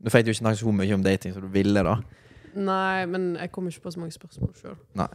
[0.02, 2.00] Du fikk jo ikke snakke så mye om dating som du ville, da.
[2.56, 4.76] Nei, men jeg kommer ikke på så mange spørsmål sjøl.
[4.94, 5.08] Nei.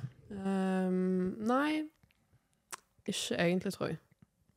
[1.46, 1.84] nei
[3.06, 3.98] Ikke egentlig, tror jeg.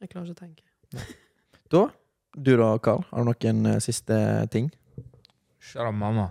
[0.02, 0.66] Jeg klarer ikke å tenke.
[1.72, 1.86] Da,
[2.36, 4.16] du da, Karl, har du noen eh, siste
[4.52, 4.66] ting?
[5.70, 6.26] Kjære mamma.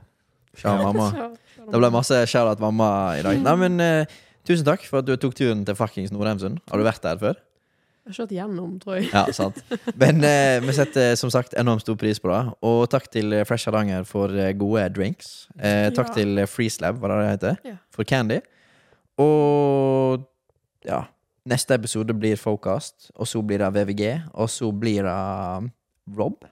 [0.60, 1.30] Kjære mamma.
[1.66, 3.40] Det ble masse shout-out mamma i dag.
[3.42, 6.60] Nei, men eh, Tusen takk for at du tok turen til fuckings Nordheimsund.
[6.70, 7.40] Har du vært der før?
[8.02, 9.10] Jeg har kjørt gjennom, tror jeg.
[9.14, 9.60] Ja, sant.
[10.02, 12.40] Men eh, vi setter som sagt enormt stor pris på det.
[12.66, 15.48] Og takk til eh, Fresh Hardanger for eh, gode drinks.
[15.62, 16.16] Eh, takk Ja.
[16.18, 17.76] til eh, Freeslab, hva det heter, Ja.
[17.94, 18.40] for Candy.
[19.22, 20.26] Og
[20.90, 21.04] ja
[21.50, 24.04] Neste episode blir Focast, og så blir det VVG,
[24.34, 25.16] og så blir det
[25.58, 25.72] um,
[26.18, 26.46] Rob.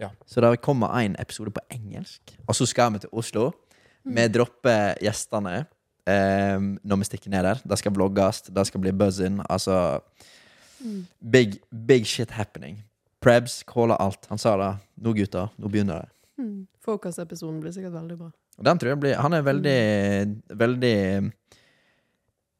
[0.00, 0.08] Ja.
[0.26, 2.32] Så det kommer en episode på engelsk.
[2.48, 3.50] Og så skal vi til Oslo.
[4.04, 5.66] Vi dropper gjestene
[6.08, 7.60] um, når vi stikker ned der.
[7.68, 9.42] Det skal vlogges, det skal bli buzz-in.
[9.50, 10.00] Altså
[10.80, 11.06] Mm.
[11.30, 12.82] Big, big shit happening.
[13.20, 14.26] Prebz caller alt.
[14.30, 14.70] Han sa det.
[14.94, 15.50] Nå, gutter.
[15.56, 16.08] Nå begynner det.
[16.40, 16.66] Mm.
[16.80, 18.30] Focus-episoden blir sikkert veldig bra.
[18.64, 19.76] Den tror jeg blir Han er veldig
[20.56, 20.96] Veldig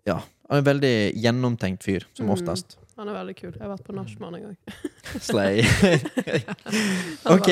[0.06, 0.18] Ja.
[0.50, 2.32] Han er en veldig gjennomtenkt fyr, som Mm.
[2.34, 2.76] oftest.
[2.98, 3.52] Han er veldig kul.
[3.54, 4.56] Jeg har vært på nachspiel en gang.
[5.28, 5.62] Slay.
[7.24, 7.48] Han Ok.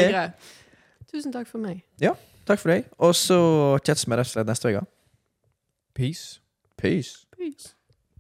[1.09, 1.83] Tusen takk for meg.
[2.03, 2.15] Ja,
[2.49, 2.87] Takk for deg.
[2.99, 3.37] Og så
[4.09, 4.81] vi rett og slett neste uke.
[5.95, 6.41] Peace.
[6.81, 7.27] Peace.
[7.37, 7.75] Peace.